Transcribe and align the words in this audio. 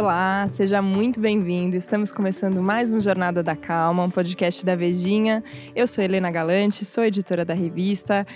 Olá, 0.00 0.48
seja 0.48 0.80
muito 0.80 1.20
bem-vindo. 1.20 1.76
Estamos 1.76 2.10
começando 2.10 2.62
mais 2.62 2.90
um 2.90 2.98
Jornada 2.98 3.42
da 3.42 3.54
Calma, 3.54 4.02
um 4.02 4.08
podcast 4.08 4.64
da 4.64 4.74
Vejinha. 4.74 5.44
Eu 5.76 5.86
sou 5.86 6.02
Helena 6.02 6.30
Galante, 6.30 6.86
sou 6.86 7.04
editora 7.04 7.44
da 7.44 7.52
revista 7.52 8.26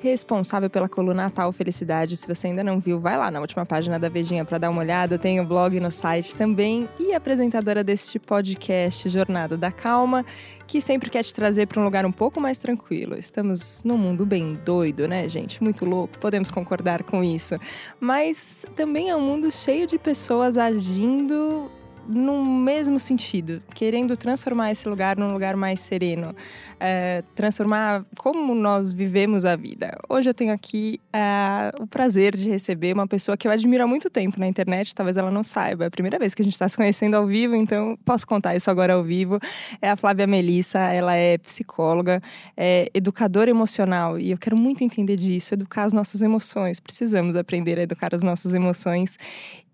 responsável 0.00 0.70
pela 0.70 0.88
coluna 0.88 1.24
Natal 1.24 1.52
Felicidade. 1.52 2.16
Se 2.16 2.26
você 2.26 2.46
ainda 2.46 2.62
não 2.62 2.78
viu, 2.78 3.00
vai 3.00 3.16
lá 3.16 3.30
na 3.30 3.40
última 3.40 3.66
página 3.66 3.98
da 3.98 4.08
Vejinha 4.08 4.44
para 4.44 4.58
dar 4.58 4.70
uma 4.70 4.80
olhada. 4.80 5.18
Tem 5.18 5.40
o 5.40 5.44
blog 5.44 5.78
no 5.80 5.90
site 5.90 6.34
também 6.34 6.88
e 6.98 7.12
apresentadora 7.12 7.82
deste 7.82 8.18
podcast 8.18 9.08
Jornada 9.08 9.56
da 9.56 9.72
Calma, 9.72 10.24
que 10.66 10.80
sempre 10.80 11.10
quer 11.10 11.22
te 11.22 11.34
trazer 11.34 11.66
para 11.66 11.80
um 11.80 11.84
lugar 11.84 12.06
um 12.06 12.12
pouco 12.12 12.40
mais 12.40 12.58
tranquilo. 12.58 13.16
Estamos 13.16 13.82
num 13.84 13.98
mundo 13.98 14.24
bem 14.24 14.58
doido, 14.64 15.08
né, 15.08 15.28
gente? 15.28 15.62
Muito 15.62 15.84
louco, 15.84 16.18
podemos 16.18 16.50
concordar 16.50 17.02
com 17.02 17.24
isso. 17.24 17.58
Mas 18.00 18.64
também 18.76 19.10
é 19.10 19.16
um 19.16 19.20
mundo 19.20 19.50
cheio 19.50 19.86
de 19.86 19.98
pessoas 19.98 20.56
agindo 20.56 21.70
no 22.08 22.42
mesmo 22.42 22.98
sentido, 22.98 23.62
querendo 23.74 24.16
transformar 24.16 24.70
esse 24.70 24.88
lugar 24.88 25.16
num 25.18 25.32
lugar 25.32 25.56
mais 25.56 25.80
sereno, 25.80 26.34
é, 26.80 27.22
transformar 27.34 28.04
como 28.16 28.54
nós 28.54 28.92
vivemos 28.92 29.44
a 29.44 29.54
vida. 29.54 29.96
Hoje 30.08 30.30
eu 30.30 30.34
tenho 30.34 30.52
aqui 30.52 30.98
é, 31.12 31.70
o 31.78 31.86
prazer 31.86 32.34
de 32.34 32.48
receber 32.48 32.94
uma 32.94 33.06
pessoa 33.06 33.36
que 33.36 33.46
eu 33.46 33.52
admiro 33.52 33.84
há 33.84 33.86
muito 33.86 34.08
tempo 34.08 34.40
na 34.40 34.46
internet, 34.46 34.94
talvez 34.94 35.18
ela 35.18 35.30
não 35.30 35.44
saiba, 35.44 35.84
é 35.84 35.86
a 35.88 35.90
primeira 35.90 36.18
vez 36.18 36.34
que 36.34 36.40
a 36.40 36.44
gente 36.44 36.54
está 36.54 36.68
se 36.68 36.76
conhecendo 36.76 37.14
ao 37.14 37.26
vivo, 37.26 37.54
então 37.54 37.98
posso 38.04 38.26
contar 38.26 38.56
isso 38.56 38.70
agora 38.70 38.94
ao 38.94 39.04
vivo. 39.04 39.38
É 39.82 39.90
a 39.90 39.96
Flávia 39.96 40.26
Melissa, 40.26 40.78
ela 40.78 41.14
é 41.14 41.36
psicóloga, 41.36 42.22
é 42.56 42.90
educadora 42.94 43.50
emocional 43.50 44.18
e 44.18 44.30
eu 44.30 44.38
quero 44.38 44.56
muito 44.56 44.82
entender 44.82 45.16
disso, 45.16 45.52
educar 45.54 45.84
as 45.84 45.92
nossas 45.92 46.22
emoções. 46.22 46.80
Precisamos 46.80 47.36
aprender 47.36 47.78
a 47.78 47.82
educar 47.82 48.14
as 48.14 48.22
nossas 48.22 48.54
emoções. 48.54 49.18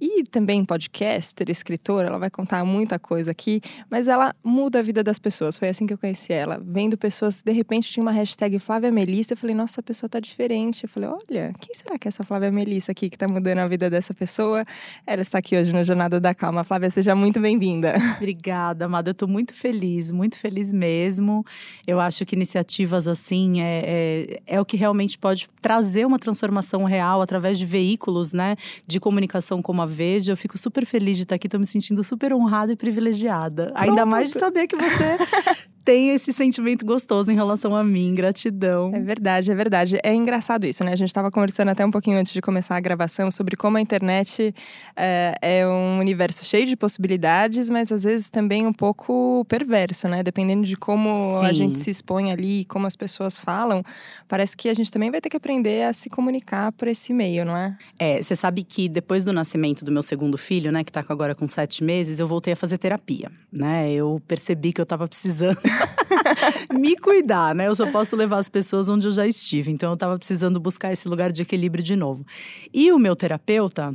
E 0.00 0.24
também 0.24 0.64
podcaster, 0.64 1.48
escritora, 1.48 2.08
ela 2.08 2.18
vai 2.24 2.30
contar 2.30 2.64
muita 2.64 2.98
coisa 2.98 3.30
aqui, 3.30 3.60
mas 3.90 4.08
ela 4.08 4.34
muda 4.42 4.78
a 4.78 4.82
vida 4.82 5.02
das 5.02 5.18
pessoas. 5.18 5.58
Foi 5.58 5.68
assim 5.68 5.86
que 5.86 5.92
eu 5.92 5.98
conheci 5.98 6.32
ela. 6.32 6.60
Vendo 6.64 6.96
pessoas, 6.96 7.42
de 7.42 7.52
repente 7.52 7.90
tinha 7.90 8.02
uma 8.02 8.12
hashtag 8.12 8.58
Flávia 8.58 8.90
Melissa, 8.90 9.34
eu 9.34 9.36
falei, 9.36 9.54
nossa, 9.54 9.80
a 9.80 9.82
pessoa 9.82 10.08
tá 10.08 10.18
diferente. 10.18 10.84
Eu 10.84 10.88
falei, 10.88 11.08
olha, 11.08 11.52
quem 11.60 11.74
será 11.74 11.98
que 11.98 12.08
é 12.08 12.10
essa 12.10 12.24
Flávia 12.24 12.50
Melissa 12.50 12.92
aqui 12.92 13.10
que 13.10 13.18
tá 13.18 13.28
mudando 13.28 13.58
a 13.58 13.68
vida 13.68 13.90
dessa 13.90 14.14
pessoa? 14.14 14.64
Ela 15.06 15.20
está 15.20 15.38
aqui 15.38 15.56
hoje 15.56 15.72
no 15.72 15.84
Jornada 15.84 16.18
da 16.18 16.34
Calma. 16.34 16.64
Flávia, 16.64 16.88
seja 16.90 17.14
muito 17.14 17.38
bem-vinda. 17.40 17.94
Obrigada, 18.16 18.86
amada. 18.86 19.10
Eu 19.10 19.14
tô 19.14 19.26
muito 19.26 19.52
feliz, 19.52 20.10
muito 20.10 20.38
feliz 20.38 20.72
mesmo. 20.72 21.44
Eu 21.86 22.00
acho 22.00 22.24
que 22.24 22.34
iniciativas 22.34 23.06
assim 23.06 23.60
é, 23.60 23.82
é, 24.46 24.54
é 24.54 24.60
o 24.60 24.64
que 24.64 24.76
realmente 24.76 25.18
pode 25.18 25.46
trazer 25.60 26.06
uma 26.06 26.18
transformação 26.18 26.84
real 26.84 27.20
através 27.20 27.58
de 27.58 27.66
veículos, 27.66 28.32
né, 28.32 28.56
de 28.86 28.98
comunicação 28.98 29.60
como 29.60 29.82
a 29.82 29.86
Veja. 29.86 30.32
Eu 30.32 30.36
fico 30.36 30.56
super 30.56 30.86
feliz 30.86 31.16
de 31.16 31.24
estar 31.24 31.34
aqui, 31.34 31.48
tô 31.48 31.58
me 31.58 31.66
sentindo 31.66 32.02
super 32.02 32.13
honrada 32.32 32.72
e 32.72 32.76
privilegiada. 32.76 33.66
Pronto. 33.66 33.82
Ainda 33.82 34.06
mais 34.06 34.32
de 34.32 34.38
saber 34.38 34.66
que 34.66 34.76
você 34.76 35.18
tem 35.84 36.10
esse 36.10 36.32
sentimento 36.32 36.84
gostoso 36.86 37.30
em 37.30 37.34
relação 37.34 37.76
a 37.76 37.84
mim, 37.84 38.14
gratidão. 38.14 38.90
É 38.94 39.00
verdade, 39.00 39.50
é 39.50 39.54
verdade. 39.54 39.98
É 40.02 40.14
engraçado 40.14 40.64
isso, 40.64 40.82
né? 40.82 40.92
A 40.92 40.96
gente 40.96 41.08
estava 41.08 41.30
conversando 41.30 41.68
até 41.68 41.84
um 41.84 41.90
pouquinho 41.90 42.18
antes 42.18 42.32
de 42.32 42.40
começar 42.40 42.76
a 42.76 42.80
gravação 42.80 43.30
sobre 43.30 43.54
como 43.54 43.76
a 43.76 43.80
internet 43.80 44.54
é, 44.96 45.34
é, 45.42 45.68
um 45.68 45.98
universo 45.98 46.44
cheio 46.44 46.64
de 46.64 46.74
possibilidades, 46.74 47.68
mas 47.68 47.92
às 47.92 48.04
vezes 48.04 48.30
também 48.30 48.66
um 48.66 48.72
pouco 48.72 49.44
perverso, 49.46 50.08
né? 50.08 50.22
Dependendo 50.22 50.62
de 50.62 50.76
como 50.76 51.38
Sim. 51.40 51.46
a 51.46 51.52
gente 51.52 51.78
se 51.78 51.90
expõe 51.90 52.32
ali, 52.32 52.64
como 52.64 52.86
as 52.86 52.96
pessoas 52.96 53.36
falam, 53.36 53.82
parece 54.26 54.56
que 54.56 54.70
a 54.70 54.74
gente 54.74 54.90
também 54.90 55.10
vai 55.10 55.20
ter 55.20 55.28
que 55.28 55.36
aprender 55.36 55.84
a 55.84 55.92
se 55.92 56.08
comunicar 56.08 56.72
por 56.72 56.88
esse 56.88 57.12
meio, 57.12 57.44
não 57.44 57.56
é? 57.56 57.76
É, 57.98 58.22
você 58.22 58.34
sabe 58.34 58.64
que 58.64 58.88
depois 58.88 59.22
do 59.22 59.32
nascimento 59.32 59.84
do 59.84 59.92
meu 59.92 60.02
segundo 60.02 60.38
filho, 60.38 60.72
né, 60.72 60.82
que 60.82 60.90
está 60.90 61.04
agora 61.06 61.34
com 61.34 61.46
sete 61.46 61.84
meses, 61.84 62.18
eu 62.18 62.26
voltei 62.26 62.54
a 62.54 62.56
fazer 62.56 62.78
terapia, 62.78 63.30
né? 63.52 63.92
Eu 63.92 64.20
percebi 64.26 64.72
que 64.72 64.80
eu 64.80 64.84
estava 64.84 65.06
precisando 65.06 65.58
me 66.72 66.96
cuidar, 66.96 67.54
né? 67.54 67.68
Eu 67.68 67.74
só 67.74 67.90
posso 67.90 68.16
levar 68.16 68.38
as 68.38 68.48
pessoas 68.48 68.88
onde 68.88 69.06
eu 69.06 69.12
já 69.12 69.26
estive. 69.26 69.70
Então 69.70 69.90
eu 69.90 69.94
estava 69.94 70.18
precisando 70.18 70.58
buscar 70.60 70.92
esse 70.92 71.08
lugar 71.08 71.32
de 71.32 71.42
equilíbrio 71.42 71.82
de 71.82 71.96
novo. 71.96 72.24
E 72.72 72.92
o 72.92 72.98
meu 72.98 73.14
terapeuta, 73.16 73.94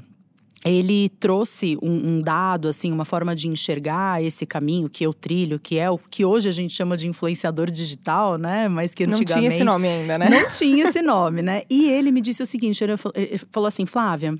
ele 0.66 1.09
trouxe 1.19 1.78
um, 1.81 2.17
um, 2.17 2.22
dado, 2.22 2.67
assim, 2.67 2.91
uma 2.91 3.06
forma 3.06 3.34
de 3.34 3.47
enxergar 3.47 4.22
esse 4.22 4.45
caminho 4.45 4.90
que 4.90 5.06
eu 5.06 5.13
trilho, 5.13 5.57
que 5.57 5.79
é 5.79 5.90
o 5.90 5.97
que 5.97 6.25
hoje 6.25 6.50
a 6.50 6.51
gente 6.51 6.73
chama 6.73 6.97
de 6.97 7.07
influenciador 7.07 7.72
digital, 7.72 8.38
né? 8.38 8.67
Mas 8.67 8.94
que 8.94 9.03
antigamente. 9.03 9.29
Não 9.29 9.38
tinha 9.38 9.47
esse 9.47 9.63
nome 9.63 9.88
ainda, 9.88 10.17
né? 10.17 10.29
Não 10.29 10.50
tinha 10.50 10.90
esse 10.90 11.01
nome, 11.01 11.41
né? 11.41 11.63
E 11.69 11.90
ele 11.90 12.11
me 12.11 12.19
disse 12.19 12.44
o 12.44 12.46
seguinte: 12.46 12.84
ele 12.84 12.96
falou 13.51 13.67
assim, 13.67 13.85
Flávia. 13.85 14.38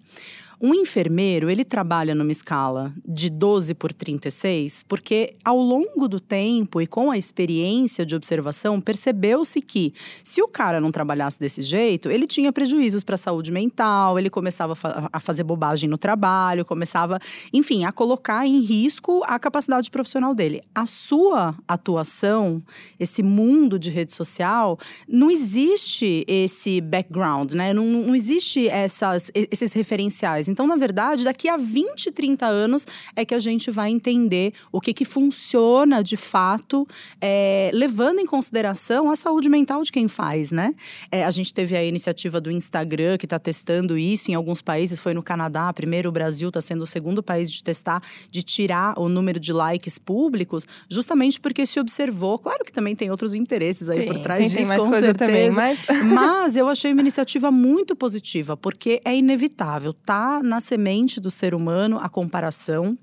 Um 0.62 0.74
enfermeiro, 0.74 1.50
ele 1.50 1.64
trabalha 1.64 2.14
numa 2.14 2.34
escala 2.34 2.94
de 3.08 3.30
12 3.30 3.74
por 3.76 3.94
36, 3.94 4.84
porque 4.90 5.38
ao 5.42 5.58
longo 5.58 6.06
do 6.06 6.20
tempo 6.20 6.82
e 6.82 6.88
com 6.88 7.10
a 7.10 7.18
experiência 7.18 8.06
de 8.06 8.14
observação, 8.14 8.82
percebeu-se 8.82 9.62
que 9.62 9.94
se 10.22 10.42
o 10.42 10.50
cara 10.50 10.82
não 10.82 10.92
trabalhasse 10.92 11.40
desse 11.40 11.62
jeito, 11.62 12.12
ele 12.12 12.28
tinha 12.28 12.52
prejuízos 12.52 13.06
para 13.06 13.16
a 13.16 13.18
saúde 13.18 13.54
mental, 13.54 14.20
ele 14.20 14.30
começava 14.30 14.74
a 15.14 15.20
fazer 15.22 15.44
bobagem 15.44 15.90
no 15.90 15.98
trabalho, 15.98 16.66
começava, 16.66 17.20
enfim, 17.54 17.86
a 17.86 17.92
colocar 17.94 18.46
em 18.46 18.60
risco 18.60 19.24
a 19.28 19.40
capacidade 19.40 19.90
profissional 19.90 20.36
dele. 20.36 20.62
A 20.76 20.86
sua 20.86 21.56
atuação, 21.70 22.62
esse 23.00 23.24
mundo 23.24 23.80
de 23.80 23.90
rede 23.90 24.12
social, 24.12 24.78
não 25.08 25.32
existe 25.32 26.26
esse 26.28 26.82
background, 26.82 27.54
né? 27.54 27.74
Não, 27.74 27.86
não 27.86 28.14
existe 28.14 28.68
essas, 28.68 29.32
esses 29.34 29.72
referenciais. 29.72 30.49
Então, 30.50 30.68
na 30.68 30.76
verdade, 30.76 31.24
daqui 31.24 31.48
a 31.48 31.58
20, 31.58 32.12
30 32.12 32.46
anos 32.46 32.86
é 33.16 33.24
que 33.24 33.34
a 33.34 33.40
gente 33.40 33.72
vai 33.72 33.90
entender 33.90 34.54
o 34.72 34.82
que, 34.82 34.94
que 34.94 35.06
funciona 35.06 36.04
de 36.04 36.18
fato, 36.18 36.88
é, 37.22 37.72
levando 37.74 38.20
em 38.20 38.26
consideração 38.26 39.10
a 39.10 39.16
saúde 39.16 39.50
mental 39.50 39.84
de 39.84 39.92
quem 39.92 40.08
faz, 40.08 40.52
né? 40.52 40.74
É, 41.12 41.24
a 41.24 41.32
gente 41.32 41.54
teve 41.54 41.76
a 41.76 41.84
iniciativa 41.84 42.42
do 42.42 42.52
Instagram 42.52 43.18
que 43.18 43.26
está 43.26 43.40
testando 43.40 43.98
isso 43.98 44.32
em 44.32 44.34
alguns 44.34 44.62
países, 44.62 45.00
foi 45.00 45.14
no 45.14 45.24
Canadá, 45.24 45.72
primeiro 45.74 46.10
o 46.10 46.12
Brasil 46.12 46.50
está 46.50 46.62
sendo 46.62 46.84
o 46.84 46.88
segundo 46.88 47.22
país 47.22 47.52
de 47.52 47.64
testar, 47.64 48.02
de 48.30 48.44
tirar 48.44 49.00
o 49.00 49.08
número 49.10 49.40
de 49.40 49.54
likes 49.54 49.98
públicos, 49.98 50.66
justamente 50.90 51.40
porque 51.40 51.66
se 51.66 51.80
observou, 51.80 52.38
claro 52.38 52.64
que 52.66 52.72
também 52.72 52.96
tem 52.96 53.12
outros 53.12 53.34
interesses 53.34 53.90
aí 53.90 54.00
tem, 54.00 54.08
por 54.08 54.18
trás 54.20 54.40
tem, 54.40 54.48
disso, 54.48 54.58
tem 54.58 54.68
mais 54.68 54.88
coisa 54.88 55.08
certeza. 55.08 55.32
também, 55.32 55.52
mas... 55.52 55.86
mas 56.14 56.56
eu 56.56 56.68
achei 56.68 56.92
uma 56.92 57.02
iniciativa 57.02 57.52
muito 57.52 57.96
positiva, 57.96 58.58
porque 58.58 59.02
é 59.06 59.16
inevitável, 59.16 59.94
tá 59.94 60.39
na 60.44 60.62
semente 60.62 61.20
do 61.20 61.30
ser 61.30 61.54
humano 61.54 62.00
a 62.00 62.10
comparação. 62.10 62.98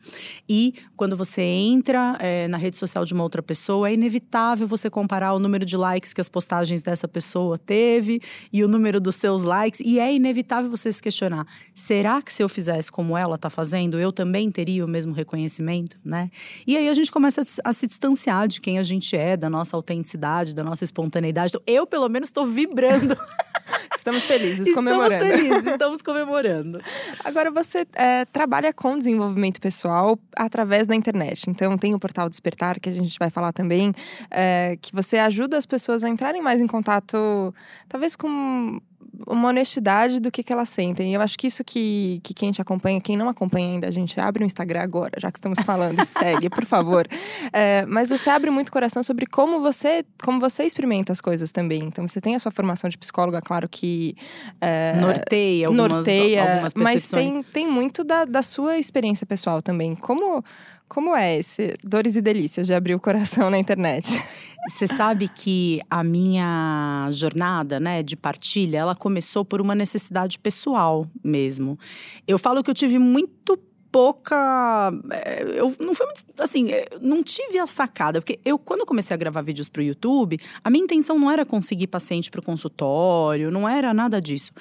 E 0.49 0.75
quando 0.97 1.17
você 1.17 1.43
entra 1.43 2.17
é, 2.21 2.49
na 2.49 2.57
rede 2.57 2.77
social 2.77 3.05
de 3.05 3.13
uma 3.13 3.23
outra 3.23 3.43
pessoa, 3.43 3.89
é 3.89 3.95
inevitável 3.95 4.67
você 4.67 4.91
comparar 4.91 5.33
o 5.35 5.39
número 5.39 5.65
de 5.65 5.77
likes 5.77 6.13
que 6.13 6.21
as 6.21 6.29
postagens 6.29 6.83
dessa 6.83 7.07
pessoa 7.09 7.59
teve 7.59 8.21
e 8.53 8.63
o 8.65 8.69
número 8.69 9.01
dos 9.01 9.17
seus 9.17 9.43
likes. 9.43 9.81
E 9.81 9.99
é 9.99 10.15
inevitável 10.15 10.71
você 10.71 10.91
se 10.93 11.03
questionar: 11.03 11.47
será 11.75 12.21
que 12.23 12.33
se 12.33 12.43
eu 12.43 12.49
fizesse 12.49 12.91
como 12.91 13.17
ela 13.17 13.37
está 13.37 13.51
fazendo, 13.51 13.99
eu 13.99 14.13
também 14.13 14.51
teria 14.51 14.85
o 14.85 14.89
mesmo 14.89 15.13
reconhecimento, 15.13 15.97
né? 16.05 16.31
E 16.67 16.77
aí 16.77 16.89
a 16.89 16.95
gente 16.95 17.11
começa 17.11 17.43
a 17.65 17.73
se 17.73 17.87
distanciar 17.87 18.49
de 18.49 18.61
quem 18.61 18.79
a 18.79 18.83
gente 18.83 19.17
é, 19.17 19.37
da 19.37 19.51
nossa 19.51 19.77
autenticidade, 19.77 20.55
da 20.55 20.65
nossa 20.65 20.85
espontaneidade. 20.85 21.51
Então, 21.51 21.63
eu, 21.67 21.87
pelo 21.87 22.09
menos, 22.09 22.29
estou 22.29 22.47
vibrando. 22.47 23.17
Estamos 24.07 24.25
felizes, 24.25 24.73
comemorando. 24.73 25.15
Estamos 25.25 25.41
felizes, 25.41 25.67
estamos 25.73 26.03
comemorando. 26.03 26.81
Agora, 27.25 27.51
você 27.51 27.85
é, 27.95 28.25
trabalha 28.27 28.73
com 28.73 28.97
desenvolvimento 28.97 29.61
pessoal 29.61 30.17
através 30.37 30.87
da 30.87 30.95
internet. 30.95 31.51
Então, 31.51 31.77
tem 31.77 31.93
o 31.93 31.99
portal 31.99 32.29
Despertar, 32.29 32.79
que 32.79 32.89
a 32.89 32.93
gente 32.93 33.19
vai 33.19 33.31
falar 33.31 33.53
também, 33.53 33.93
é, 34.31 34.79
que 34.81 34.95
você 34.95 35.19
ajuda 35.19 35.59
as 35.59 35.67
pessoas 35.67 36.05
a 36.05 36.09
entrarem 36.09 36.41
mais 36.41 36.61
em 36.61 36.69
contato, 36.69 37.53
talvez 37.89 38.15
com 38.15 38.81
uma 39.27 39.49
honestidade 39.49 40.21
do 40.21 40.31
que, 40.31 40.43
que 40.43 40.53
elas 40.53 40.69
sentem. 40.69 41.11
E 41.11 41.15
eu 41.15 41.21
acho 41.21 41.39
que 41.39 41.47
isso 41.47 41.63
que, 41.65 42.21
que 42.23 42.35
quem 42.35 42.51
te 42.51 42.61
acompanha, 42.61 43.01
quem 43.01 43.17
não 43.17 43.29
acompanha 43.29 43.75
ainda, 43.75 43.89
a 43.89 43.91
gente 43.91 44.19
abre 44.21 44.43
o 44.43 44.47
Instagram 44.47 44.81
agora, 44.81 45.13
já 45.19 45.31
que 45.31 45.39
estamos 45.39 45.61
falando, 45.61 46.03
segue, 46.05 46.51
por 46.51 46.65
favor. 46.65 47.07
É, 47.53 47.85
mas 47.87 48.11
você 48.11 48.31
abre 48.31 48.51
muito 48.51 48.73
coração 48.73 49.03
sobre 49.03 49.27
como 49.27 49.61
você, 49.61 50.05
como 50.23 50.41
você 50.41 50.65
experimenta 50.65 51.13
as 51.13 51.21
coisas 51.21 51.53
também. 51.53 51.85
Então 51.85 52.07
você 52.07 52.21
tem 52.21 52.35
a 52.35 52.39
sua 52.39 52.51
formação 52.51 52.89
de 52.91 52.99
psicóloga, 52.99 53.41
claro 53.41 53.69
que. 53.69 54.17
É, 54.61 54.97
norteia 54.97 55.67
algumas, 55.69 55.93
norteia, 55.93 56.53
algumas 56.53 56.75
Mas 56.75 57.09
tem, 57.09 57.43
tem 57.43 57.69
muito 57.69 58.05
da, 58.05 58.25
da 58.25 58.43
sua 58.43 58.79
experiência 58.79 59.27
pessoal 59.27 59.63
também. 59.63 59.95
Como. 59.95 60.45
Como 60.89 61.17
é 61.17 61.39
esse 61.39 61.75
dores 61.83 62.15
e 62.15 62.23
delícias 62.23 62.67
de 62.67 62.75
abrir 62.75 62.95
o 62.95 63.01
coração 63.01 63.51
na 63.51 63.59
internet? 63.59 64.23
Você 64.69 64.87
sabe 64.87 65.29
que 65.29 65.81
a 65.91 66.03
minha 66.03 67.09
jornada, 67.13 67.79
né, 67.79 68.03
de 68.03 68.17
partilha, 68.17 68.79
ela 68.79 68.95
começou 68.95 69.45
por 69.45 69.61
uma 69.61 69.75
necessidade 69.75 70.39
pessoal 70.39 71.07
mesmo. 71.23 71.79
Eu 72.27 72.39
falo 72.39 72.63
que 72.63 72.71
eu 72.71 72.75
tive 72.75 72.99
muito 72.99 73.59
pouca. 73.97 74.91
É, 75.11 75.43
eu 75.57 75.75
não 75.81 75.95
foi 75.95 76.05
muito. 76.05 76.23
Assim, 76.39 76.71
é, 76.71 76.87
não 77.01 77.23
tive 77.23 77.59
a 77.59 77.67
sacada. 77.67 78.21
Porque 78.21 78.39
eu, 78.45 78.59
quando 78.59 78.85
comecei 78.85 79.15
a 79.15 79.17
gravar 79.17 79.41
vídeos 79.41 79.71
para 79.71 79.81
o 79.81 79.83
YouTube, 79.83 80.39
a 80.63 80.69
minha 80.69 80.85
intenção 80.85 81.19
não 81.19 81.31
era 81.31 81.47
conseguir 81.47 81.87
paciente 81.87 82.31
para 82.31 82.41
o 82.41 82.45
consultório, 82.45 83.51
não 83.51 83.67
era 83.67 83.95
nada 83.95 84.21
disso. 84.21 84.53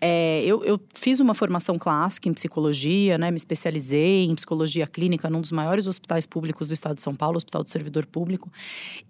É, 0.00 0.44
eu, 0.44 0.64
eu 0.64 0.80
fiz 0.94 1.18
uma 1.18 1.34
formação 1.34 1.76
clássica 1.76 2.28
em 2.28 2.32
psicologia, 2.32 3.18
né? 3.18 3.32
Me 3.32 3.36
especializei 3.36 4.26
em 4.26 4.34
psicologia 4.36 4.86
clínica 4.86 5.28
num 5.28 5.40
dos 5.40 5.50
maiores 5.50 5.88
hospitais 5.88 6.24
públicos 6.24 6.68
do 6.68 6.74
estado 6.74 6.94
de 6.94 7.02
São 7.02 7.16
Paulo, 7.16 7.36
Hospital 7.36 7.64
do 7.64 7.70
Servidor 7.70 8.06
Público. 8.06 8.48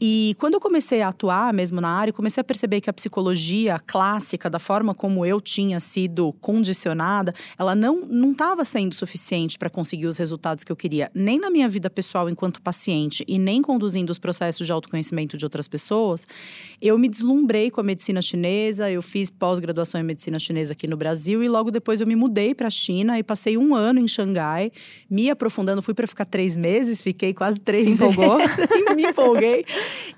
E 0.01 0.35
quando 0.41 0.55
eu 0.55 0.61
comecei 0.61 1.03
a 1.03 1.09
atuar 1.09 1.53
mesmo 1.53 1.79
na 1.79 1.91
área, 1.91 2.11
comecei 2.11 2.41
a 2.41 2.45
perceber 2.45 2.81
que 2.81 2.89
a 2.89 2.93
psicologia 2.93 3.79
clássica, 3.87 4.49
da 4.49 4.59
forma 4.59 4.95
como 4.95 5.27
eu 5.27 5.43
tinha 5.43 5.79
sido 5.79 6.33
condicionada, 6.41 7.35
ela 7.59 7.75
não 7.75 8.33
estava 8.33 8.65
sendo 8.65 8.95
suficiente 8.95 9.59
para 9.59 9.74
conseguir 9.75 10.07
os 10.07 10.17
resultados 10.17 10.65
que 10.65 10.71
eu 10.71 10.77
queria, 10.77 11.11
nem 11.13 11.39
na 11.39 11.51
minha 11.51 11.69
vida 11.69 11.91
pessoal 11.91 12.31
enquanto 12.31 12.63
paciente 12.63 13.25
e 13.27 13.39
nem 13.39 13.61
conduzindo 13.61 14.11
os 14.11 14.19
processos 14.19 14.65
de 14.65 14.73
autoconhecimento 14.73 15.37
de 15.37 15.45
outras 15.45 15.67
pessoas, 15.67 16.27
eu 16.81 16.97
me 16.97 17.09
deslumbrei 17.09 17.71
com 17.71 17.81
a 17.81 17.85
medicina 17.85 18.23
chinesa, 18.23 18.91
eu 18.91 19.03
fiz 19.03 19.31
pós-graduação 19.31 20.01
em 20.01 20.05
medicina 20.05 20.39
chinesa 20.39 20.73
aqui 20.73 20.87
no 20.87 20.97
Brasil 20.97 21.43
e 21.43 21.49
logo 21.49 21.71
depois 21.71 22.01
eu 22.01 22.07
me 22.07 22.15
mudei 22.15 22.55
para 22.55 22.69
a 22.69 22.71
China 22.71 23.19
e 23.19 23.23
passei 23.23 23.59
um 23.59 23.75
ano 23.75 23.99
em 23.99 24.07
Xangai, 24.07 24.71
me 25.11 25.29
aprofundando, 25.29 25.83
fui 25.83 25.93
para 25.93 26.07
ficar 26.07 26.25
três 26.25 26.57
meses, 26.57 27.03
fiquei 27.03 27.35
quase 27.35 27.59
três 27.59 27.85
Se 27.85 27.93
empolgou? 27.93 28.39
me 28.95 29.05
empolguei. 29.05 29.65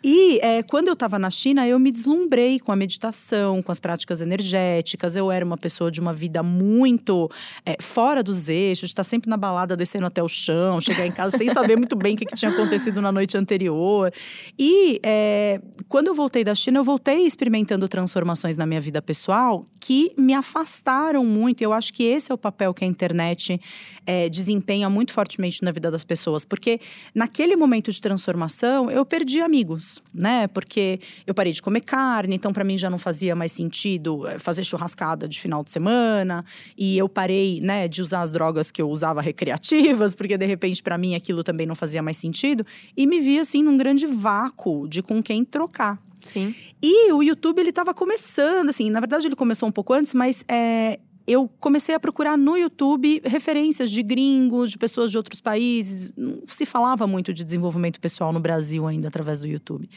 E 0.04 0.38
é, 0.40 0.62
quando 0.62 0.88
eu 0.88 0.92
estava 0.92 1.18
na 1.18 1.30
China, 1.30 1.66
eu 1.66 1.78
me 1.78 1.90
deslumbrei 1.90 2.60
com 2.60 2.72
a 2.72 2.76
meditação, 2.76 3.62
com 3.62 3.72
as 3.72 3.80
práticas 3.80 4.20
energéticas, 4.20 5.16
eu 5.16 5.30
era 5.30 5.44
uma 5.44 5.56
pessoa 5.56 5.90
de 5.90 6.00
uma 6.00 6.12
vida 6.12 6.42
muito 6.42 7.30
é, 7.64 7.76
fora 7.80 8.22
dos 8.22 8.48
eixos, 8.48 8.88
de 8.88 8.92
estar 8.92 9.04
sempre 9.04 9.30
na 9.30 9.35
na 9.36 9.38
balada 9.38 9.76
descendo 9.76 10.06
até 10.06 10.22
o 10.22 10.28
chão, 10.28 10.80
chegar 10.80 11.06
em 11.06 11.12
casa 11.12 11.36
sem 11.36 11.52
saber 11.52 11.76
muito 11.76 11.94
bem 11.94 12.14
o 12.14 12.16
que, 12.16 12.24
que 12.24 12.34
tinha 12.34 12.50
acontecido 12.50 13.02
na 13.02 13.12
noite 13.12 13.36
anterior. 13.36 14.10
E 14.58 14.98
é, 15.04 15.60
quando 15.88 16.08
eu 16.08 16.14
voltei 16.14 16.42
da 16.42 16.54
China, 16.54 16.78
eu 16.78 16.84
voltei 16.84 17.26
experimentando 17.26 17.86
transformações 17.86 18.56
na 18.56 18.64
minha 18.64 18.80
vida 18.80 19.02
pessoal 19.02 19.64
que 19.78 20.12
me 20.18 20.32
afastaram 20.32 21.24
muito. 21.24 21.60
Eu 21.62 21.72
acho 21.72 21.92
que 21.92 22.02
esse 22.02 22.32
é 22.32 22.34
o 22.34 22.38
papel 22.38 22.72
que 22.72 22.84
a 22.84 22.88
internet 22.88 23.60
é, 24.06 24.28
desempenha 24.28 24.88
muito 24.88 25.12
fortemente 25.12 25.62
na 25.62 25.70
vida 25.70 25.90
das 25.90 26.04
pessoas, 26.04 26.44
porque 26.44 26.80
naquele 27.14 27.54
momento 27.56 27.92
de 27.92 28.00
transformação 28.00 28.90
eu 28.90 29.04
perdi 29.04 29.40
amigos, 29.40 30.02
né? 30.14 30.48
Porque 30.48 30.98
eu 31.26 31.34
parei 31.34 31.52
de 31.52 31.60
comer 31.60 31.82
carne, 31.82 32.34
então 32.34 32.52
para 32.52 32.64
mim 32.64 32.78
já 32.78 32.88
não 32.88 32.98
fazia 32.98 33.36
mais 33.36 33.52
sentido 33.52 34.26
é, 34.26 34.38
fazer 34.38 34.64
churrascada 34.64 35.28
de 35.28 35.38
final 35.38 35.62
de 35.62 35.70
semana, 35.70 36.44
e 36.76 36.96
eu 36.96 37.08
parei, 37.08 37.60
né, 37.60 37.86
de 37.86 38.00
usar 38.00 38.22
as 38.22 38.30
drogas 38.30 38.70
que 38.70 38.80
eu 38.80 38.88
usava 38.88 39.20
recreativas, 39.26 40.14
porque 40.14 40.38
de 40.38 40.46
repente 40.46 40.82
para 40.82 40.96
mim 40.96 41.14
aquilo 41.14 41.42
também 41.42 41.66
não 41.66 41.74
fazia 41.74 42.02
mais 42.02 42.16
sentido, 42.16 42.64
e 42.96 43.06
me 43.06 43.20
vi 43.20 43.38
assim 43.38 43.62
num 43.62 43.76
grande 43.76 44.06
vácuo 44.06 44.88
de 44.88 45.02
com 45.02 45.22
quem 45.22 45.44
trocar. 45.44 46.00
Sim. 46.22 46.54
E 46.82 47.12
o 47.12 47.22
YouTube 47.22 47.60
ele 47.60 47.70
estava 47.70 47.94
começando, 47.94 48.68
assim, 48.68 48.90
na 48.90 49.00
verdade 49.00 49.26
ele 49.26 49.36
começou 49.36 49.68
um 49.68 49.72
pouco 49.72 49.92
antes, 49.92 50.12
mas 50.12 50.44
é, 50.48 50.98
eu 51.26 51.50
comecei 51.60 51.94
a 51.94 52.00
procurar 52.00 52.36
no 52.36 52.56
YouTube 52.56 53.20
referências 53.24 53.90
de 53.90 54.02
gringos, 54.02 54.70
de 54.70 54.78
pessoas 54.78 55.10
de 55.10 55.16
outros 55.16 55.40
países. 55.40 56.12
Não 56.16 56.42
se 56.46 56.64
falava 56.64 57.06
muito 57.06 57.32
de 57.32 57.44
desenvolvimento 57.44 58.00
pessoal 58.00 58.32
no 58.32 58.40
Brasil 58.40 58.86
ainda 58.86 59.08
através 59.08 59.40
do 59.40 59.46
YouTube. 59.46 59.88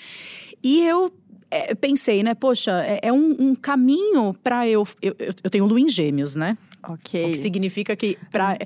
E 0.64 0.84
eu 0.84 1.12
é, 1.52 1.74
pensei, 1.76 2.24
né? 2.24 2.34
Poxa, 2.34 2.84
é, 2.84 3.00
é 3.04 3.14
um, 3.14 3.36
um, 3.40 3.56
caminho 3.56 4.34
para 4.44 4.68
eu, 4.68 4.88
eu. 5.02 5.16
Eu 5.44 5.50
tenho 5.50 5.78
em 5.78 5.90
gêmeos, 5.90 6.36
né? 6.36 6.58
Ok. 6.88 7.26
O 7.26 7.32
que 7.32 7.36
significa 7.36 7.96
que 7.96 8.18
para 8.32 8.58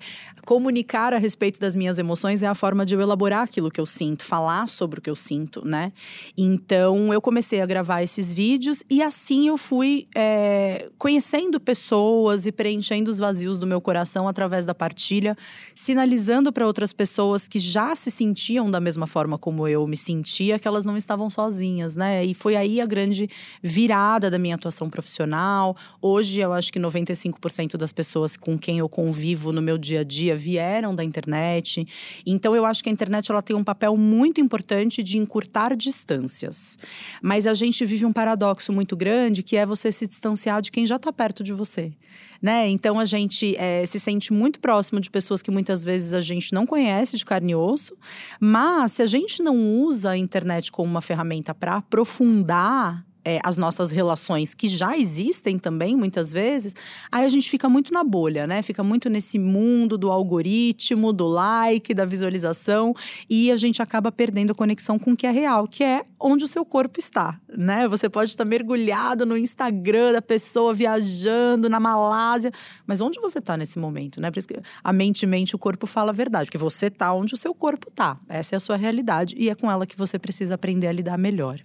comunicar 0.45 1.13
a 1.13 1.17
respeito 1.17 1.59
das 1.59 1.73
minhas 1.73 1.97
emoções 1.97 2.43
é 2.43 2.47
a 2.47 2.53
forma 2.53 2.85
de 2.85 2.93
eu 2.93 3.01
elaborar 3.01 3.41
aquilo 3.41 3.71
que 3.71 3.81
eu 3.81 3.85
sinto, 3.85 4.23
falar 4.23 4.67
sobre 4.67 4.99
o 4.99 5.01
que 5.01 5.09
eu 5.09 5.15
sinto, 5.15 5.65
né? 5.65 5.91
Então 6.37 7.11
eu 7.11 7.19
comecei 7.19 7.59
a 7.59 7.65
gravar 7.65 8.03
esses 8.03 8.31
vídeos 8.31 8.83
e 8.89 9.01
assim 9.01 9.47
eu 9.47 9.57
fui 9.57 10.07
é, 10.15 10.89
conhecendo 10.97 11.59
pessoas 11.59 12.45
e 12.45 12.51
preenchendo 12.51 13.09
os 13.09 13.17
vazios 13.17 13.57
do 13.57 13.65
meu 13.65 13.81
coração 13.81 14.27
através 14.27 14.65
da 14.65 14.75
partilha, 14.75 15.35
sinalizando 15.73 16.53
para 16.53 16.67
outras 16.67 16.93
pessoas 16.93 17.47
que 17.47 17.57
já 17.57 17.95
se 17.95 18.11
sentiam 18.11 18.69
da 18.69 18.79
mesma 18.79 19.07
forma 19.07 19.37
como 19.39 19.67
eu 19.67 19.87
me 19.87 19.97
sentia, 19.97 20.59
que 20.59 20.67
elas 20.67 20.85
não 20.85 20.95
estavam 20.95 21.29
sozinhas, 21.29 21.95
né? 21.95 22.23
E 22.23 22.35
foi 22.35 22.55
aí 22.55 22.79
a 22.79 22.85
grande 22.85 23.27
virada 23.61 24.29
da 24.29 24.37
minha 24.37 24.55
atuação 24.55 24.87
profissional. 24.89 25.75
Hoje 26.01 26.39
eu 26.39 26.53
acho 26.53 26.71
que 26.71 26.79
95% 26.79 27.75
das 27.75 27.91
pessoas 27.91 28.02
pessoas 28.03 28.35
com 28.35 28.59
quem 28.59 28.79
eu 28.79 28.89
convivo 28.89 29.53
no 29.53 29.61
meu 29.61 29.77
dia 29.77 30.01
a 30.01 30.03
dia 30.03 30.35
vieram 30.35 30.93
da 30.93 31.05
internet. 31.05 31.87
Então 32.25 32.53
eu 32.53 32.65
acho 32.65 32.83
que 32.83 32.89
a 32.89 32.91
internet 32.91 33.31
ela 33.31 33.41
tem 33.41 33.55
um 33.55 33.63
papel 33.63 33.95
muito 33.95 34.41
importante 34.41 35.01
de 35.01 35.17
encurtar 35.17 35.73
distâncias. 35.73 36.77
Mas 37.21 37.47
a 37.47 37.53
gente 37.53 37.85
vive 37.85 38.05
um 38.05 38.11
paradoxo 38.11 38.73
muito 38.73 38.97
grande 38.97 39.41
que 39.41 39.55
é 39.55 39.65
você 39.65 39.89
se 39.89 40.05
distanciar 40.05 40.61
de 40.61 40.69
quem 40.69 40.85
já 40.85 40.97
está 40.97 41.13
perto 41.13 41.45
de 41.45 41.53
você. 41.53 41.93
Né? 42.41 42.67
Então 42.67 42.99
a 42.99 43.05
gente 43.05 43.55
é, 43.55 43.85
se 43.85 43.97
sente 43.97 44.33
muito 44.33 44.59
próximo 44.59 44.99
de 44.99 45.09
pessoas 45.09 45.41
que 45.41 45.49
muitas 45.49 45.81
vezes 45.81 46.13
a 46.13 46.19
gente 46.19 46.53
não 46.53 46.65
conhece 46.65 47.15
de 47.15 47.23
carne 47.23 47.53
e 47.53 47.55
osso, 47.55 47.95
mas 48.37 48.91
se 48.91 49.01
a 49.01 49.07
gente 49.07 49.41
não 49.41 49.55
usa 49.57 50.09
a 50.09 50.17
internet 50.17 50.69
como 50.69 50.91
uma 50.91 51.01
ferramenta 51.01 51.55
para 51.55 51.77
aprofundar 51.77 53.05
é, 53.25 53.39
as 53.43 53.57
nossas 53.57 53.91
relações 53.91 54.53
que 54.53 54.67
já 54.67 54.97
existem 54.97 55.57
também, 55.57 55.95
muitas 55.95 56.31
vezes, 56.31 56.75
aí 57.11 57.25
a 57.25 57.29
gente 57.29 57.49
fica 57.49 57.69
muito 57.69 57.93
na 57.93 58.03
bolha, 58.03 58.47
né? 58.47 58.61
Fica 58.61 58.83
muito 58.83 59.09
nesse 59.09 59.37
mundo 59.37 59.97
do 59.97 60.11
algoritmo, 60.11 61.11
do 61.13 61.25
like, 61.25 61.93
da 61.93 62.05
visualização, 62.05 62.93
e 63.29 63.51
a 63.51 63.57
gente 63.57 63.81
acaba 63.81 64.11
perdendo 64.11 64.51
a 64.51 64.55
conexão 64.55 64.97
com 64.97 65.11
o 65.13 65.17
que 65.17 65.27
é 65.27 65.31
real, 65.31 65.67
que 65.67 65.83
é 65.83 66.05
onde 66.19 66.45
o 66.45 66.47
seu 66.47 66.63
corpo 66.63 66.99
está, 66.99 67.39
né? 67.49 67.87
Você 67.87 68.09
pode 68.09 68.29
estar 68.29 68.45
mergulhado 68.45 69.25
no 69.25 69.37
Instagram 69.37 70.13
da 70.13 70.21
pessoa 70.21 70.73
viajando 70.73 71.69
na 71.69 71.79
Malásia, 71.79 72.51
mas 72.87 73.01
onde 73.01 73.19
você 73.19 73.39
está 73.39 73.57
nesse 73.57 73.77
momento, 73.77 74.21
né? 74.21 74.31
Por 74.31 74.39
isso 74.39 74.47
que 74.47 74.59
a 74.83 74.93
mente 74.93 75.25
mente, 75.25 75.55
o 75.55 75.59
corpo 75.59 75.87
fala 75.87 76.11
a 76.11 76.13
verdade, 76.13 76.45
porque 76.45 76.57
você 76.57 76.87
está 76.87 77.13
onde 77.13 77.33
o 77.33 77.37
seu 77.37 77.53
corpo 77.53 77.89
está. 77.89 78.17
Essa 78.29 78.55
é 78.55 78.57
a 78.57 78.59
sua 78.59 78.75
realidade 78.75 79.35
e 79.37 79.49
é 79.49 79.55
com 79.55 79.69
ela 79.69 79.85
que 79.85 79.97
você 79.97 80.19
precisa 80.19 80.55
aprender 80.55 80.87
a 80.87 80.91
lidar 80.91 81.17
melhor. 81.17 81.59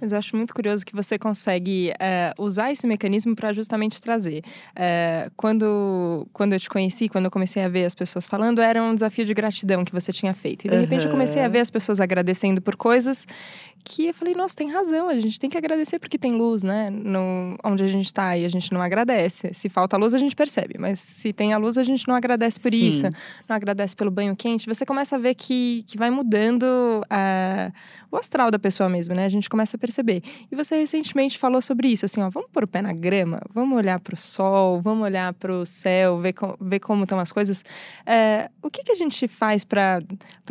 Mas 0.00 0.12
eu 0.12 0.18
acho 0.18 0.36
muito 0.36 0.54
curioso 0.54 0.84
que 0.84 0.94
você 0.94 1.18
consegue 1.18 1.92
é, 2.00 2.32
usar 2.38 2.72
esse 2.72 2.86
mecanismo 2.86 3.34
para 3.34 3.52
justamente 3.52 4.00
trazer. 4.00 4.42
É, 4.74 5.24
quando, 5.36 6.26
quando 6.32 6.54
eu 6.54 6.60
te 6.60 6.68
conheci, 6.68 7.08
quando 7.08 7.26
eu 7.26 7.30
comecei 7.30 7.62
a 7.62 7.68
ver 7.68 7.84
as 7.84 7.94
pessoas 7.94 8.26
falando, 8.26 8.60
era 8.60 8.82
um 8.82 8.94
desafio 8.94 9.24
de 9.24 9.34
gratidão 9.34 9.84
que 9.84 9.92
você 9.92 10.12
tinha 10.12 10.32
feito. 10.32 10.66
E 10.66 10.68
de 10.68 10.74
uhum. 10.74 10.80
repente 10.80 11.04
eu 11.04 11.10
comecei 11.10 11.42
a 11.42 11.48
ver 11.48 11.60
as 11.60 11.70
pessoas 11.70 12.00
agradecendo 12.00 12.60
por 12.60 12.76
coisas 12.76 13.26
que 13.84 14.06
eu 14.06 14.14
falei, 14.14 14.34
nossa, 14.34 14.54
tem 14.54 14.70
razão, 14.70 15.08
a 15.08 15.16
gente 15.16 15.38
tem 15.38 15.48
que 15.48 15.56
agradecer 15.56 15.98
porque 15.98 16.18
tem 16.18 16.32
luz, 16.32 16.62
né? 16.62 16.90
No, 16.90 17.56
onde 17.64 17.82
a 17.82 17.86
gente 17.86 18.06
está 18.06 18.36
e 18.36 18.44
a 18.44 18.48
gente 18.48 18.72
não 18.72 18.80
agradece. 18.80 19.52
Se 19.54 19.68
falta 19.68 19.96
luz, 19.96 20.14
a 20.14 20.18
gente 20.18 20.36
percebe, 20.36 20.76
mas 20.78 21.00
se 21.00 21.32
tem 21.32 21.52
a 21.52 21.58
luz, 21.58 21.78
a 21.78 21.82
gente 21.82 22.06
não 22.06 22.14
agradece 22.14 22.60
por 22.60 22.72
Sim. 22.72 22.88
isso, 22.88 23.06
não 23.48 23.56
agradece 23.56 23.96
pelo 23.96 24.10
banho 24.10 24.36
quente. 24.36 24.66
Você 24.66 24.84
começa 24.84 25.16
a 25.16 25.18
ver 25.18 25.34
que, 25.34 25.84
que 25.86 25.96
vai 25.96 26.10
mudando 26.10 26.64
uh, 26.64 27.72
o 28.10 28.16
astral 28.16 28.50
da 28.50 28.58
pessoa 28.58 28.88
mesmo, 28.88 29.14
né? 29.14 29.24
A 29.24 29.28
gente 29.28 29.48
começa 29.48 29.76
a 29.76 29.78
perceber. 29.78 29.89
E 30.50 30.56
você 30.56 30.76
recentemente 30.76 31.38
falou 31.38 31.60
sobre 31.60 31.88
isso, 31.88 32.06
assim, 32.06 32.22
ó, 32.22 32.30
vamos 32.30 32.50
pôr 32.52 32.64
o 32.64 32.66
pé 32.66 32.82
na 32.82 32.92
grama, 32.92 33.40
vamos 33.52 33.76
olhar 33.76 33.98
para 34.00 34.14
o 34.14 34.16
sol, 34.16 34.80
vamos 34.80 35.04
olhar 35.04 35.32
para 35.34 35.52
o 35.52 35.66
céu, 35.66 36.18
ver, 36.18 36.32
com, 36.32 36.56
ver 36.60 36.80
como 36.80 37.04
estão 37.04 37.18
as 37.18 37.32
coisas. 37.32 37.60
Uh, 37.60 38.50
o 38.62 38.70
que, 38.70 38.82
que 38.82 38.92
a 38.92 38.94
gente 38.94 39.26
faz 39.28 39.64
para 39.64 40.00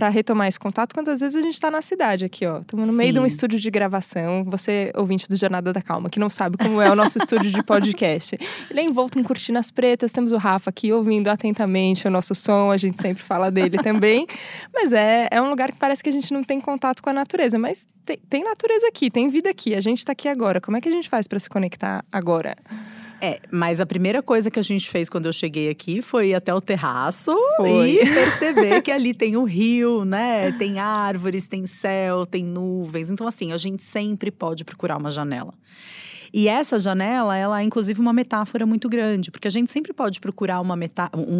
retomar 0.10 0.48
esse 0.48 0.60
contato 0.60 0.93
quando 0.93 1.10
às 1.10 1.22
vezes 1.22 1.36
a 1.36 1.41
gente 1.41 1.53
está 1.53 1.72
na 1.72 1.81
cidade 1.81 2.25
aqui, 2.25 2.46
ó? 2.46 2.60
Estamos 2.60 2.86
no 2.86 2.91
Sim. 2.93 2.98
meio 2.98 3.13
de 3.13 3.19
um 3.19 3.25
estúdio 3.25 3.60
de 3.60 3.69
gravação, 3.69 4.43
você, 4.43 4.91
ouvinte 4.96 5.27
do 5.27 5.36
Jornada 5.36 5.72
da 5.72 5.81
Calma, 5.81 6.10
que 6.10 6.19
não 6.19 6.29
sabe 6.29 6.58
como 6.58 6.81
é 6.81 6.89
o 6.89 6.96
nosso 6.96 7.17
estúdio 7.17 7.51
de 7.51 7.63
podcast. 7.63 8.38
Ele 8.69 8.79
é 8.79 8.84
envolto 8.84 9.19
em 9.19 9.24
cortinas 9.24 9.72
pretas, 9.72 10.12
temos 10.12 10.31
o 10.31 10.38
Rafa 10.38 10.69
aqui 10.69 10.91
ouvindo 10.91 11.27
atentamente 11.29 12.08
o 12.08 12.12
nosso 12.12 12.36
som, 12.36 12.72
a 12.72 12.77
gente 12.77 13.00
sempre 13.00 13.24
fala 13.24 13.51
dele 13.51 13.77
também. 13.77 14.27
Mas 14.74 14.91
é, 14.91 15.27
é 15.31 15.41
um 15.41 15.50
lugar 15.50 15.72
que 15.72 15.77
parece 15.77 16.03
que 16.03 16.10
a 16.10 16.13
gente 16.13 16.34
não 16.34 16.43
tem 16.43 16.60
contato 16.60 17.01
com 17.01 17.10
a 17.10 17.13
natureza, 17.13 17.58
mas 17.58 17.88
tem, 18.05 18.17
tem 18.29 18.43
natureza 18.43 18.88
aqui, 18.88 19.10
tem 19.12 19.28
vida 19.29 19.50
aqui, 19.50 19.75
a 19.75 19.81
gente 19.81 20.00
está 20.00 20.12
aqui 20.12 20.27
agora. 20.27 20.59
Como 20.59 20.77
é 20.77 20.81
que 20.81 20.89
a 20.89 20.91
gente 20.91 21.09
faz 21.09 21.27
para 21.27 21.39
se 21.39 21.50
conectar 21.50 22.03
agora? 22.12 22.55
É, 23.21 23.39
mas 23.51 23.79
a 23.79 23.85
primeira 23.85 24.21
coisa 24.21 24.49
que 24.49 24.59
a 24.59 24.63
gente 24.63 24.89
fez 24.89 25.09
quando 25.09 25.25
eu 25.25 25.33
cheguei 25.33 25.69
aqui 25.69 26.01
foi 26.01 26.29
ir 26.29 26.35
até 26.35 26.53
o 26.53 26.61
terraço 26.61 27.31
foi. 27.57 27.91
e 27.91 27.97
perceber 28.13 28.81
que 28.81 28.91
ali 28.91 29.13
tem 29.13 29.35
o 29.35 29.43
rio, 29.43 30.05
né? 30.05 30.51
Tem 30.53 30.79
árvores, 30.79 31.47
tem 31.47 31.65
céu, 31.65 32.25
tem 32.25 32.43
nuvens. 32.43 33.09
Então, 33.09 33.27
assim, 33.27 33.51
a 33.51 33.57
gente 33.57 33.83
sempre 33.83 34.31
pode 34.31 34.63
procurar 34.63 34.97
uma 34.97 35.11
janela. 35.11 35.53
E 36.31 36.47
essa 36.47 36.77
janela, 36.77 37.35
ela 37.35 37.59
é 37.59 37.63
inclusive 37.63 37.99
uma 37.99 38.13
metáfora 38.13 38.65
muito 38.65 38.88
grande, 38.88 39.31
porque 39.31 39.47
a 39.47 39.51
gente 39.51 39.71
sempre 39.71 39.91
pode 39.91 40.19
procurar 40.19 40.61
uma, 40.61 40.77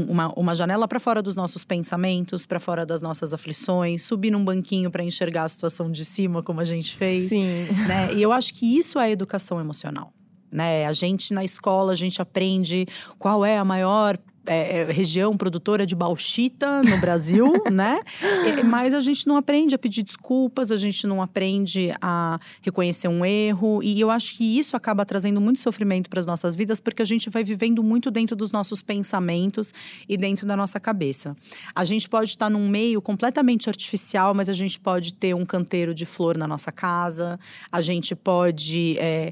uma, 0.07 0.33
uma 0.36 0.55
janela 0.55 0.88
para 0.88 1.00
fora 1.00 1.21
dos 1.21 1.36
nossos 1.36 1.63
pensamentos, 1.63 2.45
para 2.45 2.59
fora 2.59 2.86
das 2.86 3.01
nossas 3.01 3.31
aflições, 3.31 4.01
subir 4.01 4.31
num 4.31 4.43
banquinho 4.43 4.89
para 4.89 5.03
enxergar 5.03 5.43
a 5.43 5.50
situação 5.50 5.91
de 5.91 6.03
cima, 6.03 6.41
como 6.41 6.59
a 6.59 6.63
gente 6.63 6.95
fez. 6.95 7.29
Sim. 7.29 7.67
Né? 7.88 8.15
E 8.15 8.21
eu 8.21 8.31
acho 8.31 8.53
que 8.53 8.77
isso 8.77 9.00
é 9.00 9.12
educação 9.12 9.59
emocional 9.59 10.12
né? 10.51 10.86
A 10.86 10.94
gente 10.94 11.34
na 11.34 11.44
escola 11.44 11.91
a 11.91 11.96
gente 11.96 12.22
aprende 12.22 12.86
qual 13.18 13.46
é 13.46 13.58
a 13.58 13.65
maior 13.65 14.18
é, 14.50 14.79
é, 14.79 14.91
região 14.91 15.38
produtora 15.38 15.86
de 15.86 15.94
bauxita 15.94 16.82
no 16.82 16.98
Brasil, 16.98 17.53
né? 17.72 18.00
Mas 18.65 18.96
a 18.96 19.01
gente 19.01 19.27
não 19.27 19.38
aprende 19.38 19.75
a 19.75 19.77
pedir 19.77 20.01
desculpas, 20.01 20.72
a 20.72 20.77
gente 20.77 21.06
não 21.06 21.22
aprende 21.22 21.94
a 22.01 22.39
reconhecer 22.63 23.08
um 23.08 23.24
erro. 23.24 23.79
E 23.84 24.01
eu 24.01 24.10
acho 24.10 24.36
que 24.36 24.58
isso 24.58 24.75
acaba 24.75 25.06
trazendo 25.06 25.39
muito 25.39 25.60
sofrimento 25.60 26.10
para 26.10 26.20
as 26.20 26.25
nossas 26.25 26.56
vidas, 26.56 26.79
porque 26.79 27.03
a 27.03 27.06
gente 27.06 27.29
vai 27.29 27.44
vivendo 27.44 27.84
muito 27.84 28.10
dentro 28.10 28.36
dos 28.36 28.51
nossos 28.51 28.82
pensamentos 28.82 29.72
e 30.08 30.18
dentro 30.18 30.48
da 30.48 30.58
nossa 30.58 30.79
cabeça. 30.79 31.38
A 31.75 31.86
gente 31.86 32.10
pode 32.10 32.32
estar 32.32 32.50
num 32.50 32.68
meio 32.68 33.03
completamente 33.03 33.70
artificial, 33.70 34.34
mas 34.34 34.50
a 34.50 34.53
gente 34.53 34.79
pode 34.79 35.13
ter 35.13 35.36
um 35.36 35.46
canteiro 35.46 35.94
de 35.94 36.08
flor 36.08 36.36
na 36.36 36.48
nossa 36.48 36.72
casa, 36.72 37.39
a 37.72 37.82
gente 37.82 38.15
pode. 38.15 38.98
É, 38.98 39.32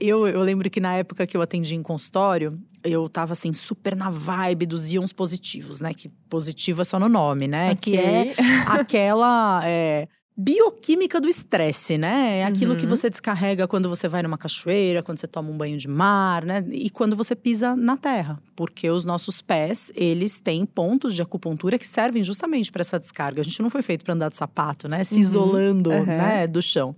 eu, 0.00 0.26
eu 0.26 0.42
lembro 0.42 0.70
que 0.70 0.80
na 0.80 0.94
época 0.94 1.26
que 1.26 1.36
eu 1.36 1.42
atendi 1.42 1.74
em 1.74 1.82
consultório, 1.82 2.58
eu 2.86 3.08
tava 3.08 3.32
assim, 3.32 3.52
super 3.52 3.96
na 3.96 4.08
vibe 4.08 4.45
dos 4.54 4.92
íons 4.92 5.12
positivos, 5.12 5.80
né? 5.80 5.92
Que 5.92 6.08
positivo 6.28 6.82
é 6.82 6.84
só 6.84 6.98
no 6.98 7.08
nome, 7.08 7.48
né? 7.48 7.72
Okay. 7.72 7.94
Que 7.94 7.98
é 7.98 8.34
aquela. 8.68 9.62
É, 9.64 10.06
bioquímica 10.38 11.18
do 11.18 11.28
estresse, 11.28 11.96
né? 11.96 12.40
É 12.40 12.44
aquilo 12.44 12.72
uhum. 12.72 12.76
que 12.76 12.84
você 12.84 13.08
descarrega 13.08 13.66
quando 13.66 13.88
você 13.88 14.06
vai 14.06 14.22
numa 14.22 14.36
cachoeira, 14.36 15.02
quando 15.02 15.18
você 15.18 15.26
toma 15.26 15.48
um 15.48 15.56
banho 15.56 15.78
de 15.78 15.88
mar, 15.88 16.44
né? 16.44 16.62
E 16.70 16.90
quando 16.90 17.16
você 17.16 17.34
pisa 17.34 17.74
na 17.74 17.96
terra, 17.96 18.38
porque 18.54 18.90
os 18.90 19.04
nossos 19.04 19.40
pés, 19.40 19.90
eles 19.94 20.38
têm 20.38 20.66
pontos 20.66 21.14
de 21.14 21.22
acupuntura 21.22 21.78
que 21.78 21.88
servem 21.88 22.22
justamente 22.22 22.70
para 22.70 22.82
essa 22.82 23.00
descarga. 23.00 23.40
A 23.40 23.44
gente 23.44 23.62
não 23.62 23.70
foi 23.70 23.80
feito 23.80 24.04
para 24.04 24.12
andar 24.12 24.28
de 24.28 24.36
sapato, 24.36 24.88
né? 24.88 25.02
Se 25.04 25.14
uhum. 25.14 25.20
isolando, 25.20 25.90
uhum. 25.90 26.04
né, 26.04 26.46
do 26.46 26.60
chão. 26.60 26.94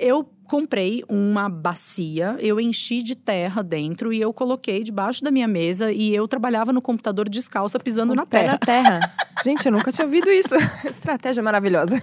Eu 0.00 0.26
comprei 0.50 1.04
uma 1.08 1.48
bacia, 1.48 2.36
eu 2.40 2.58
enchi 2.58 3.02
de 3.02 3.14
terra 3.14 3.62
dentro 3.62 4.12
e 4.12 4.20
eu 4.20 4.32
coloquei 4.32 4.82
debaixo 4.82 5.22
da 5.22 5.30
minha 5.30 5.46
mesa 5.46 5.92
e 5.92 6.12
eu 6.12 6.26
trabalhava 6.26 6.72
no 6.72 6.82
computador 6.82 7.28
descalça 7.28 7.78
pisando 7.78 8.14
na 8.14 8.26
terra. 8.26 8.52
Na 8.52 8.58
terra. 8.58 9.14
Gente, 9.44 9.66
eu 9.66 9.70
nunca 9.70 9.92
tinha 9.92 10.04
ouvido 10.04 10.28
isso. 10.28 10.56
Estratégia 10.88 11.42
maravilhosa. 11.42 12.00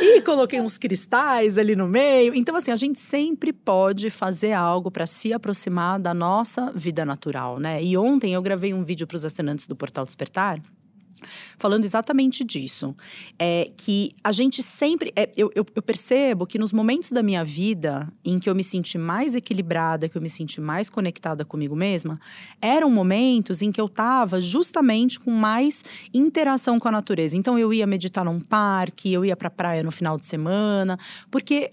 e 0.00 0.22
coloquei 0.22 0.60
uns 0.60 0.78
cristais 0.78 1.58
ali 1.58 1.76
no 1.76 1.86
meio. 1.86 2.34
Então 2.34 2.56
assim, 2.56 2.70
a 2.70 2.76
gente 2.76 2.98
sempre 2.98 3.52
pode 3.52 4.08
fazer 4.10 4.52
algo 4.52 4.90
para 4.90 5.06
se 5.06 5.32
aproximar 5.32 6.00
da 6.00 6.14
nossa 6.14 6.72
vida 6.74 7.04
natural, 7.04 7.58
né? 7.58 7.82
E 7.82 7.96
ontem 7.98 8.32
eu 8.32 8.40
gravei 8.40 8.72
um 8.72 8.82
vídeo 8.82 9.06
para 9.06 9.16
os 9.16 9.24
assinantes 9.24 9.66
do 9.66 9.76
Portal 9.76 10.06
Despertar 10.06 10.58
falando 11.58 11.84
exatamente 11.84 12.44
disso. 12.44 12.94
É 13.38 13.70
que 13.76 14.14
a 14.22 14.32
gente 14.32 14.62
sempre. 14.62 15.12
É, 15.16 15.30
eu, 15.36 15.50
eu, 15.54 15.66
eu, 15.74 15.82
percebo 15.82 16.46
que 16.46 16.58
nos 16.58 16.72
momentos 16.72 17.12
da 17.12 17.22
minha 17.22 17.44
vida 17.44 18.08
em 18.24 18.38
que 18.38 18.48
eu 18.48 18.54
me 18.54 18.64
senti 18.64 18.98
mais 18.98 19.34
equilibrada, 19.34 20.08
que 20.08 20.16
eu 20.16 20.22
me 20.22 20.30
senti 20.30 20.60
mais 20.60 20.88
conectada 20.90 21.44
comigo 21.44 21.74
mesma, 21.74 22.20
eram 22.60 22.90
momentos 22.90 23.62
em 23.62 23.70
que 23.70 23.80
eu 23.80 23.86
estava 23.86 24.40
justamente 24.40 25.18
com 25.18 25.30
mais 25.30 25.84
interação 26.12 26.78
com 26.78 26.88
a 26.88 26.92
natureza. 26.92 27.36
Então 27.36 27.58
eu 27.58 27.72
ia 27.72 27.86
meditar 27.86 28.24
num 28.24 28.40
parque, 28.40 29.12
eu 29.12 29.24
ia 29.24 29.36
para 29.36 29.48
a 29.48 29.50
praia 29.50 29.82
no 29.82 29.90
final 29.90 30.18
de 30.18 30.26
semana, 30.26 30.98
porque. 31.30 31.72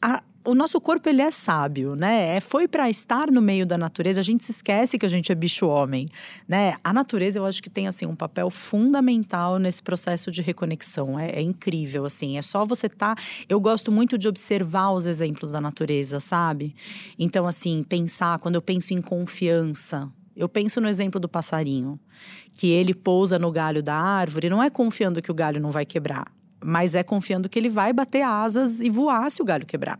A, 0.00 0.22
o 0.46 0.54
nosso 0.54 0.80
corpo 0.80 1.08
ele 1.08 1.20
é 1.20 1.30
sábio, 1.30 1.96
né? 1.96 2.36
É, 2.36 2.40
foi 2.40 2.68
para 2.68 2.88
estar 2.88 3.30
no 3.30 3.42
meio 3.42 3.66
da 3.66 3.76
natureza. 3.76 4.20
A 4.20 4.22
gente 4.22 4.44
se 4.44 4.52
esquece 4.52 4.96
que 4.96 5.04
a 5.04 5.08
gente 5.08 5.32
é 5.32 5.34
bicho 5.34 5.66
homem, 5.66 6.08
né? 6.48 6.76
A 6.84 6.92
natureza 6.92 7.38
eu 7.38 7.44
acho 7.44 7.60
que 7.60 7.68
tem 7.68 7.88
assim 7.88 8.06
um 8.06 8.14
papel 8.14 8.48
fundamental 8.48 9.58
nesse 9.58 9.82
processo 9.82 10.30
de 10.30 10.40
reconexão. 10.40 11.18
É, 11.18 11.30
é 11.30 11.42
incrível 11.42 12.06
assim. 12.06 12.38
É 12.38 12.42
só 12.42 12.64
você 12.64 12.88
tá. 12.88 13.16
Eu 13.48 13.58
gosto 13.58 13.90
muito 13.90 14.16
de 14.16 14.28
observar 14.28 14.92
os 14.92 15.06
exemplos 15.06 15.50
da 15.50 15.60
natureza, 15.60 16.20
sabe? 16.20 16.74
Então 17.18 17.46
assim 17.46 17.82
pensar 17.82 18.38
quando 18.38 18.54
eu 18.54 18.62
penso 18.62 18.94
em 18.94 19.02
confiança, 19.02 20.08
eu 20.36 20.48
penso 20.48 20.80
no 20.80 20.88
exemplo 20.88 21.18
do 21.18 21.28
passarinho, 21.28 21.98
que 22.54 22.70
ele 22.70 22.94
pousa 22.94 23.38
no 23.38 23.50
galho 23.50 23.82
da 23.82 23.96
árvore, 23.96 24.48
não 24.48 24.62
é 24.62 24.70
confiando 24.70 25.20
que 25.20 25.30
o 25.30 25.34
galho 25.34 25.60
não 25.60 25.72
vai 25.72 25.84
quebrar 25.84 26.35
mas 26.66 26.94
é 26.94 27.02
confiando 27.02 27.48
que 27.48 27.58
ele 27.58 27.68
vai 27.68 27.92
bater 27.92 28.22
asas 28.22 28.80
e 28.80 28.90
voar 28.90 29.30
se 29.30 29.40
o 29.40 29.44
galho 29.44 29.64
quebrar. 29.64 29.98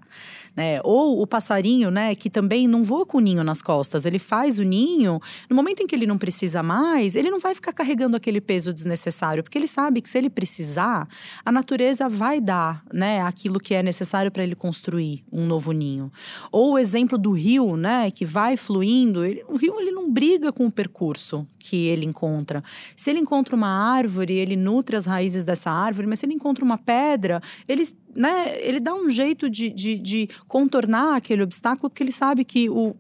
Né? 0.57 0.81
Ou 0.83 1.21
o 1.21 1.27
passarinho, 1.27 1.91
né, 1.91 2.15
que 2.15 2.31
também 2.31 2.67
não 2.67 2.83
voa 2.83 3.05
com 3.05 3.19
o 3.19 3.21
ninho 3.21 3.45
nas 3.45 3.61
costas, 3.61 4.07
ele 4.07 4.19
faz 4.19 4.59
o 4.59 4.63
ninho, 4.63 5.21
no 5.51 5.55
momento 5.55 5.83
em 5.83 5.87
que 5.87 5.95
ele 5.95 6.07
não 6.07 6.17
precisa 6.17 6.63
mais, 6.63 7.15
ele 7.15 7.31
não 7.31 7.39
vai 7.39 7.55
ficar 7.55 7.75
carregando 7.75 8.17
aquele 8.17 8.41
peso 8.41 8.73
desnecessário, 8.73 9.43
porque 9.43 9.59
ele 9.59 9.67
sabe 9.67 10.01
que 10.01 10.09
se 10.09 10.17
ele 10.17 10.31
precisar, 10.31 11.07
a 11.45 11.53
natureza 11.53 12.09
vai 12.09 12.41
dar, 12.41 12.83
né, 12.91 13.21
aquilo 13.21 13.61
que 13.61 13.75
é 13.75 13.83
necessário 13.83 14.31
para 14.31 14.43
ele 14.43 14.55
construir 14.55 15.23
um 15.31 15.45
novo 15.45 15.73
ninho. 15.73 16.11
Ou 16.51 16.73
o 16.73 16.79
exemplo 16.79 17.19
do 17.19 17.33
rio, 17.33 17.77
né, 17.77 18.11
que 18.11 18.25
vai 18.25 18.57
fluindo, 18.57 19.25
ele, 19.25 19.45
o 19.49 19.57
rio 19.57 19.79
ele 19.79 19.91
não 19.91 20.11
briga 20.11 20.51
com 20.53 20.67
o 20.67 20.73
percurso 20.73 21.47
que 21.59 21.87
ele 21.87 22.07
encontra. 22.07 22.63
Se 22.97 23.11
ele 23.11 23.19
encontra 23.19 23.55
uma 23.55 23.69
árvore, 23.69 24.35
ele 24.35 24.57
nutre 24.57 24.97
as 24.97 25.05
raízes 25.05 25.45
dessa 25.45 25.71
árvore, 25.71 26.07
mas 26.07 26.21
se 26.21 26.27
ele 26.27 26.35
encontra 26.35 26.65
uma 26.65 26.79
pedra, 26.79 27.43
ele 27.69 27.85
né, 28.17 28.59
ele 28.61 28.81
dá 28.81 28.95
um 28.95 29.11
jeito 29.11 29.49
de, 29.51 29.71
de, 29.71 29.99
de 29.99 30.29
contornar 30.49 31.17
aquele 31.17 31.43
obstáculo, 31.43 31.91
porque 31.91 32.03
ele 32.03 32.13
sabe 32.13 32.45
que 32.45 32.69
o, 32.71 32.97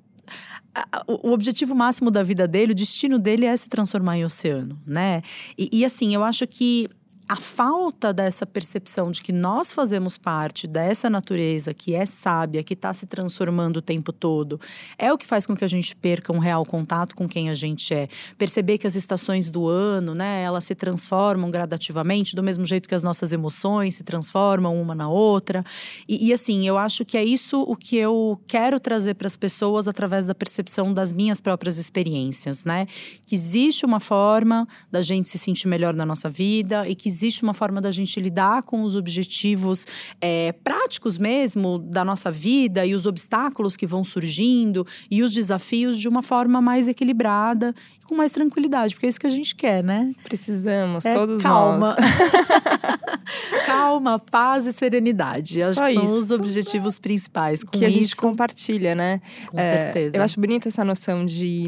o 1.06 1.30
objetivo 1.30 1.74
máximo 1.74 2.10
da 2.10 2.22
vida 2.22 2.46
dele, 2.46 2.72
o 2.72 2.74
destino 2.74 3.18
dele 3.18 3.46
é 3.46 3.56
se 3.56 3.68
transformar 3.68 4.18
em 4.18 4.24
oceano, 4.24 4.78
né? 4.86 5.22
E, 5.56 5.68
e 5.72 5.84
assim, 5.84 6.14
eu 6.14 6.22
acho 6.22 6.46
que 6.46 6.88
a 7.28 7.36
falta 7.36 8.12
dessa 8.12 8.46
percepção 8.46 9.10
de 9.10 9.20
que 9.20 9.32
nós 9.32 9.72
fazemos 9.72 10.16
parte 10.16 10.66
dessa 10.66 11.10
natureza 11.10 11.74
que 11.74 11.94
é 11.94 12.06
sábia, 12.06 12.62
que 12.62 12.74
está 12.74 12.94
se 12.94 13.04
transformando 13.04 13.78
o 13.78 13.82
tempo 13.82 14.12
todo, 14.12 14.60
é 14.96 15.12
o 15.12 15.18
que 15.18 15.26
faz 15.26 15.44
com 15.44 15.56
que 15.56 15.64
a 15.64 15.68
gente 15.68 15.94
perca 15.96 16.32
um 16.32 16.38
real 16.38 16.64
contato 16.64 17.16
com 17.16 17.28
quem 17.28 17.50
a 17.50 17.54
gente 17.54 17.92
é. 17.92 18.08
Perceber 18.38 18.78
que 18.78 18.86
as 18.86 18.94
estações 18.94 19.50
do 19.50 19.66
ano, 19.66 20.14
né, 20.14 20.42
elas 20.42 20.64
se 20.64 20.74
transformam 20.74 21.50
gradativamente, 21.50 22.36
do 22.36 22.42
mesmo 22.42 22.64
jeito 22.64 22.88
que 22.88 22.94
as 22.94 23.02
nossas 23.02 23.32
emoções 23.32 23.96
se 23.96 24.04
transformam 24.04 24.80
uma 24.80 24.94
na 24.94 25.08
outra. 25.08 25.64
E, 26.08 26.28
e 26.28 26.32
assim, 26.32 26.66
eu 26.66 26.78
acho 26.78 27.04
que 27.04 27.16
é 27.16 27.24
isso 27.24 27.60
o 27.60 27.74
que 27.74 27.96
eu 27.96 28.40
quero 28.46 28.78
trazer 28.78 29.14
para 29.14 29.26
as 29.26 29.36
pessoas 29.36 29.88
através 29.88 30.26
da 30.26 30.34
percepção 30.34 30.94
das 30.94 31.12
minhas 31.12 31.40
próprias 31.40 31.76
experiências, 31.76 32.64
né? 32.64 32.86
Que 33.26 33.34
existe 33.34 33.84
uma 33.84 33.98
forma 33.98 34.68
da 34.92 35.02
gente 35.02 35.28
se 35.28 35.38
sentir 35.38 35.66
melhor 35.66 35.92
na 35.92 36.06
nossa 36.06 36.30
vida 36.30 36.88
e 36.88 36.94
que 36.94 37.15
existe 37.16 37.42
uma 37.42 37.54
forma 37.54 37.80
da 37.80 37.90
gente 37.90 38.20
lidar 38.20 38.62
com 38.62 38.82
os 38.82 38.94
objetivos 38.94 39.86
é, 40.20 40.52
práticos 40.52 41.16
mesmo 41.16 41.78
da 41.78 42.04
nossa 42.04 42.30
vida 42.30 42.84
e 42.84 42.94
os 42.94 43.06
obstáculos 43.06 43.76
que 43.76 43.86
vão 43.86 44.04
surgindo 44.04 44.86
e 45.10 45.22
os 45.22 45.32
desafios 45.32 45.98
de 45.98 46.08
uma 46.08 46.22
forma 46.22 46.60
mais 46.60 46.88
equilibrada 46.88 47.74
e 48.00 48.04
com 48.04 48.14
mais 48.14 48.30
tranquilidade, 48.30 48.94
porque 48.94 49.06
é 49.06 49.08
isso 49.08 49.18
que 49.18 49.26
a 49.26 49.30
gente 49.30 49.54
quer, 49.54 49.82
né? 49.82 50.12
Precisamos, 50.22 51.06
é, 51.06 51.12
todos 51.12 51.42
calma. 51.42 51.78
nós. 51.78 51.96
calma, 53.66 54.18
paz 54.18 54.66
e 54.66 54.72
serenidade. 54.72 55.62
Só 55.62 55.84
Acho 55.84 55.98
isso. 55.98 56.06
são 56.06 56.20
os 56.20 56.30
objetivos 56.30 56.98
principais. 56.98 57.64
Com 57.64 57.70
que 57.70 57.84
a 57.84 57.90
gente 57.90 58.14
compartilha, 58.14 58.94
né? 58.94 59.20
Com 59.48 59.58
é, 59.58 59.62
certeza. 59.62 60.16
Eu 60.16 60.22
acho 60.22 60.38
bonita 60.38 60.68
essa 60.68 60.84
noção 60.84 61.24
de. 61.24 61.66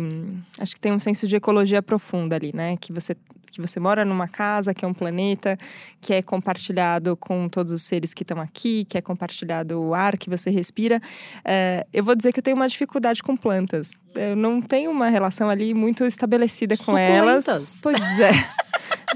Acho 0.59 0.75
que 0.75 0.81
tem 0.81 0.93
um 0.93 0.99
senso 0.99 1.27
de 1.27 1.37
ecologia 1.37 1.83
profunda 1.83 2.37
ali, 2.37 2.53
né? 2.55 2.77
Que 2.77 2.93
você 2.93 3.17
que 3.59 3.67
você 3.67 3.81
mora 3.81 4.05
numa 4.05 4.29
casa, 4.29 4.73
que 4.73 4.85
é 4.85 4.89
um 4.89 4.95
planeta, 4.95 5.59
que 6.01 6.15
é 6.15 6.23
compartilhado 6.23 7.17
com 7.17 7.49
todos 7.49 7.73
os 7.73 7.83
seres 7.83 8.15
que 8.15 8.23
estão 8.23 8.41
aqui, 8.41 8.85
que 8.89 8.97
é 8.97 9.01
compartilhado 9.01 9.81
o 9.81 9.95
ar 9.95 10.17
que 10.17 10.31
você 10.31 10.49
respira. 10.49 11.01
É, 11.45 11.85
eu 11.93 12.05
vou 12.05 12.15
dizer 12.15 12.33
que 12.33 12.39
eu 12.39 12.43
tenho 12.43 12.57
uma 12.57 12.69
dificuldade 12.69 13.21
com 13.23 13.37
plantas. 13.37 13.93
Eu 14.15 14.37
não 14.37 14.63
tenho 14.63 14.91
uma 14.91 15.09
relação 15.09 15.51
ali 15.51 15.75
muito 15.75 16.05
estabelecida 16.05 16.77
com 16.77 16.97
elas. 16.97 17.81
Pois 17.83 18.01
é. 18.21 18.31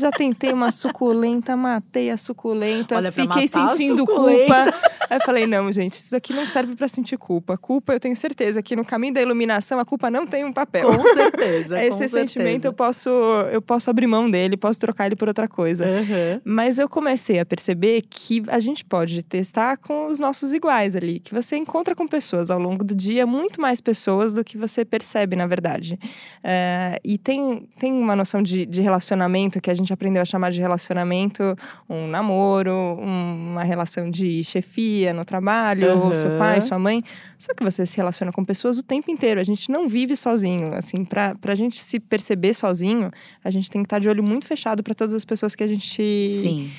Já 0.00 0.11
tentei 0.11 0.52
uma 0.52 0.70
suculenta, 0.70 1.56
matei 1.56 2.11
a 2.11 2.16
suculenta, 2.16 2.96
Olha, 2.96 3.12
fiquei 3.12 3.46
sentindo 3.46 4.06
culpa. 4.06 4.64
Aí 5.12 5.19
eu 5.19 5.21
falei, 5.26 5.47
não, 5.47 5.71
gente, 5.71 5.92
isso 5.92 6.16
aqui 6.16 6.33
não 6.33 6.47
serve 6.47 6.75
para 6.75 6.88
sentir 6.88 7.19
culpa. 7.19 7.59
Culpa, 7.59 7.92
eu 7.92 8.00
tenho 8.00 8.16
certeza 8.16 8.62
que 8.62 8.75
no 8.75 8.83
caminho 8.83 9.12
da 9.12 9.21
iluminação 9.21 9.78
a 9.78 9.85
culpa 9.85 10.11
não 10.11 10.26
tem 10.26 10.42
um 10.42 10.52
papel. 10.52 10.87
Com 10.87 11.02
certeza. 11.02 11.76
Esse 11.85 12.02
com 12.04 12.09
sentimento 12.09 12.62
certeza. 12.62 12.69
eu 12.69 12.73
posso, 12.73 13.11
eu 13.52 13.61
posso 13.61 13.90
abrir 13.90 14.07
mão 14.07 14.31
dele, 14.31 14.57
posso 14.57 14.81
trocar 14.81 15.04
ele 15.04 15.14
por 15.14 15.28
outra 15.28 15.47
coisa. 15.47 15.87
Uhum. 15.87 16.40
Mas 16.42 16.78
eu 16.78 16.88
comecei 16.88 17.38
a 17.38 17.45
perceber 17.45 18.02
que 18.09 18.42
a 18.49 18.59
gente 18.59 18.87
pode 18.87 19.23
testar 19.23 19.76
com 19.76 20.07
os 20.07 20.19
nossos 20.19 20.54
iguais 20.54 20.97
ali, 20.97 21.21
que 21.21 21.35
você 21.35 21.57
encontra 21.57 21.95
com 21.95 22.09
pessoas 22.09 22.50
ao 22.50 22.59
longo 22.59 22.83
do 22.83 22.95
dia, 22.95 23.26
muito 23.26 23.61
mais 23.61 23.83
pessoas 23.83 24.33
do 24.33 24.42
que 24.42 24.57
você 24.57 24.83
percebe, 24.83 25.37
na 25.37 25.47
verdade. 25.47 25.99
Uh, 26.38 26.97
e 27.04 27.19
tem, 27.19 27.69
tem 27.78 27.92
uma 27.92 28.16
noção 28.16 28.42
de, 28.42 28.64
de 28.64 28.81
relacionamento 28.81 29.61
que 29.61 29.71
a 29.71 29.75
gente 29.75 29.92
aprendeu 29.92 30.23
a 30.23 30.25
chamar 30.25 30.50
de 30.50 30.61
relacionamento, 30.61 31.54
um 31.87 32.07
namoro, 32.07 32.73
um, 32.73 33.50
uma 33.50 33.62
relação 33.62 34.11
de 34.11 34.42
chefia 34.42 35.01
no 35.11 35.25
trabalho, 35.25 35.94
uhum. 35.94 36.09
ou 36.09 36.14
seu 36.14 36.37
pai, 36.37 36.61
sua 36.61 36.78
mãe. 36.78 37.02
Só 37.38 37.54
que 37.54 37.64
você 37.64 37.87
se 37.87 37.97
relaciona 37.97 38.30
com 38.30 38.44
pessoas 38.44 38.76
o 38.76 38.82
tempo 38.82 39.11
inteiro. 39.11 39.40
A 39.40 39.44
gente 39.44 39.71
não 39.71 39.88
vive 39.88 40.14
sozinho. 40.14 40.75
Assim, 40.75 41.02
pra, 41.02 41.35
pra 41.35 41.54
gente 41.54 41.80
se 41.80 41.99
perceber 41.99 42.52
sozinho, 42.52 43.11
a 43.42 43.50
gente 43.50 43.71
tem 43.71 43.82
que 43.82 43.87
estar 43.87 43.99
de 43.99 44.09
olho 44.09 44.23
muito 44.23 44.47
fechado 44.47 44.82
para 44.82 44.92
todas 44.92 45.14
as 45.14 45.25
pessoas 45.25 45.54
que 45.54 45.64
a 45.64 45.66
gente. 45.66 46.02
Sim 46.40 46.71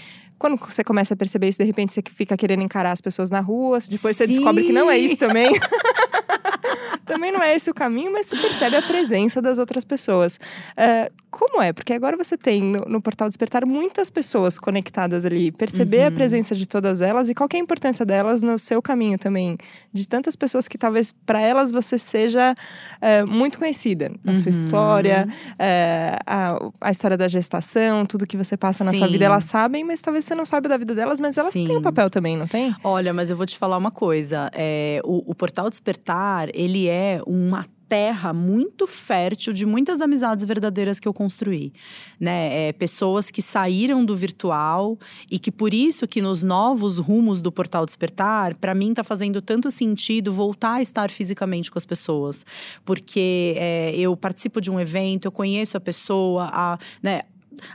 quando 0.44 0.58
você 0.58 0.84
começa 0.84 1.13
a 1.13 1.18
perceber 1.18 1.48
isso, 1.48 1.60
de 1.60 1.63
repente 1.63 1.94
você 1.94 2.03
fica 2.13 2.36
querendo 2.36 2.62
encarar 2.63 2.92
as 2.92 3.00
pessoas 3.00 3.30
na 3.30 3.39
rua, 3.39 3.80
depois 3.89 4.18
Sim. 4.18 4.25
você 4.25 4.27
descobre 4.27 4.65
que 4.65 4.74
não 4.74 4.92
é 4.92 4.98
isso 4.98 5.15
também. 5.15 5.48
também 7.06 7.32
não 7.32 7.42
é 7.42 7.56
esse 7.56 7.70
o 7.70 7.74
caminho, 7.74 8.12
mas 8.12 8.25
você 8.25 8.36
percebe 8.36 8.75
a 8.75 8.82
presença 8.82 9.42
das 9.42 9.58
outras 9.58 9.86
pessoas. 9.86 10.38
Uh, 10.77 11.23
como 11.34 11.60
é? 11.63 11.74
Porque 11.74 11.94
agora 11.94 12.16
você 12.16 12.38
tem 12.38 12.62
no, 12.62 12.80
no 12.88 13.02
Portal 13.02 13.28
Despertar 13.28 13.66
muitas 13.66 14.12
pessoas 14.12 14.60
conectadas 14.60 15.25
ali. 15.25 15.52
Perceber 15.52 16.02
uhum. 16.02 16.08
a 16.08 16.12
presença 16.12 16.56
de 16.56 16.68
todas 16.68 17.02
elas 17.02 17.28
e 17.28 17.34
qual 17.34 17.50
é 17.52 17.58
a 17.58 17.60
importância 17.60 18.06
delas 18.06 18.44
no 18.44 18.60
seu 18.60 18.82
caminho 18.84 19.18
também. 19.18 19.58
De 19.92 20.08
tantas 20.08 20.36
pessoas 20.36 20.68
que 20.68 20.78
talvez 20.78 21.12
para 21.25 21.42
elas 21.42 21.72
você 21.72 21.98
seja 21.98 22.54
é, 23.02 23.24
muito 23.25 23.58
conhecida. 23.58 24.12
A 24.25 24.30
uhum. 24.30 24.36
sua 24.36 24.50
história, 24.52 25.28
é, 25.58 26.16
a, 26.28 26.60
a, 26.80 26.92
história 26.92 27.18
da 27.18 27.28
gestação, 27.28 28.06
tudo 28.06 28.28
que 28.28 28.38
você 28.38 28.56
passa 28.56 28.84
na 28.84 28.92
Sim. 28.92 29.00
sua 29.00 29.08
vida, 29.08 29.25
elas 29.25 29.46
sabem, 29.46 29.84
mas 29.84 30.02
talvez 30.02 30.25
você 30.25 30.36
não 30.36 30.46
saiba 30.46 30.70
da 30.70 30.78
vida 30.78 30.94
delas, 30.94 31.20
mas 31.20 31.36
elas 31.36 31.54
Sim. 31.54 31.66
têm 31.66 31.78
um 31.78 31.82
papel 31.82 32.12
também, 32.12 32.38
não 32.38 32.48
tem? 32.48 32.75
Olha, 32.84 33.12
mas 33.12 33.32
eu 33.32 33.36
vou 33.36 33.48
te 33.48 33.58
falar 33.58 33.78
uma 33.78 33.92
coisa. 33.92 34.52
É, 34.54 35.02
o, 35.04 35.32
o 35.32 35.34
Portal 35.34 35.68
Despertar, 35.68 36.50
ele 36.54 36.88
é 36.88 37.20
uma 37.25 37.66
terra 37.88 38.34
muito 38.34 38.88
fértil 38.88 39.54
de 39.54 39.66
muitas 39.66 40.02
amizades 40.02 40.46
verdadeiras 40.46 41.00
que 41.00 41.08
eu 41.08 41.13
construí, 41.13 41.74
né? 42.20 42.70
É, 42.70 42.74
pessoas 42.74 43.30
que 43.30 43.42
saíram 43.42 44.04
do 44.04 44.16
virtual 44.16 44.98
e 45.30 45.38
que 45.38 45.52
por 45.52 45.74
isso 45.74 46.08
que 46.08 46.22
nos 46.22 46.44
novos 46.44 46.98
rumos 46.98 47.42
do 47.42 47.52
Portal 47.52 47.86
Despertar, 47.86 48.56
para 48.56 48.74
mim 48.74 48.90
está 48.92 49.04
fazendo 49.04 49.42
tanto 49.42 49.70
sentido 49.70 50.34
voltar 50.34 50.75
a 50.75 50.82
estar 50.82 51.10
fisicamente 51.10 51.70
com 51.70 51.78
as 51.78 51.86
pessoas, 51.86 52.46
porque 52.86 53.56
é, 53.58 53.96
eu 53.96 54.16
participo 54.16 54.60
de 54.60 54.72
um 54.72 54.80
evento, 54.80 55.25
eu 55.25 55.32
conheço 55.32 55.78
a 55.78 55.80
pessoa, 55.80 56.50
a, 56.52 56.78
né? 57.02 57.22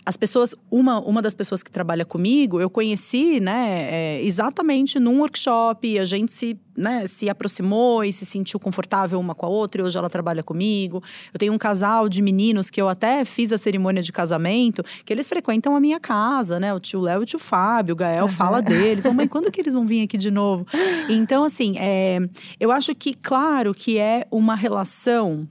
As 0.04 0.16
pessoas, 0.16 0.54
uma, 0.70 1.00
uma 1.00 1.23
das 1.23 1.35
pessoas 1.35 1.62
que 1.62 1.70
trabalha 1.70 2.04
comigo, 2.04 2.61
eu 2.61 2.70
conheci, 2.70 3.40
né, 3.40 3.88
é, 3.90 4.23
exatamente 4.23 4.99
num 4.99 5.20
workshop, 5.20 5.87
e 5.87 5.99
a 5.99 6.04
gente 6.04 6.32
se, 6.32 6.58
né, 6.76 7.06
se 7.06 7.28
aproximou 7.28 8.04
e 8.04 8.12
se 8.12 8.25
sentiu 8.25 8.58
confortável 8.58 9.18
uma 9.18 9.35
com 9.35 9.47
a 9.47 9.49
outra, 9.49 9.80
e 9.80 9.85
hoje 9.85 9.97
ela 9.97 10.11
trabalha 10.11 10.42
comigo. 10.42 11.02
Eu 11.32 11.38
tenho 11.38 11.52
um 11.52 11.58
casal 11.58 12.08
de 12.08 12.23
meninos 12.23 12.70
que 12.70 12.80
eu 12.80 12.88
até 12.88 13.25
fiz 13.25 13.52
a 13.52 13.58
cerimônia 13.58 14.02
de 14.02 14.12
casamento, 14.12 14.82
que 15.04 15.12
eles 15.12 15.28
frequentam 15.28 15.75
a 15.76 15.80
minha 15.80 16.00
casa, 16.00 16.58
né, 16.58 16.73
o 16.73 16.80
tio 16.80 17.00
Léo 17.00 17.20
e 17.20 17.23
o 17.23 17.26
tio 17.26 17.38
Fábio, 17.38 17.92
o 17.92 17.97
Gael 17.97 18.25
uhum. 18.25 18.28
fala 18.28 18.61
deles, 18.61 19.04
mãe, 19.04 19.26
quando 19.28 19.50
que 19.50 19.61
eles 19.61 19.75
vão 19.75 19.87
vir 19.87 20.04
aqui 20.04 20.16
de 20.16 20.30
novo? 20.30 20.66
Então, 21.08 21.44
assim, 21.44 21.76
é, 21.78 22.18
eu 22.58 22.70
acho 22.70 22.94
que, 22.94 23.14
claro, 23.14 23.75
que 23.75 23.99
é 23.99 24.26
uma 24.30 24.54
relação 24.54 25.49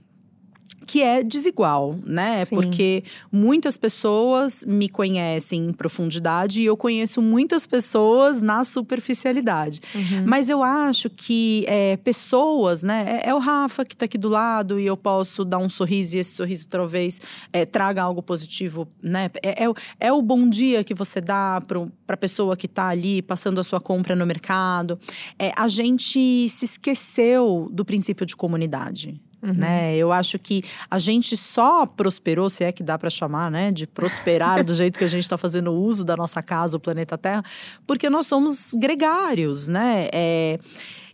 que 0.88 1.02
é 1.02 1.22
desigual, 1.22 1.98
né? 2.02 2.46
Sim. 2.46 2.54
Porque 2.54 3.04
muitas 3.30 3.76
pessoas 3.76 4.64
me 4.66 4.88
conhecem 4.88 5.66
em 5.66 5.70
profundidade 5.70 6.62
e 6.62 6.64
eu 6.64 6.78
conheço 6.78 7.20
muitas 7.20 7.66
pessoas 7.66 8.40
na 8.40 8.64
superficialidade. 8.64 9.82
Uhum. 9.94 10.24
Mas 10.26 10.48
eu 10.48 10.62
acho 10.62 11.10
que 11.10 11.62
é, 11.68 11.98
pessoas, 11.98 12.82
né? 12.82 13.20
É, 13.22 13.28
é, 13.28 13.34
o 13.34 13.38
Rafa 13.38 13.84
que 13.84 13.94
está 13.94 14.06
aqui 14.06 14.16
do 14.16 14.30
lado 14.30 14.80
e 14.80 14.86
eu 14.86 14.96
posso 14.96 15.44
dar 15.44 15.58
um 15.58 15.68
sorriso 15.68 16.16
e 16.16 16.20
esse 16.20 16.34
sorriso 16.34 16.66
talvez 16.66 17.20
é, 17.52 17.66
traga 17.66 18.02
algo 18.02 18.22
positivo, 18.22 18.88
né? 19.02 19.30
É, 19.42 19.64
é, 19.64 19.68
é 20.00 20.10
o 20.10 20.22
bom 20.22 20.48
dia 20.48 20.82
que 20.82 20.94
você 20.94 21.20
dá 21.20 21.62
para 21.66 22.14
a 22.14 22.16
pessoa 22.16 22.56
que 22.56 22.64
está 22.64 22.88
ali 22.88 23.20
passando 23.20 23.60
a 23.60 23.62
sua 23.62 23.78
compra 23.78 24.16
no 24.16 24.24
mercado. 24.24 24.98
É, 25.38 25.52
a 25.54 25.68
gente 25.68 26.48
se 26.48 26.64
esqueceu 26.64 27.68
do 27.70 27.84
princípio 27.84 28.24
de 28.24 28.34
comunidade. 28.34 29.20
Uhum. 29.40 29.52
Né? 29.52 29.96
Eu 29.96 30.12
acho 30.12 30.38
que 30.38 30.62
a 30.90 30.98
gente 30.98 31.36
só 31.36 31.86
prosperou, 31.86 32.50
se 32.50 32.64
é 32.64 32.72
que 32.72 32.82
dá 32.82 32.98
para 32.98 33.08
chamar, 33.08 33.50
né, 33.50 33.70
de 33.70 33.86
prosperar 33.86 34.64
do 34.64 34.74
jeito 34.74 34.98
que 34.98 35.04
a 35.04 35.08
gente 35.08 35.22
está 35.22 35.38
fazendo 35.38 35.72
uso 35.72 36.04
da 36.04 36.16
nossa 36.16 36.42
casa, 36.42 36.76
o 36.76 36.80
planeta 36.80 37.16
Terra, 37.16 37.44
porque 37.86 38.10
nós 38.10 38.26
somos 38.26 38.72
gregários, 38.74 39.68
né? 39.68 40.08
É, 40.12 40.58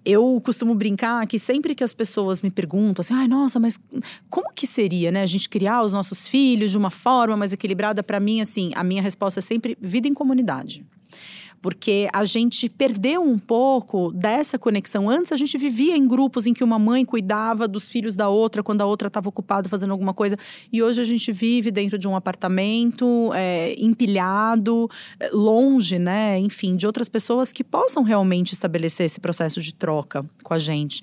eu 0.05 0.41
costumo 0.45 0.75
brincar 0.75 1.27
que 1.27 1.39
sempre 1.39 1.75
que 1.75 1.83
as 1.83 1.95
pessoas 1.95 2.43
me 2.43 2.51
perguntam 2.51 3.01
assim, 3.01 3.15
ai, 3.15 3.27
nossa, 3.27 3.59
mas 3.59 3.81
como 4.29 4.53
que 4.53 4.67
seria, 4.67 5.11
né, 5.11 5.23
a 5.23 5.27
gente 5.27 5.49
criar 5.49 5.83
os 5.83 5.93
nossos 5.93 6.29
filhos 6.29 6.71
de 6.71 6.79
uma 6.79 6.91
forma 6.91 7.37
mais 7.37 7.53
equilibrada? 7.53 8.03
Para 8.03 8.21
mim, 8.21 8.41
assim, 8.41 8.71
a 8.75 8.85
minha 8.85 9.03
resposta 9.03 9.41
é 9.41 9.43
sempre 9.43 9.77
vida 9.81 10.07
em 10.09 10.15
comunidade 10.15 10.85
porque 11.65 12.11
a 12.13 12.27
gente 12.27 12.69
perdeu 12.69 13.23
um 13.23 13.39
pouco 13.39 14.13
dessa 14.13 14.59
conexão. 14.59 15.09
Antes 15.09 15.33
a 15.33 15.37
gente 15.37 15.57
vivia 15.57 15.97
em 15.97 16.07
grupos 16.07 16.47
em 16.47 16.53
que 16.53 16.63
uma 16.63 16.79
mãe 16.79 17.07
cuidava 17.07 17.67
dos 17.67 17.89
filhos 17.89 18.15
da 18.15 18.29
outra 18.29 18.63
quando 18.63 18.83
a 18.83 18.85
outra 18.85 19.09
estava 19.09 19.31
ocupada 19.31 19.67
fazendo 19.67 19.93
alguma 19.93 20.13
coisa, 20.13 20.37
e 20.71 20.83
hoje 20.83 21.01
a 21.01 21.07
gente 21.07 21.33
vive 21.33 21.71
dentro 21.71 21.97
de 21.97 22.07
um 22.07 22.15
apartamento 22.15 23.33
é, 23.35 23.75
empilhado, 23.79 24.91
é, 25.19 25.31
longe, 25.33 25.99
né? 25.99 26.39
Enfim, 26.39 26.77
de 26.77 26.87
outras 26.87 27.09
pessoas 27.09 27.51
que 27.51 27.65
possam 27.65 28.03
realmente 28.03 28.53
estabelecer 28.53 29.07
esse 29.07 29.19
processo 29.19 29.59
de 29.63 29.73
troca 29.73 30.23
com 30.43 30.53
a 30.53 30.59
gente. 30.59 31.01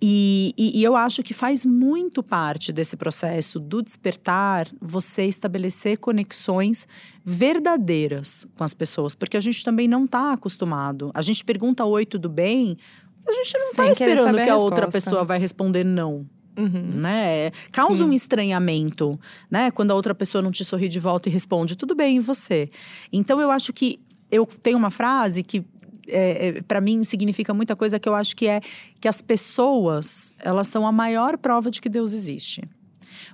E, 0.00 0.54
e, 0.56 0.80
e 0.80 0.82
eu 0.82 0.96
acho 0.96 1.22
que 1.22 1.34
faz 1.34 1.66
muito 1.66 2.22
parte 2.22 2.72
desse 2.72 2.96
processo 2.96 3.60
do 3.60 3.82
despertar 3.82 4.66
você 4.80 5.26
estabelecer 5.26 5.98
conexões 5.98 6.88
verdadeiras 7.30 8.46
com 8.56 8.64
as 8.64 8.72
pessoas, 8.72 9.14
porque 9.14 9.36
a 9.36 9.40
gente 9.40 9.62
também 9.62 9.86
não 9.86 10.06
está 10.06 10.32
acostumado. 10.32 11.10
A 11.12 11.20
gente 11.20 11.44
pergunta 11.44 11.84
oi, 11.84 12.06
tudo 12.06 12.26
bem? 12.26 12.74
A 13.26 13.32
gente 13.32 13.58
não 13.58 13.66
está 13.68 13.90
esperando 13.90 14.34
que 14.36 14.48
a, 14.48 14.54
a 14.54 14.56
outra 14.56 14.88
pessoa 14.88 15.24
vai 15.24 15.38
responder 15.38 15.84
não. 15.84 16.26
Uhum. 16.56 16.90
Né? 16.94 17.50
Causa 17.70 18.02
Sim. 18.02 18.10
um 18.10 18.12
estranhamento, 18.14 19.20
né? 19.50 19.70
Quando 19.70 19.90
a 19.90 19.94
outra 19.94 20.14
pessoa 20.14 20.40
não 20.40 20.50
te 20.50 20.64
sorri 20.64 20.88
de 20.88 20.98
volta 20.98 21.28
e 21.28 21.32
responde, 21.32 21.76
tudo 21.76 21.94
bem, 21.94 22.16
e 22.16 22.20
você? 22.20 22.70
Então 23.12 23.38
eu 23.42 23.50
acho 23.50 23.74
que 23.74 24.00
eu 24.30 24.46
tenho 24.46 24.78
uma 24.78 24.90
frase 24.90 25.42
que 25.42 25.62
é, 26.08 26.48
é 26.48 26.62
para 26.62 26.80
mim 26.80 27.04
significa 27.04 27.52
muita 27.52 27.76
coisa 27.76 27.98
que 27.98 28.08
eu 28.08 28.14
acho 28.14 28.34
que 28.34 28.48
é 28.48 28.62
que 28.98 29.06
as 29.06 29.20
pessoas 29.20 30.34
elas 30.38 30.66
são 30.66 30.86
a 30.86 30.90
maior 30.90 31.36
prova 31.36 31.70
de 31.70 31.78
que 31.78 31.90
Deus 31.90 32.14
existe 32.14 32.62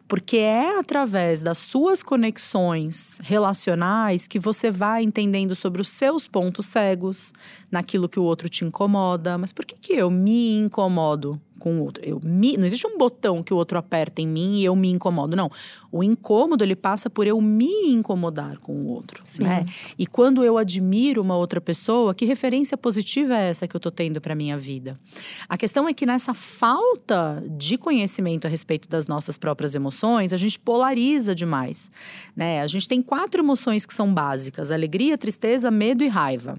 porque 0.06 0.38
é 0.38 0.78
através 0.78 1.42
das 1.42 1.58
suas 1.58 2.02
conexões 2.02 3.18
relacionais 3.22 4.26
que 4.26 4.38
você 4.38 4.70
vai 4.70 5.02
entendendo 5.02 5.54
sobre 5.54 5.80
os 5.80 5.88
seus 5.88 6.28
pontos 6.28 6.66
cegos, 6.66 7.32
naquilo 7.70 8.08
que 8.08 8.20
o 8.20 8.24
outro 8.24 8.48
te 8.48 8.64
incomoda. 8.64 9.36
Mas 9.38 9.52
por 9.52 9.64
que, 9.64 9.74
que 9.74 9.92
eu 9.92 10.10
me 10.10 10.58
incomodo 10.58 11.40
com 11.64 11.78
o 11.78 11.82
outro. 11.82 12.04
Eu 12.04 12.20
me, 12.22 12.58
não 12.58 12.66
existe 12.66 12.86
um 12.86 12.98
botão 12.98 13.42
que 13.42 13.54
o 13.54 13.56
outro 13.56 13.78
aperta 13.78 14.20
em 14.20 14.26
mim 14.28 14.58
e 14.58 14.66
eu 14.66 14.76
me 14.76 14.90
incomodo. 14.90 15.34
Não. 15.34 15.50
O 15.90 16.04
incômodo, 16.04 16.62
ele 16.62 16.76
passa 16.76 17.08
por 17.08 17.26
eu 17.26 17.40
me 17.40 17.88
incomodar 17.88 18.58
com 18.58 18.74
o 18.74 18.88
outro. 18.88 19.22
Sim. 19.24 19.44
Né? 19.44 19.64
E 19.98 20.06
quando 20.06 20.44
eu 20.44 20.58
admiro 20.58 21.22
uma 21.22 21.34
outra 21.34 21.62
pessoa, 21.62 22.14
que 22.14 22.26
referência 22.26 22.76
positiva 22.76 23.34
é 23.34 23.48
essa 23.48 23.66
que 23.66 23.74
eu 23.74 23.80
tô 23.80 23.90
tendo 23.90 24.20
para 24.20 24.34
minha 24.34 24.58
vida? 24.58 25.00
A 25.48 25.56
questão 25.56 25.88
é 25.88 25.94
que 25.94 26.04
nessa 26.04 26.34
falta 26.34 27.42
de 27.48 27.78
conhecimento 27.78 28.46
a 28.46 28.50
respeito 28.50 28.86
das 28.86 29.08
nossas 29.08 29.38
próprias 29.38 29.74
emoções, 29.74 30.34
a 30.34 30.36
gente 30.36 30.58
polariza 30.58 31.34
demais. 31.34 31.90
Né? 32.36 32.60
A 32.60 32.66
gente 32.66 32.86
tem 32.86 33.00
quatro 33.00 33.40
emoções 33.40 33.86
que 33.86 33.94
são 33.94 34.12
básicas: 34.12 34.70
alegria, 34.70 35.16
tristeza, 35.16 35.70
medo 35.70 36.04
e 36.04 36.08
raiva. 36.08 36.58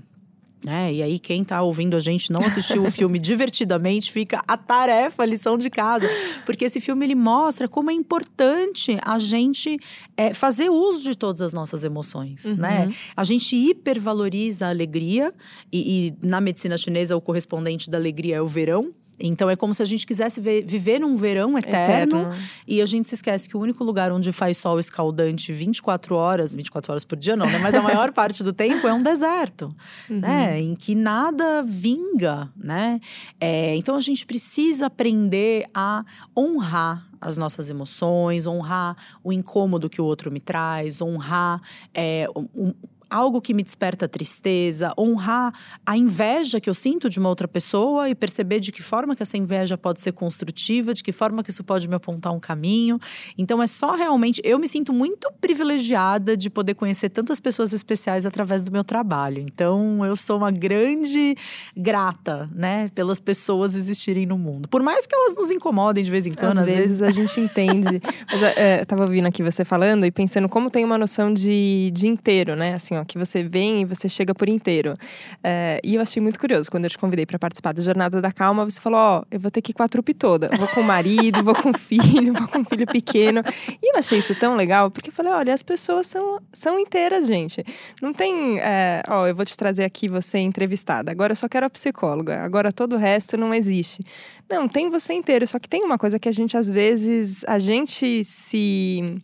É, 0.67 0.93
e 0.93 1.04
aí, 1.04 1.19
quem 1.19 1.41
está 1.41 1.62
ouvindo 1.62 1.95
a 1.95 1.99
gente 1.99 2.32
não 2.32 2.41
assistiu 2.41 2.84
o 2.84 2.91
filme 2.91 3.17
divertidamente, 3.19 4.12
fica 4.12 4.41
a 4.47 4.58
tarefa, 4.58 5.23
a 5.23 5.25
lição 5.25 5.58
de 5.58 5.69
casa. 5.69 6.08
Porque 6.45 6.65
esse 6.65 6.80
filme 6.80 7.06
ele 7.06 7.15
mostra 7.15 7.67
como 7.67 7.91
é 7.91 7.93
importante 7.93 8.97
a 9.04 9.19
gente 9.19 9.80
é, 10.17 10.34
fazer 10.34 10.69
uso 10.69 11.04
de 11.04 11.15
todas 11.15 11.41
as 11.41 11.54
nossas 11.54 11.84
emoções. 11.84 12.45
Uhum. 12.45 12.56
Né? 12.56 12.93
A 13.15 13.23
gente 13.23 13.56
hipervaloriza 13.56 14.67
a 14.67 14.69
alegria, 14.69 15.34
e, 15.71 16.08
e 16.08 16.28
na 16.28 16.41
medicina 16.41 16.78
chinesa 16.78 17.15
o 17.15 17.21
correspondente 17.21 17.89
da 17.89 17.97
alegria 17.97 18.38
é 18.38 18.41
o 18.41 18.47
verão. 18.47 18.93
Então 19.19 19.49
é 19.49 19.56
como 19.56 19.73
se 19.73 19.82
a 19.82 19.86
gente 19.86 20.06
quisesse 20.06 20.41
ver, 20.41 20.65
viver 20.65 20.99
num 20.99 21.15
verão 21.15 21.58
eterno, 21.58 22.17
eterno, 22.17 22.36
e 22.67 22.82
a 22.82 22.86
gente 22.86 23.08
se 23.08 23.15
esquece 23.15 23.47
que 23.47 23.56
o 23.56 23.60
único 23.60 23.84
lugar 23.84 24.12
onde 24.12 24.32
faz 24.32 24.58
sol 24.58 24.80
escaldante 24.80 25.54
24 25.54 26.15
horas, 26.15 26.54
24 26.54 26.91
horas 26.91 27.04
por 27.04 27.17
dia 27.17 27.36
não, 27.36 27.45
né? 27.45 27.58
Mas 27.60 27.73
a 27.75 27.82
maior 27.82 28.12
parte 28.13 28.43
do 28.43 28.51
tempo 28.51 28.88
é 28.88 28.93
um 28.93 29.01
deserto, 29.01 29.75
uhum. 30.10 30.19
né? 30.19 30.60
Em 30.60 30.75
que 30.75 30.95
nada 30.95 31.63
vinga, 31.63 32.49
né? 32.56 32.99
É, 33.39 33.75
então 33.75 33.95
a 33.95 34.01
gente 34.01 34.25
precisa 34.25 34.88
aprender 34.88 35.65
a 35.73 36.04
honrar 36.38 37.08
as 37.19 37.38
nossas 37.38 37.69
emoções, 37.69 38.45
honrar 38.45 38.95
o 39.23 39.34
incômodo 39.34 39.89
que 39.89 40.01
o 40.01 40.06
outro 40.06 40.32
me 40.32 40.39
traz, 40.39 41.01
honrar 41.01 41.62
é, 41.93 42.28
um, 42.36 42.73
algo 43.15 43.41
que 43.41 43.54
me 43.54 43.63
desperta 43.63 44.08
tristeza, 44.08 44.93
honrar 44.97 45.54
a 45.86 45.97
inveja 45.97 46.60
que 46.60 46.69
eu 46.69 46.73
sinto 46.73 47.10
de 47.10 47.19
uma 47.19 47.30
outra 47.30 47.47
pessoa 47.47 48.10
e 48.10 48.15
perceber 48.15 48.60
de 48.60 48.71
que 48.71 48.82
forma 48.82 49.15
que 49.15 49.23
essa 49.23 49.38
inveja 49.38 49.78
pode 49.78 50.01
ser 50.01 50.12
construtiva, 50.12 50.93
de 50.93 51.04
que 51.04 51.12
forma 51.12 51.43
que 51.43 51.49
isso 51.49 51.63
pode 51.63 51.88
me 51.88 51.95
apontar 51.95 52.34
um 52.34 52.39
caminho. 52.39 52.99
Então 53.38 53.62
é 53.62 53.67
só 53.67 53.95
realmente, 53.95 54.41
eu 54.43 54.58
me 54.60 54.67
sinto 54.67 54.91
muito 54.91 55.32
privilegiada 55.39 56.36
de 56.36 56.49
poder 56.49 56.73
conhecer 56.73 57.10
tantas 57.10 57.39
pessoas 57.39 57.73
especiais 57.73 58.25
através 58.25 58.63
do 58.63 58.71
meu 58.71 58.84
trabalho. 58.84 59.39
Então 59.39 60.06
eu 60.06 60.15
sou 60.15 60.38
uma 60.38 60.51
grande 60.51 61.36
grata, 61.75 62.49
né, 62.54 62.89
pelas 62.95 63.19
pessoas 63.19 63.75
existirem 63.75 64.25
no 64.25 64.38
mundo. 64.38 64.67
Por 64.67 64.82
mais 64.82 65.06
que 65.06 65.15
elas 65.15 65.36
nos 65.36 65.51
incomodem 65.51 66.04
de 66.04 66.12
vez 66.12 66.25
em 66.25 66.32
quando, 66.32 66.54
às, 66.54 66.60
às 66.60 66.65
vezes, 66.65 66.99
vezes 66.99 67.01
a 67.01 67.10
gente 67.10 67.39
entende. 67.39 68.01
Mas 68.32 68.43
é, 68.43 68.82
eu 68.82 68.86
tava 68.86 69.04
ouvindo 69.04 69.28
aqui 69.28 69.43
você 69.43 69.63
falando 69.63 70.06
e 70.06 70.12
pensando 70.12 70.47
como 70.49 70.69
tem 70.69 70.84
uma 70.84 70.97
noção 70.97 71.34
de, 71.34 71.91
de 71.93 72.08
inteiro, 72.08 72.56
né? 72.56 72.73
Assim, 72.73 72.97
ó, 72.97 73.05
que 73.06 73.18
você 73.18 73.44
vem 73.44 73.82
e 73.82 73.86
você 73.86 74.10
chega 74.10 74.34
por 74.34 74.50
inteiro. 74.50 74.96
É, 75.44 75.80
e 75.84 75.96
eu 75.96 76.02
achei 76.02 76.22
muito 76.22 76.39
curioso, 76.39 76.70
quando 76.70 76.86
eu 76.86 76.89
te 76.89 76.98
convidei 76.98 77.26
para 77.26 77.39
participar 77.39 77.74
do 77.74 77.82
Jornada 77.82 78.22
da 78.22 78.32
Calma, 78.32 78.63
você 78.63 78.82
falou, 78.82 79.00
ó, 79.00 79.20
oh, 79.20 79.28
eu 79.32 79.39
vou 79.39 79.52
ter 79.52 79.62
que 79.62 79.72
ir 79.72 79.74
com 79.74 79.84
a 79.84 79.88
trupe 79.88 80.13
toda. 80.13 80.50
Vou 80.58 80.68
com 80.68 80.82
o 80.82 80.84
marido, 80.84 81.44
vou 81.44 81.56
com 81.56 81.70
o 81.70 81.78
filho, 81.78 82.34
vou 82.34 82.48
com 82.48 82.60
o 82.62 82.65
filho 82.65 82.88
pequeno. 82.88 83.41
E 83.82 83.94
eu 83.94 84.00
achei 84.00 84.18
isso 84.18 84.36
tão 84.36 84.56
legal, 84.56 84.89
porque 84.91 85.10
eu 85.10 85.13
falei, 85.13 85.32
olha, 85.32 85.54
as 85.54 85.63
pessoas 85.63 86.08
são, 86.08 86.41
são 86.52 86.80
inteiras, 86.80 87.28
gente. 87.28 87.63
Não 88.02 88.13
tem, 88.13 88.60
é, 88.60 89.02
ó, 89.08 89.28
eu 89.28 89.36
vou 89.36 89.46
te 89.46 89.56
trazer 89.56 89.84
aqui 89.84 90.08
você 90.08 90.39
entrevistada. 90.39 91.12
Agora 91.12 91.32
eu 91.32 91.36
só 91.36 91.48
quero 91.48 91.65
a 91.65 91.70
psicóloga. 91.70 92.41
Agora 92.41 92.72
todo 92.72 92.94
o 92.94 92.98
resto 92.98 93.38
não 93.38 93.54
existe. 93.54 94.02
Não, 94.50 94.68
tem 94.68 94.89
você 94.89 95.13
inteiro. 95.13 95.46
Só 95.48 95.60
que 95.60 95.68
tem 95.68 95.84
uma 95.84 95.98
coisa 95.98 96.20
que 96.20 96.30
a 96.30 96.32
gente, 96.32 96.58
às 96.58 96.70
vezes, 96.70 97.44
a 97.48 97.60
gente 97.60 98.24
se 98.24 99.22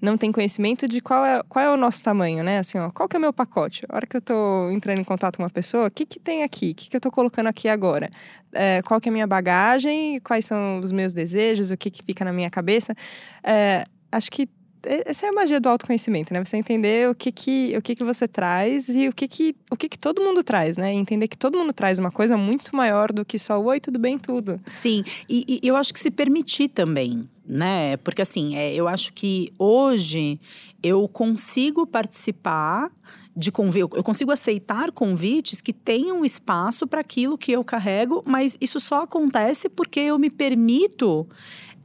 não 0.00 0.16
tem 0.16 0.30
conhecimento 0.30 0.86
de 0.86 1.00
qual 1.00 1.24
é, 1.24 1.42
qual 1.48 1.64
é 1.64 1.70
o 1.70 1.76
nosso 1.76 2.02
tamanho, 2.02 2.44
né? 2.44 2.58
Assim, 2.58 2.78
ó, 2.78 2.90
qual 2.90 3.08
que 3.08 3.16
é 3.16 3.18
o 3.18 3.20
meu 3.20 3.32
pacote? 3.32 3.84
A 3.88 3.96
hora 3.96 4.06
que 4.06 4.16
eu 4.16 4.20
tô 4.20 4.70
entrando 4.70 5.00
em 5.00 5.04
contato 5.04 5.36
com 5.36 5.42
uma 5.42 5.50
pessoa, 5.50 5.86
o 5.86 5.90
que 5.90 6.04
que 6.04 6.18
tem 6.18 6.42
aqui? 6.42 6.70
O 6.72 6.74
que 6.74 6.90
que 6.90 6.96
eu 6.96 7.00
tô 7.00 7.10
colocando 7.10 7.46
aqui 7.48 7.68
agora? 7.68 8.10
É, 8.52 8.82
qual 8.82 9.00
que 9.00 9.08
é 9.08 9.10
a 9.10 9.12
minha 9.12 9.26
bagagem? 9.26 10.20
Quais 10.20 10.44
são 10.44 10.78
os 10.80 10.92
meus 10.92 11.12
desejos? 11.12 11.70
O 11.70 11.76
que 11.76 11.90
que 11.90 12.02
fica 12.02 12.24
na 12.24 12.32
minha 12.32 12.50
cabeça? 12.50 12.94
É, 13.42 13.86
acho 14.12 14.30
que 14.30 14.48
essa 14.84 15.26
é 15.26 15.28
a 15.28 15.32
magia 15.32 15.60
do 15.60 15.68
autoconhecimento, 15.68 16.32
né? 16.32 16.44
Você 16.44 16.56
entender 16.56 17.08
o 17.08 17.14
que 17.14 17.32
que, 17.32 17.76
o 17.76 17.82
que, 17.82 17.94
que 17.94 18.04
você 18.04 18.28
traz 18.28 18.88
e 18.88 19.08
o 19.08 19.12
que 19.12 19.26
que, 19.26 19.56
o 19.70 19.76
que 19.76 19.88
que 19.88 19.98
todo 19.98 20.22
mundo 20.22 20.42
traz, 20.42 20.76
né? 20.76 20.92
Entender 20.92 21.28
que 21.28 21.36
todo 21.36 21.58
mundo 21.58 21.72
traz 21.72 21.98
uma 21.98 22.10
coisa 22.10 22.36
muito 22.36 22.74
maior 22.74 23.12
do 23.12 23.24
que 23.24 23.38
só 23.38 23.60
oi, 23.60 23.80
tudo 23.80 23.98
bem, 23.98 24.18
tudo. 24.18 24.60
Sim, 24.66 25.02
e, 25.28 25.60
e 25.62 25.66
eu 25.66 25.76
acho 25.76 25.92
que 25.92 26.00
se 26.00 26.10
permitir 26.10 26.68
também, 26.68 27.28
né? 27.46 27.96
Porque 27.98 28.22
assim, 28.22 28.56
é, 28.56 28.74
eu 28.74 28.88
acho 28.88 29.12
que 29.12 29.52
hoje 29.58 30.40
eu 30.82 31.08
consigo 31.08 31.86
participar 31.86 32.90
de 33.36 33.50
convite, 33.50 33.88
eu 33.94 34.04
consigo 34.04 34.30
aceitar 34.30 34.92
convites 34.92 35.60
que 35.60 35.72
tenham 35.72 36.24
espaço 36.24 36.86
para 36.86 37.00
aquilo 37.00 37.36
que 37.36 37.50
eu 37.50 37.64
carrego, 37.64 38.22
mas 38.24 38.56
isso 38.60 38.78
só 38.78 39.02
acontece 39.02 39.68
porque 39.68 40.00
eu 40.00 40.18
me 40.18 40.30
permito 40.30 41.26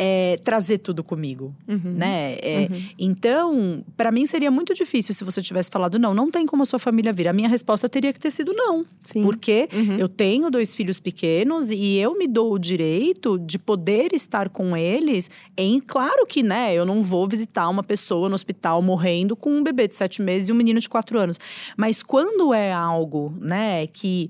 é, 0.01 0.39
trazer 0.45 0.77
tudo 0.77 1.03
comigo, 1.03 1.53
uhum. 1.67 1.93
né? 1.93 2.37
É, 2.41 2.69
uhum. 2.71 2.83
Então, 2.97 3.85
para 3.97 4.11
mim 4.11 4.25
seria 4.25 4.49
muito 4.49 4.73
difícil 4.73 5.13
se 5.13 5.25
você 5.25 5.41
tivesse 5.41 5.69
falado 5.69 5.99
não, 5.99 6.13
não 6.13 6.31
tem 6.31 6.45
como 6.45 6.63
a 6.63 6.65
sua 6.65 6.79
família 6.79 7.11
vir. 7.11 7.27
A 7.27 7.33
minha 7.33 7.49
resposta 7.49 7.89
teria 7.89 8.13
que 8.13 8.19
ter 8.19 8.31
sido 8.31 8.53
não, 8.53 8.85
Sim. 9.03 9.21
porque 9.21 9.67
uhum. 9.73 9.97
eu 9.97 10.07
tenho 10.07 10.49
dois 10.49 10.73
filhos 10.73 11.01
pequenos 11.01 11.69
e 11.69 11.97
eu 11.97 12.17
me 12.17 12.27
dou 12.27 12.53
o 12.53 12.57
direito 12.57 13.37
de 13.37 13.59
poder 13.59 14.13
estar 14.13 14.47
com 14.47 14.77
eles. 14.77 15.29
Em 15.57 15.81
claro 15.81 16.25
que, 16.25 16.41
né? 16.41 16.73
Eu 16.73 16.85
não 16.85 17.03
vou 17.03 17.27
visitar 17.27 17.67
uma 17.67 17.83
pessoa 17.83 18.29
no 18.29 18.35
hospital 18.35 18.81
morrendo 18.81 19.35
com 19.35 19.51
um 19.51 19.61
bebê 19.61 19.85
de 19.85 19.97
sete 19.97 20.21
meses 20.21 20.47
e 20.47 20.53
um 20.53 20.55
menino 20.55 20.79
de 20.79 20.87
quatro 20.87 21.19
anos. 21.19 21.37
Mas 21.75 22.01
quando 22.01 22.53
é 22.53 22.71
algo, 22.71 23.33
né, 23.41 23.85
que 23.87 24.29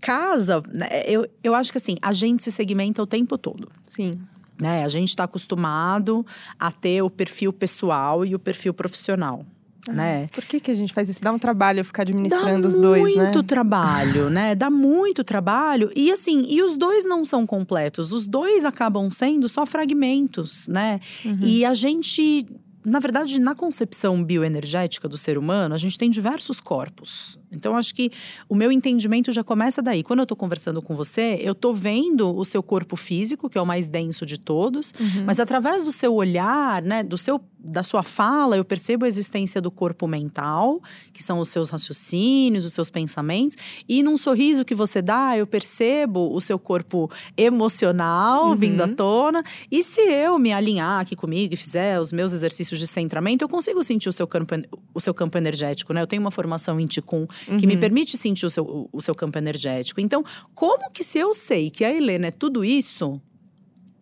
casa, 0.00 0.62
né, 0.72 1.02
eu, 1.06 1.28
eu 1.42 1.56
acho 1.56 1.72
que 1.72 1.78
assim, 1.78 1.96
a 2.00 2.12
gente 2.12 2.44
se 2.44 2.52
segmenta 2.52 3.02
o 3.02 3.06
tempo 3.06 3.36
todo. 3.36 3.68
Sim. 3.84 4.12
Né? 4.60 4.84
A 4.84 4.88
gente 4.88 5.10
está 5.10 5.24
acostumado 5.24 6.26
a 6.58 6.70
ter 6.72 7.02
o 7.02 7.10
perfil 7.10 7.52
pessoal 7.52 8.24
e 8.24 8.34
o 8.34 8.38
perfil 8.38 8.74
profissional. 8.74 9.44
Ah, 9.88 9.92
né? 9.92 10.28
Por 10.32 10.44
que, 10.44 10.60
que 10.60 10.70
a 10.70 10.74
gente 10.74 10.92
faz 10.92 11.08
isso? 11.08 11.22
Dá 11.22 11.32
um 11.32 11.38
trabalho 11.38 11.84
ficar 11.84 12.02
administrando 12.02 12.62
Dá 12.62 12.68
os 12.68 12.80
dois, 12.80 13.14
né? 13.14 13.16
Dá 13.16 13.22
muito 13.22 13.42
trabalho, 13.42 14.30
né? 14.30 14.54
Dá 14.54 14.70
muito 14.70 15.24
trabalho. 15.24 15.90
E 15.96 16.10
assim, 16.10 16.44
e 16.48 16.62
os 16.62 16.76
dois 16.76 17.04
não 17.04 17.24
são 17.24 17.46
completos. 17.46 18.12
Os 18.12 18.26
dois 18.26 18.64
acabam 18.64 19.10
sendo 19.10 19.48
só 19.48 19.64
fragmentos, 19.64 20.68
né? 20.68 21.00
Uhum. 21.24 21.38
E 21.42 21.64
a 21.64 21.74
gente 21.74 22.46
na 22.84 23.00
verdade, 23.00 23.38
na 23.38 23.54
concepção 23.54 24.24
bioenergética 24.24 25.08
do 25.08 25.18
ser 25.18 25.36
humano, 25.36 25.74
a 25.74 25.78
gente 25.78 25.98
tem 25.98 26.08
diversos 26.08 26.58
corpos. 26.58 27.38
Então, 27.50 27.76
acho 27.76 27.94
que 27.94 28.10
o 28.48 28.54
meu 28.54 28.70
entendimento 28.70 29.32
já 29.32 29.42
começa 29.42 29.80
daí. 29.80 30.02
Quando 30.02 30.20
eu 30.20 30.24
estou 30.24 30.36
conversando 30.36 30.82
com 30.82 30.94
você, 30.94 31.38
eu 31.40 31.52
estou 31.52 31.74
vendo 31.74 32.36
o 32.36 32.44
seu 32.44 32.62
corpo 32.62 32.96
físico, 32.96 33.48
que 33.48 33.58
é 33.58 33.60
o 33.60 33.66
mais 33.66 33.88
denso 33.88 34.26
de 34.26 34.38
todos, 34.38 34.92
uhum. 34.98 35.24
mas 35.24 35.40
através 35.40 35.84
do 35.84 35.92
seu 35.92 36.14
olhar, 36.14 36.82
né, 36.82 37.02
do 37.02 37.16
seu 37.16 37.40
da 37.60 37.82
sua 37.82 38.02
fala, 38.02 38.56
eu 38.56 38.64
percebo 38.64 39.04
a 39.04 39.08
existência 39.08 39.60
do 39.60 39.70
corpo 39.70 40.06
mental, 40.06 40.80
que 41.12 41.22
são 41.22 41.40
os 41.40 41.48
seus 41.48 41.70
raciocínios, 41.70 42.64
os 42.64 42.72
seus 42.72 42.88
pensamentos, 42.88 43.56
e 43.88 44.02
num 44.02 44.16
sorriso 44.16 44.64
que 44.64 44.74
você 44.74 45.02
dá, 45.02 45.36
eu 45.36 45.46
percebo 45.46 46.32
o 46.32 46.40
seu 46.40 46.58
corpo 46.58 47.10
emocional 47.36 48.50
uhum. 48.50 48.54
vindo 48.56 48.80
à 48.80 48.88
tona. 48.88 49.42
E 49.70 49.82
se 49.82 50.00
eu 50.00 50.38
me 50.38 50.52
alinhar 50.52 51.00
aqui 51.00 51.16
comigo 51.16 51.52
e 51.52 51.56
fizer 51.56 52.00
os 52.00 52.12
meus 52.12 52.32
exercícios 52.32 52.78
de 52.78 52.86
centramento, 52.86 53.44
eu 53.44 53.48
consigo 53.48 53.82
sentir 53.82 54.08
o 54.08 54.12
seu 54.12 54.26
campo, 54.26 54.54
o 54.94 55.00
seu 55.00 55.12
campo 55.12 55.36
energético, 55.36 55.92
né? 55.92 56.00
Eu 56.00 56.06
tenho 56.06 56.22
uma 56.22 56.30
formação 56.30 56.78
em 56.78 56.86
Ticum 56.86 57.26
uhum. 57.46 57.56
que 57.56 57.66
me 57.66 57.74
uhum. 57.74 57.80
permite 57.80 58.16
sentir 58.16 58.46
o 58.46 58.50
seu, 58.50 58.88
o 58.92 59.00
seu 59.00 59.14
campo 59.14 59.38
energético. 59.38 60.00
Então, 60.00 60.24
como 60.54 60.90
que 60.90 61.04
se 61.04 61.18
eu 61.18 61.34
sei 61.34 61.70
que 61.70 61.84
a 61.84 61.92
Helena 61.92 62.28
é 62.28 62.30
tudo 62.30 62.64
isso, 62.64 63.20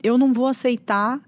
eu 0.02 0.16
não 0.16 0.32
vou 0.32 0.46
aceitar 0.46 1.20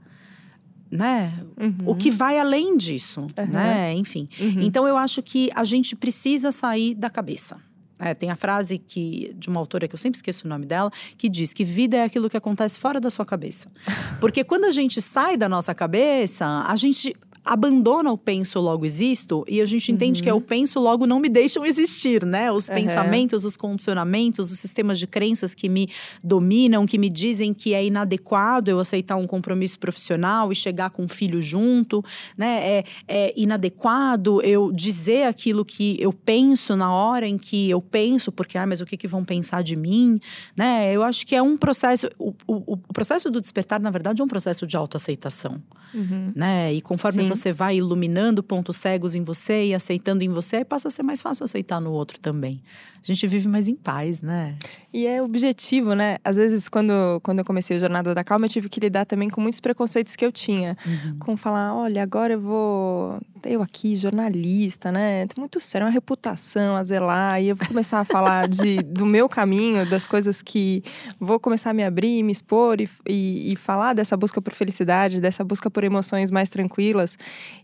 né? 0.91 1.39
Uhum. 1.61 1.91
O 1.91 1.95
que 1.95 2.11
vai 2.11 2.39
além 2.39 2.77
disso, 2.77 3.21
uhum. 3.21 3.53
né? 3.53 3.93
Enfim. 3.95 4.29
Uhum. 4.41 4.61
Então 4.63 4.89
eu 4.89 4.97
acho 4.97 5.23
que 5.23 5.51
a 5.55 5.65
gente 5.65 5.95
precisa 5.95 6.51
sair 6.51 6.95
da 6.95 7.11
cabeça. 7.11 7.61
É, 7.99 8.15
tem 8.15 8.31
a 8.31 8.37
frase 8.37 8.79
que 8.79 9.35
de 9.35 9.49
uma 9.49 9.59
autora 9.59 9.89
que 9.89 9.95
eu 9.95 9.99
sempre 9.99 10.17
esqueço 10.17 10.47
o 10.47 10.49
nome 10.49 10.65
dela, 10.65 10.91
que 11.17 11.29
diz 11.29 11.53
que 11.53 11.65
vida 11.65 11.97
é 11.97 12.05
aquilo 12.05 12.31
que 12.31 12.37
acontece 12.37 12.79
fora 12.79 13.01
da 13.01 13.11
sua 13.11 13.27
cabeça. 13.27 13.69
Porque 14.21 14.45
quando 14.45 14.65
a 14.65 14.71
gente 14.71 15.01
sai 15.03 15.37
da 15.37 15.49
nossa 15.49 15.75
cabeça, 15.75 16.47
a 16.47 16.77
gente 16.77 17.15
abandona 17.49 18.13
o 18.13 18.19
penso 18.19 18.61
logo 18.61 18.85
existo 18.85 19.43
e 19.49 19.63
a 19.63 19.65
gente 19.65 19.91
entende 19.91 20.21
uhum. 20.21 20.23
que 20.23 20.29
é 20.29 20.33
o 20.35 20.37
uhum. 20.37 20.43
penso 20.43 20.79
logo 20.79 21.07
não 21.07 21.19
me 21.19 21.31
deixam 21.31 21.65
existir, 21.65 22.27
né? 22.27 22.53
Os 22.53 22.69
uhum. 22.69 22.75
pensamentos, 22.75 23.47
os 23.47 23.57
condicionamentos, 23.57 24.53
os 24.53 24.59
sistemas 24.59 24.99
de 24.99 25.07
crenças 25.07 25.55
que 25.55 25.67
me 25.67 25.89
dominam, 26.23 26.87
que 26.87 26.99
me 26.99 27.09
dizem 27.09 27.55
que 27.55 27.73
é 27.73 27.83
inadequado 27.83 28.71
eu 28.71 28.79
aceitar 28.79 29.17
um 29.17 29.27
compromisso 29.27 29.79
profissional 29.79 30.53
e 30.53 30.55
chegar 30.55 30.91
com 30.91 31.05
um 31.05 31.09
filho 31.09 31.41
junto, 31.41 32.05
né? 32.37 32.59
É, 32.59 32.85
é 33.09 33.35
inadequado 33.35 34.43
eu 34.43 34.71
dizer 34.71 35.23
aquilo 35.23 35.65
que 35.65 35.97
eu 35.99 36.13
penso 36.13 36.77
na 36.77 36.93
hora 36.93 37.27
em 37.27 37.39
que 37.39 37.71
eu 37.71 37.81
penso, 37.81 38.31
porque 38.31 38.59
ah, 38.59 38.67
mas 38.67 38.83
o 38.83 38.87
que, 38.87 38.97
que 38.99 39.09
vão 39.09 39.25
pensar 39.25 39.63
de 39.63 39.75
mim, 39.75 40.21
né? 40.55 40.93
Eu 40.93 41.03
acho 41.03 41.27
que 41.27 41.35
é 41.35 41.41
um 41.41 41.57
processo, 41.57 42.11
o, 42.19 42.35
o, 42.47 42.75
o 42.75 42.93
processo 42.93 43.31
do 43.31 43.41
despertar, 43.41 43.81
na 43.81 43.91
verdade, 43.91 44.21
é 44.21 44.25
um 44.25 44.29
processo 44.29 44.67
de 44.67 44.77
autoaceitação, 44.77 45.63
uhum. 45.95 46.33
né? 46.37 46.75
E 46.75 46.83
conforme 46.83 47.23
Sim. 47.23 47.29
você 47.29 47.38
você 47.39 47.53
vai 47.53 47.77
iluminando 47.77 48.43
pontos 48.43 48.77
cegos 48.77 49.15
em 49.15 49.25
você 49.25 49.67
e 49.67 49.75
aceitando 49.75 50.23
em 50.23 50.29
você, 50.29 50.65
passa 50.65 50.89
a 50.89 50.91
ser 50.91 51.03
mais 51.03 51.23
fácil 51.23 51.45
aceitar 51.45 51.81
no 51.81 51.93
outro 51.93 52.21
também. 52.21 52.63
A 53.03 53.07
gente 53.07 53.27
vive 53.27 53.49
mais 53.49 53.69
em 53.69 53.75
paz, 53.75 54.21
né? 54.21 54.57
E 54.93 55.07
é 55.07 55.23
objetivo, 55.23 55.95
né? 55.95 56.19
Às 56.25 56.37
vezes, 56.37 56.69
quando, 56.69 57.21
quando 57.23 57.39
eu 57.39 57.45
comecei 57.45 57.77
a 57.77 57.81
Jornada 57.81 58.15
da 58.15 58.25
Calma, 58.25 58.47
eu 58.47 58.51
tive 58.51 58.69
que 58.69 58.81
lidar 58.81 59.05
também 59.05 59.29
com 59.31 59.41
muitos 59.41 59.61
preconceitos 59.61 60.17
que 60.17 60.25
eu 60.25 60.33
tinha. 60.33 60.77
Uhum. 60.85 61.19
Com 61.19 61.37
falar, 61.37 61.75
olha, 61.75 62.03
agora 62.03 62.35
eu 62.35 62.41
vou. 62.41 63.21
Eu 63.45 63.63
aqui, 63.63 63.95
jornalista, 63.95 64.91
né? 64.91 65.27
Muito 65.39 65.61
sério, 65.61 65.87
uma 65.87 65.93
reputação 65.93 66.77
a 66.77 66.83
zelar. 66.83 67.41
E 67.41 67.49
eu 67.49 67.57
vou 67.57 67.69
começar 67.69 68.01
a 68.01 68.05
falar 68.05 68.49
de, 68.49 68.83
do 68.83 69.07
meu 69.07 69.29
caminho, 69.29 69.89
das 69.89 70.07
coisas 70.07 70.43
que 70.43 70.83
vou 71.21 71.39
começar 71.39 71.71
a 71.71 71.75
me 71.75 71.85
abrir, 71.85 72.23
me 72.23 72.33
expor 72.33 72.81
e, 72.81 72.89
e, 73.09 73.53
e 73.53 73.57
falar 73.57 73.95
dessa 73.95 74.17
busca 74.17 74.43
por 74.43 74.53
felicidade, 74.55 75.21
dessa 75.21 75.45
busca 75.45 75.71
por 75.71 75.85
emoções 75.85 76.31
mais 76.31 76.51
tranquilas. 76.51 77.17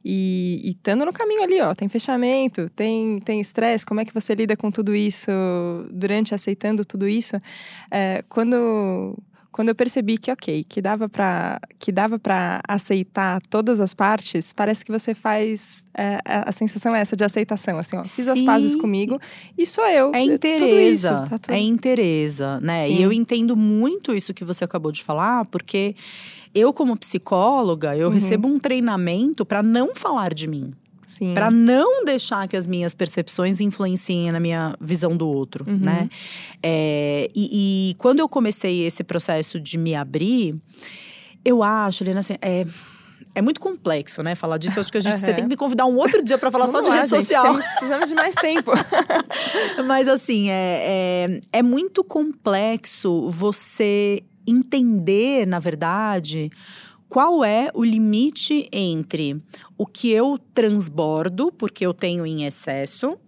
E 0.05 0.61
estando 0.70 1.05
no 1.05 1.12
caminho 1.12 1.42
ali, 1.42 1.61
ó, 1.61 1.74
tem 1.74 1.88
fechamento, 1.88 2.66
tem 2.70 3.20
estresse, 3.40 3.87
como 3.87 4.00
é 4.00 4.05
que 4.05 4.12
você 4.12 4.35
lida 4.35 4.57
com 4.57 4.70
tudo 4.70 4.94
isso 4.94 5.31
durante 5.90 6.35
aceitando 6.35 6.85
tudo 6.85 7.09
isso? 7.09 7.40
É, 7.90 8.22
quando 8.29 9.16
quando 9.55 9.68
eu 9.68 9.74
percebi 9.77 10.18
que 10.18 10.33
ok, 10.33 10.64
que 10.68 10.83
dava 10.83 11.09
para 11.09 11.61
que 11.79 11.92
dava 11.92 12.18
para 12.18 12.61
aceitar 12.66 13.40
todas 13.48 13.79
as 13.79 13.94
partes, 13.94 14.53
parece 14.53 14.85
que 14.85 14.90
você 14.90 15.14
faz 15.14 15.87
é, 15.96 16.18
a 16.27 16.50
sensação 16.50 16.92
é 16.92 17.00
essa 17.00 17.14
de 17.14 17.22
aceitação, 17.22 17.79
assim, 17.79 17.96
ó, 17.96 18.05
fiz 18.05 18.24
Sim. 18.24 18.33
as 18.33 18.42
pazes 18.42 18.74
comigo 18.74 19.16
e 19.57 19.64
sou 19.64 19.87
eu. 19.87 20.11
É 20.12 20.22
interesa, 20.22 21.24
tá 21.31 21.38
tudo... 21.38 21.55
é 21.55 21.61
interesa, 21.61 22.59
né? 22.61 22.88
Sim. 22.88 22.94
E 22.94 23.03
eu 23.03 23.12
entendo 23.12 23.57
muito 23.57 24.12
isso 24.12 24.35
que 24.35 24.44
você 24.44 24.64
acabou 24.64 24.90
de 24.90 25.05
falar, 25.05 25.44
porque 25.44 25.94
eu 26.54 26.72
como 26.72 26.96
psicóloga, 26.96 27.96
eu 27.96 28.08
uhum. 28.08 28.14
recebo 28.14 28.48
um 28.48 28.58
treinamento 28.58 29.44
para 29.44 29.62
não 29.62 29.94
falar 29.94 30.32
de 30.32 30.46
mim 30.46 30.74
para 31.34 31.50
não 31.50 32.04
deixar 32.04 32.48
que 32.48 32.56
as 32.56 32.66
minhas 32.66 32.94
percepções 32.94 33.60
influenciem 33.60 34.32
na 34.32 34.40
minha 34.40 34.74
visão 34.80 35.16
do 35.16 35.28
outro, 35.28 35.64
uhum. 35.68 35.76
né? 35.76 36.08
É, 36.62 37.30
e, 37.34 37.90
e, 37.90 37.94
quando 37.96 38.20
eu 38.20 38.28
comecei 38.28 38.86
esse 38.86 39.04
processo 39.04 39.60
de 39.60 39.76
me 39.76 39.94
abrir, 39.94 40.56
eu 41.44 41.62
acho, 41.62 42.02
Helena, 42.02 42.20
assim, 42.20 42.34
é, 42.40 42.64
é 43.34 43.42
muito 43.42 43.60
complexo, 43.60 44.22
né? 44.22 44.34
Falar 44.34 44.58
disso. 44.58 44.80
Acho 44.80 44.90
que 44.90 44.98
a 44.98 45.00
gente, 45.00 45.14
uhum. 45.14 45.18
você 45.18 45.34
tem 45.34 45.44
que 45.44 45.50
me 45.50 45.56
convidar 45.56 45.86
um 45.86 45.96
outro 45.96 46.22
dia 46.22 46.38
para 46.38 46.50
falar 46.50 46.66
Vamos 46.66 46.80
só 46.80 46.84
de 46.84 46.90
lá, 46.90 47.02
rede 47.02 47.10
gente, 47.10 47.20
social. 47.20 47.54
Precisamos 47.54 48.08
de 48.08 48.14
mais 48.14 48.34
tempo. 48.34 48.72
Mas 49.86 50.08
assim, 50.08 50.50
é, 50.50 51.40
é, 51.52 51.58
é 51.58 51.62
muito 51.62 52.02
complexo 52.02 53.28
você 53.30 54.22
entender, 54.46 55.46
na 55.46 55.59
verdade, 55.59 56.50
qual 57.09 57.44
é 57.44 57.70
o 57.74 57.85
limite 57.85 58.68
entre 58.72 59.42
o 59.78 59.87
que 59.87 60.11
eu 60.11 60.38
transbordo, 60.52 61.52
porque 61.52 61.87
eu 61.87 61.94
tenho 61.94 62.26
em 62.26 62.44
excesso, 62.44 63.18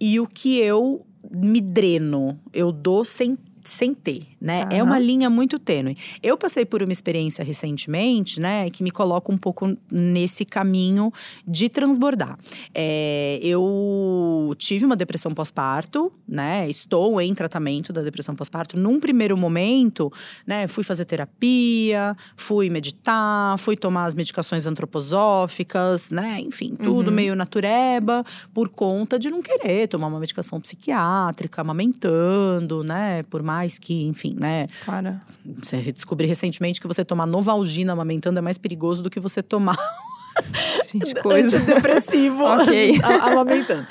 e 0.00 0.18
o 0.18 0.26
que 0.26 0.58
eu 0.58 1.04
me 1.30 1.60
dreno, 1.60 2.40
eu 2.52 2.72
dou 2.72 3.04
sem 3.04 3.36
sem 3.62 3.92
ter, 3.92 4.26
né? 4.40 4.64
Uhum. 4.64 4.68
É 4.70 4.82
uma 4.82 4.98
linha 4.98 5.30
muito 5.30 5.58
tênue. 5.58 5.96
Eu 6.22 6.36
passei 6.36 6.64
por 6.64 6.82
uma 6.82 6.92
experiência 6.92 7.44
recentemente, 7.44 8.40
né, 8.40 8.68
que 8.70 8.82
me 8.82 8.90
coloca 8.90 9.32
um 9.32 9.38
pouco 9.38 9.76
nesse 9.90 10.44
caminho 10.44 11.12
de 11.46 11.68
transbordar. 11.68 12.38
É, 12.74 13.38
eu 13.42 14.54
tive 14.58 14.84
uma 14.84 14.96
depressão 14.96 15.32
pós-parto, 15.32 16.12
né? 16.26 16.68
Estou 16.68 17.20
em 17.20 17.34
tratamento 17.34 17.92
da 17.92 18.02
depressão 18.02 18.34
pós-parto. 18.34 18.78
Num 18.78 18.98
primeiro 18.98 19.36
momento, 19.36 20.12
né, 20.46 20.66
fui 20.66 20.82
fazer 20.82 21.04
terapia, 21.04 22.16
fui 22.36 22.68
meditar, 22.70 23.58
fui 23.58 23.76
tomar 23.76 24.06
as 24.06 24.14
medicações 24.14 24.66
antroposóficas, 24.66 26.10
né? 26.10 26.40
Enfim, 26.40 26.76
tudo 26.76 27.08
uhum. 27.08 27.14
meio 27.14 27.36
natureba, 27.36 28.24
por 28.52 28.68
conta 28.68 29.18
de 29.18 29.30
não 29.30 29.42
querer 29.42 29.86
tomar 29.88 30.08
uma 30.08 30.20
medicação 30.20 30.60
psiquiátrica, 30.60 31.60
amamentando, 31.60 32.82
né? 32.82 33.22
Por 33.24 33.42
mais 33.42 33.60
mais 33.60 33.78
que, 33.78 34.04
enfim, 34.04 34.29
né? 34.38 34.66
Claro. 34.84 35.18
Você 35.62 35.80
descobri 35.92 36.26
recentemente 36.26 36.80
que 36.80 36.86
você 36.86 37.04
tomar 37.04 37.26
Novalgina 37.26 37.92
amamentando 37.92 38.38
é 38.38 38.42
mais 38.42 38.58
perigoso 38.58 39.02
do 39.02 39.10
que 39.10 39.20
você 39.20 39.42
tomar. 39.42 39.76
Gente, 40.90 41.14
coisa. 41.22 41.58
depressivo 41.60 42.44
amamentando. 43.22 43.86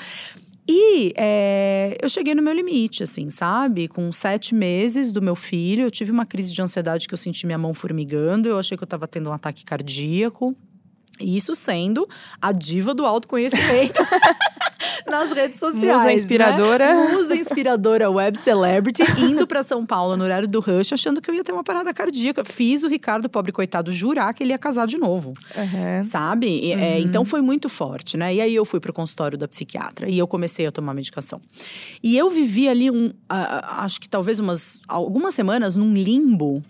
E 0.68 1.12
é, 1.16 1.98
eu 2.00 2.08
cheguei 2.08 2.34
no 2.34 2.42
meu 2.42 2.52
limite, 2.52 3.02
assim, 3.02 3.28
sabe? 3.28 3.88
Com 3.88 4.12
sete 4.12 4.54
meses 4.54 5.10
do 5.10 5.20
meu 5.20 5.34
filho, 5.34 5.82
eu 5.82 5.90
tive 5.90 6.12
uma 6.12 6.24
crise 6.24 6.52
de 6.52 6.62
ansiedade 6.62 7.08
que 7.08 7.14
eu 7.14 7.18
senti 7.18 7.44
minha 7.44 7.58
mão 7.58 7.74
formigando. 7.74 8.48
Eu 8.48 8.58
achei 8.58 8.76
que 8.76 8.82
eu 8.82 8.86
estava 8.86 9.08
tendo 9.08 9.30
um 9.30 9.32
ataque 9.32 9.64
cardíaco. 9.64 10.56
Isso 11.20 11.54
sendo 11.54 12.08
a 12.40 12.52
diva 12.52 12.94
do 12.94 13.04
autoconhecimento. 13.04 14.00
nas 15.06 15.32
redes 15.32 15.58
sociais. 15.58 15.96
Musa 15.96 16.12
inspiradora. 16.12 16.94
Né? 16.94 17.12
Musa 17.12 17.36
inspiradora 17.36 18.10
web 18.10 18.38
celebrity, 18.38 19.02
indo 19.18 19.46
para 19.46 19.62
São 19.62 19.84
Paulo 19.84 20.16
no 20.16 20.24
horário 20.24 20.48
do 20.48 20.60
rush, 20.60 20.92
achando 20.92 21.20
que 21.20 21.30
eu 21.30 21.34
ia 21.34 21.44
ter 21.44 21.52
uma 21.52 21.64
parada 21.64 21.92
cardíaca. 21.92 22.44
Fiz 22.44 22.82
o 22.82 22.88
Ricardo, 22.88 23.28
pobre 23.28 23.52
coitado, 23.52 23.90
jurar 23.92 24.32
que 24.32 24.42
ele 24.42 24.52
ia 24.52 24.58
casar 24.58 24.86
de 24.86 24.98
novo. 24.98 25.32
Uhum. 25.56 26.04
Sabe? 26.04 26.70
É, 26.70 26.74
uhum. 26.74 26.82
é, 26.82 27.00
então 27.00 27.24
foi 27.24 27.40
muito 27.40 27.68
forte, 27.68 28.16
né? 28.16 28.34
E 28.34 28.40
aí 28.40 28.54
eu 28.54 28.64
fui 28.64 28.80
pro 28.80 28.92
consultório 28.92 29.36
da 29.36 29.48
psiquiatra 29.48 30.08
e 30.08 30.18
eu 30.18 30.26
comecei 30.26 30.66
a 30.66 30.72
tomar 30.72 30.94
medicação. 30.94 31.40
E 32.02 32.16
eu 32.16 32.30
vivi 32.30 32.68
ali 32.68 32.90
um, 32.90 33.06
uh, 33.06 33.12
acho 33.78 34.00
que 34.00 34.08
talvez 34.08 34.38
umas 34.38 34.80
algumas 34.88 35.34
semanas 35.34 35.74
num 35.74 35.92
limbo 35.92 36.62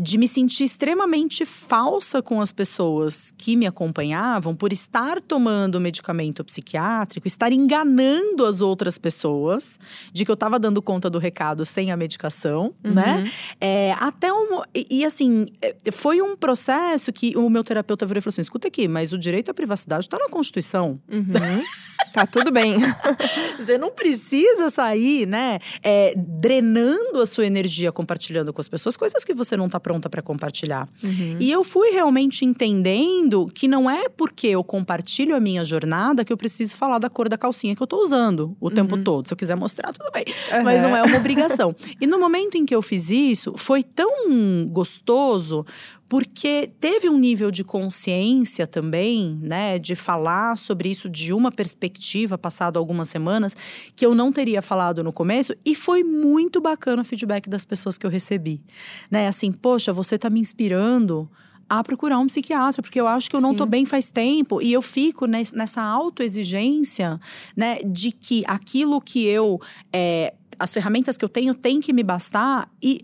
de 0.00 0.16
me 0.16 0.26
sentir 0.26 0.64
extremamente 0.64 1.44
falsa 1.44 2.22
com 2.22 2.40
as 2.40 2.52
pessoas 2.52 3.32
que 3.36 3.56
me 3.56 3.66
acompanhavam 3.66 4.54
por 4.54 4.72
estar 4.72 5.20
tomando 5.20 5.78
medicamento 5.78 6.42
psiquiátrico, 6.42 7.26
estar 7.26 7.52
enganando 7.52 8.46
as 8.46 8.60
outras 8.60 8.98
pessoas 8.98 9.78
de 10.12 10.24
que 10.24 10.30
eu 10.30 10.34
estava 10.34 10.58
dando 10.58 10.80
conta 10.80 11.10
do 11.10 11.18
recado 11.18 11.64
sem 11.64 11.90
a 11.92 11.96
medicação, 11.96 12.74
uhum. 12.82 12.94
né? 12.94 13.30
É, 13.60 13.92
até 13.98 14.32
um, 14.32 14.62
e, 14.74 15.00
e, 15.00 15.04
assim, 15.04 15.48
é, 15.60 15.74
foi 15.92 16.22
um 16.22 16.34
processo 16.34 17.12
que 17.12 17.36
o 17.36 17.50
meu 17.50 17.62
terapeuta 17.62 18.06
virou 18.06 18.18
e 18.18 18.22
falou 18.22 18.32
assim: 18.32 18.40
escuta 18.40 18.68
aqui, 18.68 18.88
mas 18.88 19.12
o 19.12 19.18
direito 19.18 19.50
à 19.50 19.54
privacidade 19.54 20.06
está 20.06 20.18
na 20.18 20.28
Constituição. 20.28 21.00
Uhum. 21.10 21.24
tá 22.12 22.26
tudo 22.26 22.50
bem. 22.50 22.76
Você 23.58 23.78
não 23.78 23.90
precisa 23.90 24.70
sair, 24.70 25.26
né? 25.26 25.58
É, 25.82 26.14
drenando 26.16 27.20
a 27.20 27.26
sua 27.26 27.46
energia 27.46 27.92
compartilhando 27.92 28.52
com 28.52 28.60
as 28.60 28.68
pessoas 28.68 28.96
coisas 28.96 29.24
que 29.24 29.34
você 29.34 29.56
não 29.56 29.66
está 29.66 29.78
pronta 29.78 30.08
para 30.08 30.22
compartilhar. 30.22 30.88
Uhum. 31.02 31.36
E 31.38 31.50
eu 31.50 31.62
fui 31.62 31.90
realmente 31.90 32.44
entendendo 32.44 33.50
que 33.54 33.68
não 33.68 33.90
é 33.90 34.08
porque 34.08 34.48
eu 34.48 34.64
compartilho 34.64 35.36
a 35.36 35.40
minha 35.40 35.64
jornada 35.64 36.24
que 36.24 36.32
eu 36.32 36.36
preciso 36.36 36.76
falar 36.76 36.98
da 36.98 37.10
cor 37.10 37.28
da 37.28 37.36
calcinha 37.36 37.76
que 37.76 37.82
eu 37.82 37.86
tô 37.86 38.02
usando 38.02 38.56
o 38.60 38.68
uhum. 38.68 38.74
tempo 38.74 38.98
todo. 38.98 39.26
Se 39.26 39.34
eu 39.34 39.36
quiser 39.36 39.56
mostrar, 39.56 39.92
tudo 39.92 40.10
bem. 40.12 40.24
Uhum. 40.52 40.64
Mas 40.64 40.82
não 40.82 40.96
é 40.96 41.02
uma 41.02 41.16
obrigação. 41.18 41.74
e 42.00 42.06
no 42.06 42.18
momento 42.18 42.56
em 42.56 42.64
que 42.64 42.74
eu 42.74 42.82
fiz 42.82 43.10
isso, 43.10 43.54
foi 43.56 43.82
tão 43.82 44.66
gostoso 44.68 45.64
porque 46.10 46.72
teve 46.80 47.08
um 47.08 47.16
nível 47.16 47.52
de 47.52 47.62
consciência 47.62 48.66
também, 48.66 49.38
né, 49.40 49.78
de 49.78 49.94
falar 49.94 50.58
sobre 50.58 50.88
isso 50.88 51.08
de 51.08 51.32
uma 51.32 51.52
perspectiva, 51.52 52.36
passado 52.36 52.80
algumas 52.80 53.08
semanas, 53.08 53.54
que 53.94 54.04
eu 54.04 54.12
não 54.12 54.32
teria 54.32 54.60
falado 54.60 55.04
no 55.04 55.12
começo, 55.12 55.54
e 55.64 55.72
foi 55.72 56.02
muito 56.02 56.60
bacana 56.60 57.02
o 57.02 57.04
feedback 57.04 57.48
das 57.48 57.64
pessoas 57.64 57.96
que 57.96 58.04
eu 58.04 58.10
recebi, 58.10 58.60
né, 59.08 59.28
assim, 59.28 59.52
poxa, 59.52 59.92
você 59.92 60.16
está 60.16 60.28
me 60.28 60.40
inspirando 60.40 61.30
a 61.68 61.84
procurar 61.84 62.18
um 62.18 62.26
psiquiatra, 62.26 62.82
porque 62.82 63.00
eu 63.00 63.06
acho 63.06 63.30
que 63.30 63.36
eu 63.36 63.40
não 63.40 63.52
estou 63.52 63.64
bem 63.64 63.86
faz 63.86 64.10
tempo 64.10 64.60
e 64.60 64.72
eu 64.72 64.82
fico 64.82 65.26
nessa 65.26 65.80
autoexigência, 65.80 67.20
né, 67.56 67.78
de 67.86 68.10
que 68.10 68.42
aquilo 68.48 69.00
que 69.00 69.28
eu, 69.28 69.60
é, 69.92 70.34
as 70.58 70.74
ferramentas 70.74 71.16
que 71.16 71.24
eu 71.24 71.28
tenho 71.28 71.54
tem 71.54 71.80
que 71.80 71.92
me 71.92 72.02
bastar 72.02 72.68
e 72.82 73.00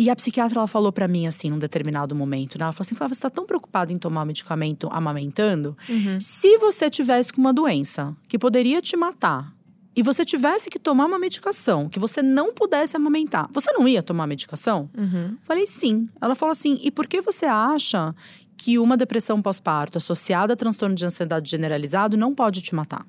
e 0.00 0.08
a 0.08 0.16
psiquiatra 0.16 0.58
ela 0.58 0.66
falou 0.66 0.90
para 0.90 1.06
mim 1.06 1.26
assim, 1.26 1.50
num 1.50 1.58
determinado 1.58 2.14
momento, 2.14 2.58
né? 2.58 2.62
Ela 2.64 2.72
falou 2.72 2.86
assim: 2.86 2.94
Flávia, 2.94 3.14
você 3.14 3.20
tá 3.20 3.28
tão 3.28 3.44
preocupada 3.44 3.92
em 3.92 3.96
tomar 3.96 4.24
medicamento 4.24 4.88
amamentando? 4.90 5.76
Uhum. 5.86 6.18
Se 6.18 6.56
você 6.56 6.88
tivesse 6.88 7.30
com 7.30 7.38
uma 7.38 7.52
doença 7.52 8.16
que 8.26 8.38
poderia 8.38 8.80
te 8.80 8.96
matar 8.96 9.54
e 9.94 10.02
você 10.02 10.24
tivesse 10.24 10.70
que 10.70 10.78
tomar 10.78 11.04
uma 11.04 11.18
medicação 11.18 11.86
que 11.86 11.98
você 11.98 12.22
não 12.22 12.54
pudesse 12.54 12.96
amamentar, 12.96 13.46
você 13.52 13.70
não 13.72 13.86
ia 13.86 14.02
tomar 14.02 14.26
medicação? 14.26 14.88
Uhum. 14.96 15.36
Falei 15.42 15.66
sim. 15.66 16.08
Ela 16.18 16.34
falou 16.34 16.52
assim: 16.52 16.78
e 16.82 16.90
por 16.90 17.06
que 17.06 17.20
você 17.20 17.44
acha 17.44 18.14
que 18.56 18.78
uma 18.78 18.96
depressão 18.96 19.42
pós-parto 19.42 19.98
associada 19.98 20.54
a 20.54 20.56
transtorno 20.56 20.94
de 20.94 21.04
ansiedade 21.04 21.50
generalizado 21.50 22.16
não 22.16 22.34
pode 22.34 22.62
te 22.62 22.74
matar? 22.74 23.04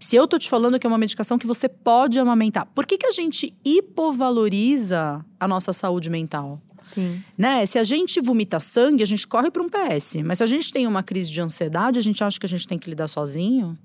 Se 0.00 0.16
eu 0.16 0.26
tô 0.26 0.38
te 0.38 0.48
falando 0.48 0.78
que 0.78 0.86
é 0.86 0.88
uma 0.88 0.98
medicação 0.98 1.38
que 1.38 1.46
você 1.46 1.68
pode 1.68 2.18
amamentar, 2.18 2.66
por 2.74 2.86
que, 2.86 2.98
que 2.98 3.06
a 3.06 3.12
gente 3.12 3.54
hipovaloriza 3.64 5.24
a 5.38 5.48
nossa 5.48 5.72
saúde 5.72 6.10
mental? 6.10 6.60
Sim. 6.82 7.22
Né? 7.36 7.66
Se 7.66 7.78
a 7.78 7.84
gente 7.84 8.20
vomita 8.20 8.60
sangue, 8.60 9.02
a 9.02 9.06
gente 9.06 9.26
corre 9.26 9.50
para 9.50 9.62
um 9.62 9.68
PS. 9.68 10.16
Mas 10.24 10.38
se 10.38 10.44
a 10.44 10.46
gente 10.46 10.72
tem 10.72 10.86
uma 10.86 11.02
crise 11.02 11.30
de 11.30 11.40
ansiedade, 11.40 11.98
a 11.98 12.02
gente 12.02 12.22
acha 12.22 12.38
que 12.38 12.46
a 12.46 12.48
gente 12.48 12.66
tem 12.66 12.78
que 12.78 12.88
lidar 12.88 13.08
sozinho. 13.08 13.76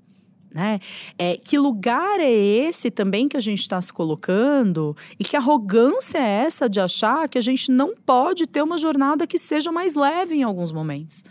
Né? 0.54 0.80
É, 1.18 1.36
que 1.36 1.58
lugar 1.58 2.20
é 2.20 2.30
esse 2.30 2.90
também 2.90 3.26
que 3.26 3.36
a 3.38 3.40
gente 3.40 3.60
está 3.60 3.80
se 3.80 3.90
colocando 3.90 4.94
e 5.18 5.24
que 5.24 5.34
arrogância 5.34 6.18
é 6.18 6.44
essa 6.44 6.68
de 6.68 6.78
achar 6.78 7.26
que 7.28 7.38
a 7.38 7.40
gente 7.40 7.70
não 7.70 7.94
pode 7.96 8.46
ter 8.46 8.62
uma 8.62 8.76
jornada 8.76 9.26
que 9.26 9.38
seja 9.38 9.72
mais 9.72 9.94
leve 9.94 10.34
em 10.34 10.42
alguns 10.42 10.70
momentos, 10.70 11.24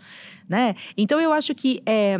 né? 0.48 0.74
Então 0.96 1.20
eu 1.20 1.32
acho 1.32 1.54
que 1.54 1.80
é, 1.86 2.18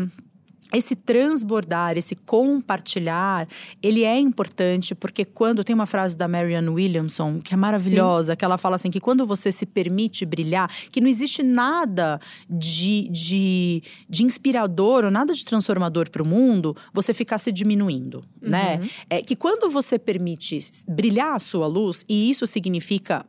esse 0.73 0.97
transbordar, 0.97 1.97
esse 1.97 2.15
compartilhar, 2.15 3.47
ele 3.83 4.05
é 4.05 4.19
importante 4.19 4.95
porque 4.95 5.25
quando 5.25 5.63
tem 5.63 5.75
uma 5.75 5.87
frase 5.87 6.17
da 6.17 6.27
Marianne 6.27 6.69
Williamson 6.69 7.41
que 7.41 7.55
é 7.55 7.57
maravilhosa, 7.57 8.33
Sim. 8.33 8.37
que 8.37 8.45
ela 8.45 8.59
fala 8.59 8.77
assim 8.77 8.91
que 8.91 9.01
quando 9.01 9.27
você 9.27 9.53
se 9.53 9.67
permite 9.67 10.25
brilhar, 10.25 10.71
que 10.91 11.01
não 11.01 11.09
existe 11.09 11.43
nada 11.43 12.21
de, 12.49 13.09
de, 13.09 13.83
de 14.09 14.25
inspirador 14.25 15.05
ou 15.05 15.11
nada 15.11 15.35
de 15.35 15.45
transformador 15.45 16.11
para 16.11 16.23
o 16.23 16.27
mundo, 16.27 16.77
você 16.93 17.13
ficar 17.13 17.39
se 17.39 17.53
diminuindo, 17.53 18.25
né? 18.41 18.77
uhum. 18.77 18.81
né? 18.81 18.91
É 19.11 19.23
que 19.23 19.37
quando 19.37 19.69
você 19.71 19.99
permite 19.99 20.59
brilhar 20.89 21.37
a 21.37 21.39
sua 21.39 21.67
luz 21.67 22.05
e 22.09 22.31
isso 22.31 22.47
significa 22.47 23.27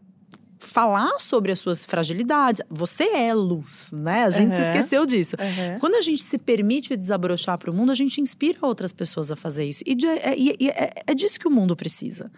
falar 0.63 1.19
sobre 1.19 1.52
as 1.52 1.60
suas 1.60 1.86
fragilidades. 1.86 2.62
Você 2.69 3.04
é 3.04 3.34
luz, 3.34 3.91
né? 3.93 4.23
A 4.23 4.30
gente 4.30 4.52
uhum. 4.52 4.58
se 4.58 4.63
esqueceu 4.63 5.06
disso. 5.06 5.36
Uhum. 5.39 5.80
Quando 5.80 5.95
a 5.95 6.02
gente 6.02 6.23
se 6.23 6.38
permite 6.38 6.95
desabrochar 6.95 7.58
para 7.58 7.69
o 7.69 7.73
mundo, 7.73 7.91
a 7.91 7.95
gente 7.95 8.21
inspira 8.21 8.60
outras 8.62 8.91
pessoas 8.91 9.32
a 9.32 9.36
fazer 9.36 9.65
isso. 9.65 9.84
E, 9.86 9.95
de, 9.95 10.08
é, 10.08 10.34
é, 10.34 10.67
é, 10.67 11.04
é 11.08 11.13
disso 11.13 11.39
que 11.39 11.47
o 11.47 11.52
mundo 11.52 11.76
precisa 11.76 12.32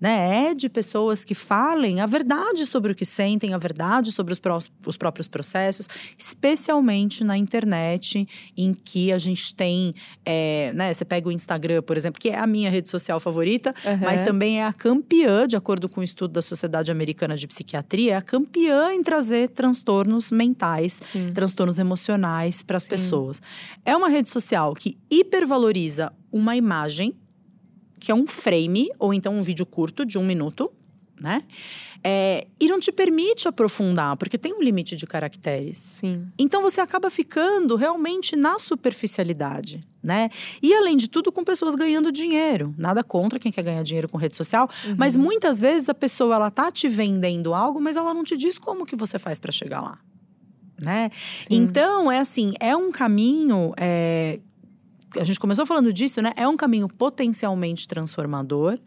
né? 0.00 0.50
É 0.50 0.54
de 0.54 0.68
pessoas 0.68 1.24
que 1.24 1.34
falem 1.34 2.00
a 2.00 2.06
verdade 2.06 2.64
sobre 2.66 2.92
o 2.92 2.94
que 2.94 3.04
sentem, 3.04 3.52
a 3.52 3.58
verdade 3.58 4.12
sobre 4.12 4.32
os, 4.32 4.38
pró 4.38 4.58
os 4.86 4.96
próprios 4.96 5.26
processos, 5.26 5.88
especialmente 6.16 7.24
na 7.24 7.36
internet, 7.36 8.26
em 8.56 8.74
que 8.74 9.12
a 9.12 9.18
gente 9.18 9.54
tem, 9.54 9.94
é, 10.24 10.72
né? 10.74 10.94
Você 10.94 11.04
pega 11.04 11.28
o 11.28 11.32
Instagram, 11.32 11.82
por 11.82 11.96
exemplo, 11.96 12.20
que 12.20 12.30
é 12.30 12.38
a 12.38 12.46
minha 12.46 12.70
rede 12.70 12.88
social 12.88 13.18
favorita, 13.18 13.74
uhum. 13.84 13.98
mas 13.98 14.22
também 14.22 14.60
é 14.60 14.66
a 14.66 14.72
campeã, 14.72 15.46
de 15.46 15.56
acordo 15.56 15.88
com 15.88 16.00
o 16.00 16.02
um 16.02 16.04
estudo 16.04 16.32
da 16.32 16.42
Sociedade 16.42 16.90
Americana 16.90 17.36
de 17.36 17.46
Psiquiatria, 17.46 17.67
é 17.76 18.14
a 18.16 18.22
campeã 18.22 18.92
em 18.92 19.02
trazer 19.02 19.48
transtornos 19.50 20.30
mentais, 20.30 21.00
Sim. 21.02 21.26
transtornos 21.28 21.78
emocionais 21.78 22.62
para 22.62 22.76
as 22.76 22.88
pessoas. 22.88 23.40
É 23.84 23.96
uma 23.96 24.08
rede 24.08 24.30
social 24.30 24.74
que 24.74 24.96
hipervaloriza 25.10 26.12
uma 26.32 26.56
imagem 26.56 27.14
que 27.98 28.12
é 28.12 28.14
um 28.14 28.26
frame, 28.26 28.88
ou 28.98 29.12
então 29.12 29.36
um 29.36 29.42
vídeo 29.42 29.66
curto 29.66 30.04
de 30.04 30.16
um 30.18 30.24
minuto, 30.24 30.72
né? 31.20 31.42
É, 32.02 32.46
e 32.60 32.68
não 32.68 32.78
te 32.78 32.92
permite 32.92 33.48
aprofundar, 33.48 34.16
porque 34.16 34.38
tem 34.38 34.52
um 34.54 34.62
limite 34.62 34.94
de 34.94 35.06
caracteres. 35.06 35.78
Sim. 35.78 36.26
Então 36.38 36.62
você 36.62 36.80
acaba 36.80 37.10
ficando 37.10 37.74
realmente 37.74 38.36
na 38.36 38.58
superficialidade, 38.58 39.80
né? 40.02 40.30
E 40.62 40.72
além 40.74 40.96
de 40.96 41.08
tudo, 41.08 41.32
com 41.32 41.42
pessoas 41.42 41.74
ganhando 41.74 42.12
dinheiro. 42.12 42.74
Nada 42.78 43.02
contra 43.02 43.38
quem 43.38 43.50
quer 43.50 43.62
ganhar 43.62 43.82
dinheiro 43.82 44.08
com 44.08 44.16
rede 44.16 44.36
social, 44.36 44.68
uhum. 44.86 44.94
mas 44.96 45.16
muitas 45.16 45.60
vezes 45.60 45.88
a 45.88 45.94
pessoa 45.94 46.36
ela 46.36 46.50
tá 46.50 46.70
te 46.70 46.88
vendendo 46.88 47.52
algo, 47.52 47.80
mas 47.80 47.96
ela 47.96 48.14
não 48.14 48.22
te 48.22 48.36
diz 48.36 48.58
como 48.58 48.86
que 48.86 48.94
você 48.94 49.18
faz 49.18 49.40
para 49.40 49.50
chegar 49.50 49.80
lá. 49.80 49.98
Né? 50.80 51.10
Então, 51.50 52.10
é 52.10 52.20
assim, 52.20 52.52
é 52.60 52.76
um 52.76 52.92
caminho 52.92 53.74
é, 53.76 54.38
a 55.16 55.24
gente 55.24 55.40
começou 55.40 55.64
falando 55.64 55.92
disso, 55.92 56.20
né? 56.20 56.32
É 56.36 56.46
um 56.46 56.56
caminho 56.56 56.88
potencialmente 56.88 57.88
transformador. 57.88 58.78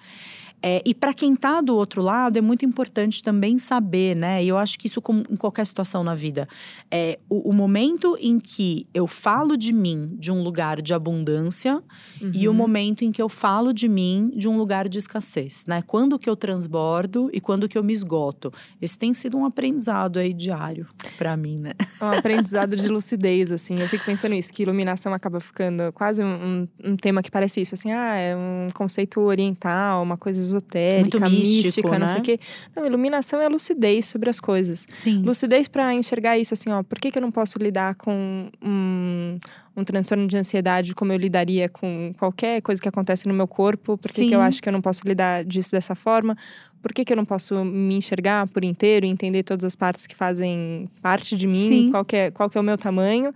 É, 0.63 0.81
e 0.85 0.93
para 0.93 1.13
quem 1.13 1.33
está 1.33 1.59
do 1.59 1.75
outro 1.75 2.01
lado, 2.01 2.37
é 2.37 2.41
muito 2.41 2.63
importante 2.65 3.23
também 3.23 3.57
saber, 3.57 4.15
né? 4.15 4.43
E 4.43 4.47
eu 4.47 4.57
acho 4.57 4.77
que 4.77 4.87
isso, 4.87 5.01
como 5.01 5.23
em 5.29 5.35
qualquer 5.35 5.65
situação 5.65 6.03
na 6.03 6.13
vida, 6.13 6.47
é 6.89 7.19
o, 7.27 7.49
o 7.49 7.53
momento 7.53 8.15
em 8.19 8.39
que 8.39 8.85
eu 8.93 9.07
falo 9.07 9.57
de 9.57 9.73
mim 9.73 10.15
de 10.19 10.31
um 10.31 10.43
lugar 10.43 10.81
de 10.81 10.93
abundância 10.93 11.81
uhum. 12.21 12.31
e 12.33 12.47
o 12.47 12.53
momento 12.53 13.03
em 13.03 13.11
que 13.11 13.21
eu 13.21 13.27
falo 13.27 13.73
de 13.73 13.87
mim 13.87 14.31
de 14.35 14.47
um 14.47 14.57
lugar 14.57 14.87
de 14.87 14.99
escassez, 14.99 15.63
né? 15.67 15.81
Quando 15.81 16.19
que 16.19 16.29
eu 16.29 16.35
transbordo 16.35 17.29
e 17.33 17.41
quando 17.41 17.67
que 17.67 17.77
eu 17.77 17.83
me 17.83 17.93
esgoto. 17.93 18.53
Esse 18.81 18.97
tem 18.97 19.13
sido 19.13 19.37
um 19.37 19.45
aprendizado 19.45 20.19
aí 20.19 20.33
diário 20.33 20.87
para 21.17 21.35
mim, 21.35 21.57
né? 21.57 21.71
Um 22.01 22.17
aprendizado 22.17 22.75
de 22.75 22.87
lucidez, 22.87 23.51
assim. 23.51 23.79
Eu 23.79 23.87
fico 23.87 24.05
pensando 24.05 24.35
isso, 24.35 24.53
que 24.53 24.61
iluminação 24.61 25.13
acaba 25.13 25.39
ficando 25.39 25.91
quase 25.93 26.23
um, 26.23 26.27
um, 26.27 26.91
um 26.91 26.95
tema 26.95 27.23
que 27.23 27.31
parece 27.31 27.61
isso, 27.61 27.73
assim, 27.73 27.91
ah, 27.91 28.15
é 28.15 28.35
um 28.35 28.69
conceito 28.73 29.19
oriental, 29.21 30.03
uma 30.03 30.17
coisa 30.17 30.39
esotérica, 30.51 31.19
Muito 31.19 31.35
mística, 31.37 31.63
místico, 31.63 31.91
né? 31.91 31.99
não 31.99 32.07
sei 32.07 32.17
o 32.17 32.19
né? 32.19 32.23
quê. 32.25 32.39
Não, 32.75 32.85
iluminação 32.85 33.41
é 33.41 33.47
lucidez 33.47 34.05
sobre 34.05 34.29
as 34.29 34.39
coisas. 34.39 34.85
Sim. 34.91 35.21
Lucidez 35.23 35.67
para 35.67 35.93
enxergar 35.93 36.37
isso 36.37 36.53
assim, 36.53 36.69
ó, 36.69 36.83
por 36.83 36.99
que, 36.99 37.11
que 37.11 37.17
eu 37.17 37.21
não 37.21 37.31
posso 37.31 37.57
lidar 37.57 37.95
com 37.95 38.49
um, 38.61 39.37
um 39.75 39.83
transtorno 39.83 40.27
de 40.27 40.37
ansiedade 40.37 40.93
como 40.93 41.11
eu 41.11 41.17
lidaria 41.17 41.69
com 41.69 42.11
qualquer 42.17 42.61
coisa 42.61 42.81
que 42.81 42.87
acontece 42.87 43.27
no 43.27 43.33
meu 43.33 43.47
corpo? 43.47 43.97
Por 43.97 44.11
que, 44.11 44.27
que 44.27 44.35
eu 44.35 44.41
acho 44.41 44.61
que 44.61 44.69
eu 44.69 44.73
não 44.73 44.81
posso 44.81 45.01
lidar 45.05 45.43
disso 45.43 45.71
dessa 45.71 45.95
forma? 45.95 46.35
Por 46.81 46.93
que, 46.93 47.05
que 47.05 47.13
eu 47.13 47.17
não 47.17 47.25
posso 47.25 47.63
me 47.63 47.95
enxergar 47.95 48.47
por 48.47 48.63
inteiro, 48.63 49.05
entender 49.05 49.43
todas 49.43 49.63
as 49.63 49.75
partes 49.75 50.07
que 50.07 50.15
fazem 50.15 50.89
parte 51.01 51.35
de 51.35 51.47
mim, 51.47 51.67
Sim. 51.67 51.91
qual 51.91 52.03
que, 52.03 52.15
é, 52.15 52.31
qual 52.31 52.49
que 52.49 52.57
é 52.57 52.61
o 52.61 52.63
meu 52.63 52.77
tamanho? 52.77 53.33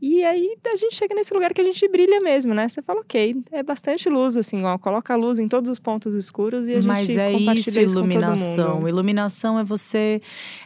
E 0.00 0.22
aí 0.24 0.56
a 0.66 0.76
gente 0.76 0.94
chega 0.94 1.14
nesse 1.14 1.32
lugar 1.32 1.54
que 1.54 1.60
a 1.60 1.64
gente 1.64 1.88
brilha 1.88 2.20
mesmo, 2.20 2.52
né? 2.52 2.68
Você 2.68 2.82
fala, 2.82 3.00
ok, 3.00 3.36
é 3.50 3.62
bastante 3.62 4.08
luz, 4.08 4.36
assim, 4.36 4.62
ó, 4.64 4.76
coloca 4.76 5.14
a 5.14 5.16
luz 5.16 5.38
em 5.38 5.48
todos 5.48 5.70
os 5.70 5.78
pontos 5.78 6.14
escuros 6.14 6.68
e 6.68 6.74
a 6.74 6.82
Mas 6.82 7.06
gente 7.06 7.18
é 7.18 7.32
compartilha 7.32 7.82
isso, 7.82 7.98
iluminação. 7.98 8.88
Iluminação 8.88 9.58
é 9.58 9.64
você 9.64 10.20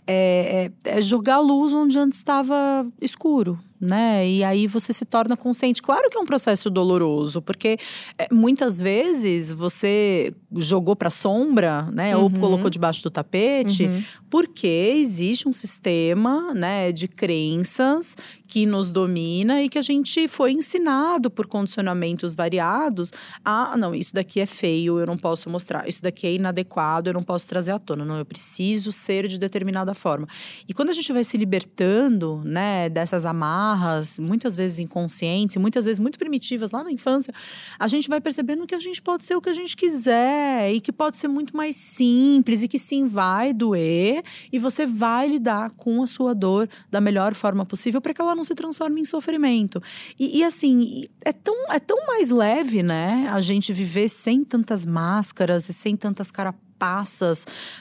é, 0.07 0.71
é, 0.85 0.99
é 0.99 1.03
jogar 1.03 1.38
luz 1.38 1.73
onde 1.73 1.99
antes 1.99 2.19
estava 2.19 2.87
escuro 3.01 3.59
né? 3.81 4.29
E 4.29 4.45
aí 4.45 4.66
você 4.66 4.93
se 4.93 5.07
torna 5.07 5.37
consciente. 5.37 5.81
Claro 5.81 6.11
que 6.11 6.19
é 6.19 6.21
um 6.21 6.27
processo 6.27 6.69
doloroso, 6.69 7.40
porque 7.40 7.79
é, 8.19 8.29
muitas 8.31 8.79
vezes 8.79 9.51
você 9.51 10.35
jogou 10.57 10.95
para 10.95 11.09
sombra, 11.09 11.88
né? 11.90 12.14
Uhum. 12.14 12.25
Ou 12.25 12.31
colocou 12.31 12.69
debaixo 12.69 13.03
do 13.03 13.11
tapete, 13.11 13.85
uhum. 13.85 14.03
porque 14.29 14.93
existe 15.01 15.49
um 15.49 15.53
sistema, 15.53 16.53
né, 16.53 16.93
de 16.93 17.09
crenças 17.09 18.14
que 18.51 18.67
nos 18.67 18.91
domina 18.91 19.63
e 19.63 19.69
que 19.69 19.79
a 19.79 19.83
gente 19.83 20.27
foi 20.27 20.51
ensinado 20.51 21.31
por 21.31 21.47
condicionamentos 21.47 22.35
variados 22.35 23.13
a, 23.45 23.77
não, 23.77 23.95
isso 23.95 24.13
daqui 24.13 24.41
é 24.41 24.47
feio, 24.47 24.99
eu 24.99 25.07
não 25.07 25.17
posso 25.17 25.49
mostrar. 25.49 25.89
Isso 25.89 26.03
daqui 26.03 26.27
é 26.27 26.35
inadequado, 26.35 27.09
eu 27.09 27.15
não 27.15 27.23
posso 27.23 27.47
trazer 27.47 27.71
à 27.71 27.79
tona. 27.79 28.05
Não, 28.05 28.19
eu 28.19 28.25
preciso 28.25 28.91
ser 28.91 29.29
de 29.29 29.39
determinada 29.39 29.95
forma. 29.95 30.27
E 30.69 30.75
quando 30.75 30.91
a 30.91 30.93
gente 30.93 31.13
vai 31.13 31.23
se 31.23 31.37
libertando, 31.37 32.43
né, 32.45 32.89
dessas 32.89 33.25
amarras 33.25 34.19
muitas 34.19 34.57
vezes 34.57 34.81
inconscientes, 34.81 35.57
muitas 35.57 35.85
vezes 35.85 36.01
muito 36.01 36.19
primitivas 36.19 36.73
lá 36.73 36.83
na 36.83 36.91
infância, 36.91 37.33
a 37.79 37.87
gente 37.87 38.09
vai 38.09 38.21
percebendo 38.21 38.67
que 38.67 38.75
a 38.75 38.81
gente 38.81 39.01
pode 39.01 39.25
ser 39.25 39.37
o 39.37 39.41
que 39.41 39.49
a 39.49 39.53
gente 39.55 39.77
quiser 39.77 40.73
e 40.73 40.81
que 40.81 40.91
pode 40.91 41.17
ser 41.19 41.29
muito 41.29 41.57
mais 41.57 41.77
simples 41.77 42.65
e 42.65 42.69
que 42.69 42.81
sim 42.81 43.07
vai 43.07 43.53
doer 43.53 44.25
e 44.53 44.59
você 44.59 44.87
vai 44.87 45.29
lidar 45.29 45.71
com 45.77 46.03
a 46.03 46.07
sua 46.07 46.35
dor 46.35 46.69
da 46.91 47.01
melhor 47.01 47.33
forma 47.33 47.65
possível 47.65 48.01
para 48.01 48.13
que 48.13 48.21
ela 48.21 48.35
não 48.35 48.39
se 48.44 48.55
transforme 48.55 49.00
em 49.00 49.05
sofrimento. 49.05 49.83
E, 50.18 50.38
e 50.38 50.44
assim, 50.44 51.05
é 51.24 51.33
tão, 51.33 51.70
é 51.70 51.79
tão 51.79 52.07
mais 52.07 52.31
leve, 52.31 52.83
né, 52.83 53.29
a 53.33 53.40
gente 53.40 53.72
viver 53.72 54.09
sem 54.09 54.44
tantas 54.44 54.87
máscaras 54.87 55.68
e 55.68 55.72
sem 55.72 55.96
tantas 55.96 56.31
carapaças 56.31 56.70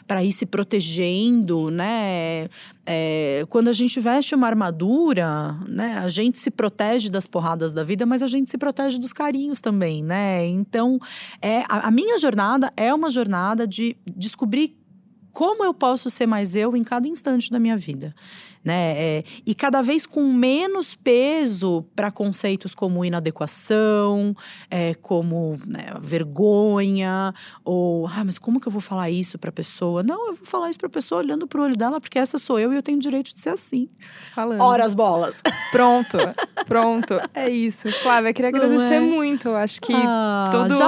para 0.05 0.23
ir 0.23 0.33
se 0.33 0.45
protegendo, 0.45 1.71
né? 1.71 2.49
É, 2.85 3.45
quando 3.47 3.69
a 3.69 3.73
gente 3.73 3.97
veste 3.99 4.35
uma 4.35 4.47
armadura, 4.47 5.57
né? 5.67 5.99
A 5.99 6.09
gente 6.09 6.37
se 6.37 6.51
protege 6.51 7.09
das 7.09 7.25
porradas 7.25 7.71
da 7.71 7.83
vida, 7.83 8.05
mas 8.05 8.21
a 8.21 8.27
gente 8.27 8.51
se 8.51 8.57
protege 8.57 8.99
dos 8.99 9.13
carinhos 9.13 9.61
também, 9.61 10.03
né? 10.03 10.45
Então, 10.47 10.99
é, 11.41 11.59
a, 11.69 11.87
a 11.87 11.91
minha 11.91 12.17
jornada 12.17 12.71
é 12.75 12.93
uma 12.93 13.09
jornada 13.09 13.65
de 13.65 13.95
descobrir 14.17 14.75
como 15.31 15.63
eu 15.63 15.73
posso 15.73 16.09
ser 16.09 16.25
mais 16.25 16.55
eu 16.55 16.75
em 16.75 16.83
cada 16.83 17.07
instante 17.07 17.49
da 17.49 17.59
minha 17.59 17.77
vida 17.77 18.13
né? 18.63 18.93
É, 18.97 19.23
e 19.45 19.55
cada 19.55 19.81
vez 19.81 20.05
com 20.05 20.31
menos 20.33 20.95
peso 20.95 21.85
para 21.95 22.11
conceitos 22.11 22.75
como 22.75 23.03
inadequação, 23.05 24.35
é, 24.69 24.93
como 24.95 25.55
né, 25.67 25.93
vergonha, 26.01 27.33
ou 27.63 28.07
ah, 28.07 28.23
mas 28.23 28.37
como 28.37 28.59
que 28.59 28.67
eu 28.67 28.71
vou 28.71 28.81
falar 28.81 29.09
isso 29.09 29.37
para 29.37 29.49
a 29.49 29.53
pessoa? 29.53 30.03
Não, 30.03 30.27
eu 30.29 30.35
vou 30.35 30.45
falar 30.45 30.69
isso 30.69 30.79
para 30.79 30.87
a 30.87 30.91
pessoa 30.91 31.21
olhando 31.21 31.47
para 31.47 31.61
o 31.61 31.63
olho 31.63 31.77
dela, 31.77 31.99
porque 32.01 32.19
essa 32.19 32.37
sou 32.37 32.59
eu 32.59 32.73
e 32.73 32.75
eu 32.75 32.83
tenho 32.83 32.99
direito 32.99 33.33
de 33.33 33.39
ser 33.39 33.49
assim. 33.49 33.89
Falando. 34.33 34.61
Ora 34.61 34.83
as 34.83 34.93
bolas. 34.93 35.37
Pronto, 35.71 36.17
pronto. 36.67 37.19
É 37.33 37.49
isso. 37.49 37.91
Flávia, 37.91 38.33
queria 38.33 38.49
agradecer 38.49 38.95
é? 38.95 38.99
muito. 38.99 39.49
Acho 39.51 39.81
que 39.81 39.93
ah, 39.95 40.49
todo. 40.51 40.75
Já! 40.75 40.87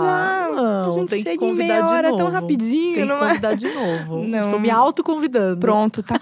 Já! 0.00 0.48
Não, 0.52 0.88
a 0.88 0.90
gente 0.90 1.18
chega 1.20 1.44
em 1.44 1.54
meia 1.54 1.84
hora 1.84 2.14
tão 2.16 2.30
rapidinho, 2.30 2.94
tem 2.94 3.04
não 3.04 3.18
que 3.18 3.24
é? 3.24 3.28
convidar 3.28 3.54
de 3.54 3.68
novo. 3.68 4.22
Não. 4.32 4.38
Estou 4.38 4.60
me 4.60 4.70
autoconvidando. 4.70 5.60
Pronto, 5.60 6.02
tá 6.02 6.18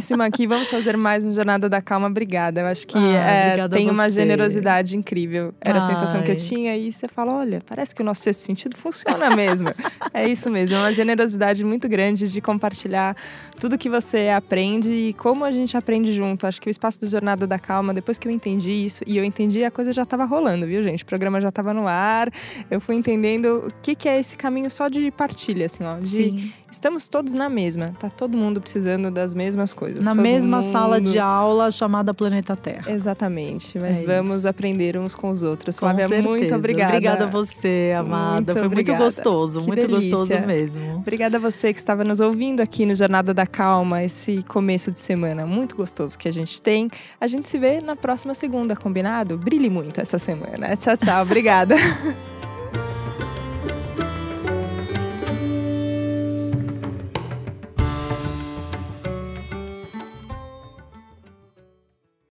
convidadíssima 0.00 0.24
aqui. 0.24 0.46
Vamos 0.46 0.70
fazer 0.70 0.96
mais 0.96 1.22
um 1.22 1.30
Jornada 1.30 1.68
da 1.68 1.80
Calma. 1.80 2.06
Obrigada. 2.06 2.62
Eu 2.62 2.66
acho 2.66 2.86
que 2.86 2.96
ah, 2.96 3.56
é, 3.56 3.68
tem 3.68 3.90
uma 3.90 4.10
generosidade 4.10 4.96
incrível. 4.96 5.52
Era 5.60 5.78
Ai. 5.78 5.84
a 5.84 5.86
sensação 5.86 6.22
que 6.22 6.30
eu 6.30 6.36
tinha. 6.36 6.76
E 6.76 6.90
você 6.90 7.06
fala: 7.06 7.32
olha, 7.34 7.60
parece 7.66 7.94
que 7.94 8.00
o 8.00 8.04
nosso 8.04 8.22
sexto 8.22 8.40
sentido 8.40 8.76
funciona 8.76 9.30
mesmo. 9.36 9.68
é 10.12 10.26
isso 10.26 10.50
mesmo. 10.50 10.76
É 10.76 10.78
uma 10.80 10.92
generosidade 10.92 11.64
muito 11.64 11.88
grande 11.88 12.30
de 12.30 12.40
compartilhar 12.40 13.14
tudo 13.60 13.76
que 13.76 13.88
você 13.88 14.28
aprende 14.28 14.90
e 14.90 15.12
como 15.14 15.44
a 15.44 15.52
gente 15.52 15.76
aprende 15.76 16.12
junto. 16.12 16.46
Acho 16.46 16.60
que 16.60 16.68
o 16.68 16.70
espaço 16.70 17.00
do 17.00 17.08
Jornada 17.08 17.46
da 17.46 17.58
Calma, 17.58 17.92
depois 17.92 18.18
que 18.18 18.26
eu 18.26 18.32
entendi 18.32 18.72
isso, 18.72 19.04
e 19.06 19.18
eu 19.18 19.24
entendi, 19.24 19.64
a 19.64 19.70
coisa 19.70 19.92
já 19.92 20.02
estava 20.02 20.24
rolando, 20.24 20.66
viu, 20.66 20.82
gente? 20.82 21.02
O 21.02 21.06
programa 21.06 21.40
já 21.40 21.50
estava 21.50 21.74
no 21.74 21.86
ar. 21.86 22.30
Eu 22.70 22.80
fui 22.80 22.96
entendendo 22.96 23.66
o 23.66 23.72
que, 23.82 23.94
que 23.94 24.08
é 24.08 24.18
esse 24.18 24.36
caminho 24.36 24.70
só 24.70 24.88
de 24.88 25.10
partilha, 25.10 25.66
assim, 25.66 25.84
ó. 25.84 25.98
De 25.98 26.08
Sim. 26.08 26.52
Estamos 26.70 27.08
todos 27.08 27.34
na 27.34 27.48
mesma. 27.48 27.92
Tá 27.98 28.08
todo 28.08 28.36
mundo 28.36 28.60
precisando 28.60 29.10
das 29.10 29.34
mesmas 29.34 29.72
coisas. 29.72 30.04
Na 30.04 30.14
mesma 30.14 30.60
mundo... 30.60 30.72
sala 30.72 31.00
de 31.00 31.18
aula 31.18 31.70
chamada 31.70 32.14
Planeta 32.14 32.56
Terra. 32.56 32.90
Exatamente. 32.90 33.78
Mas 33.78 34.02
é 34.02 34.06
vamos 34.06 34.38
isso. 34.38 34.48
aprender 34.48 34.96
uns 34.96 35.14
com 35.14 35.30
os 35.30 35.42
outros. 35.42 35.76
Com 35.76 35.86
Flávia, 35.86 36.08
certeza. 36.08 36.28
muito 36.28 36.54
obrigada. 36.54 36.92
Obrigada 36.94 37.24
a 37.24 37.26
você, 37.26 37.94
amada. 37.98 38.36
Muito 38.36 38.52
Foi 38.52 38.66
obrigada. 38.66 38.98
muito 38.98 39.14
gostoso, 39.14 39.60
que 39.60 39.66
muito 39.66 39.86
delícia. 39.86 40.10
gostoso 40.16 40.46
mesmo. 40.46 40.96
Obrigada 40.96 41.36
a 41.36 41.40
você 41.40 41.72
que 41.72 41.78
estava 41.78 42.04
nos 42.04 42.20
ouvindo 42.20 42.60
aqui 42.60 42.86
no 42.86 42.94
Jornada 42.94 43.34
da 43.34 43.46
Calma, 43.46 44.02
esse 44.02 44.42
começo 44.44 44.90
de 44.90 45.00
semana 45.00 45.46
muito 45.46 45.76
gostoso 45.76 46.18
que 46.18 46.28
a 46.28 46.32
gente 46.32 46.60
tem. 46.62 46.88
A 47.20 47.26
gente 47.26 47.48
se 47.48 47.58
vê 47.58 47.80
na 47.80 47.96
próxima 47.96 48.34
segunda, 48.34 48.76
combinado? 48.76 49.36
Brilhe 49.36 49.68
muito 49.68 50.00
essa 50.00 50.18
semana. 50.18 50.76
Tchau, 50.76 50.96
tchau. 50.96 51.22
Obrigada. 51.22 51.76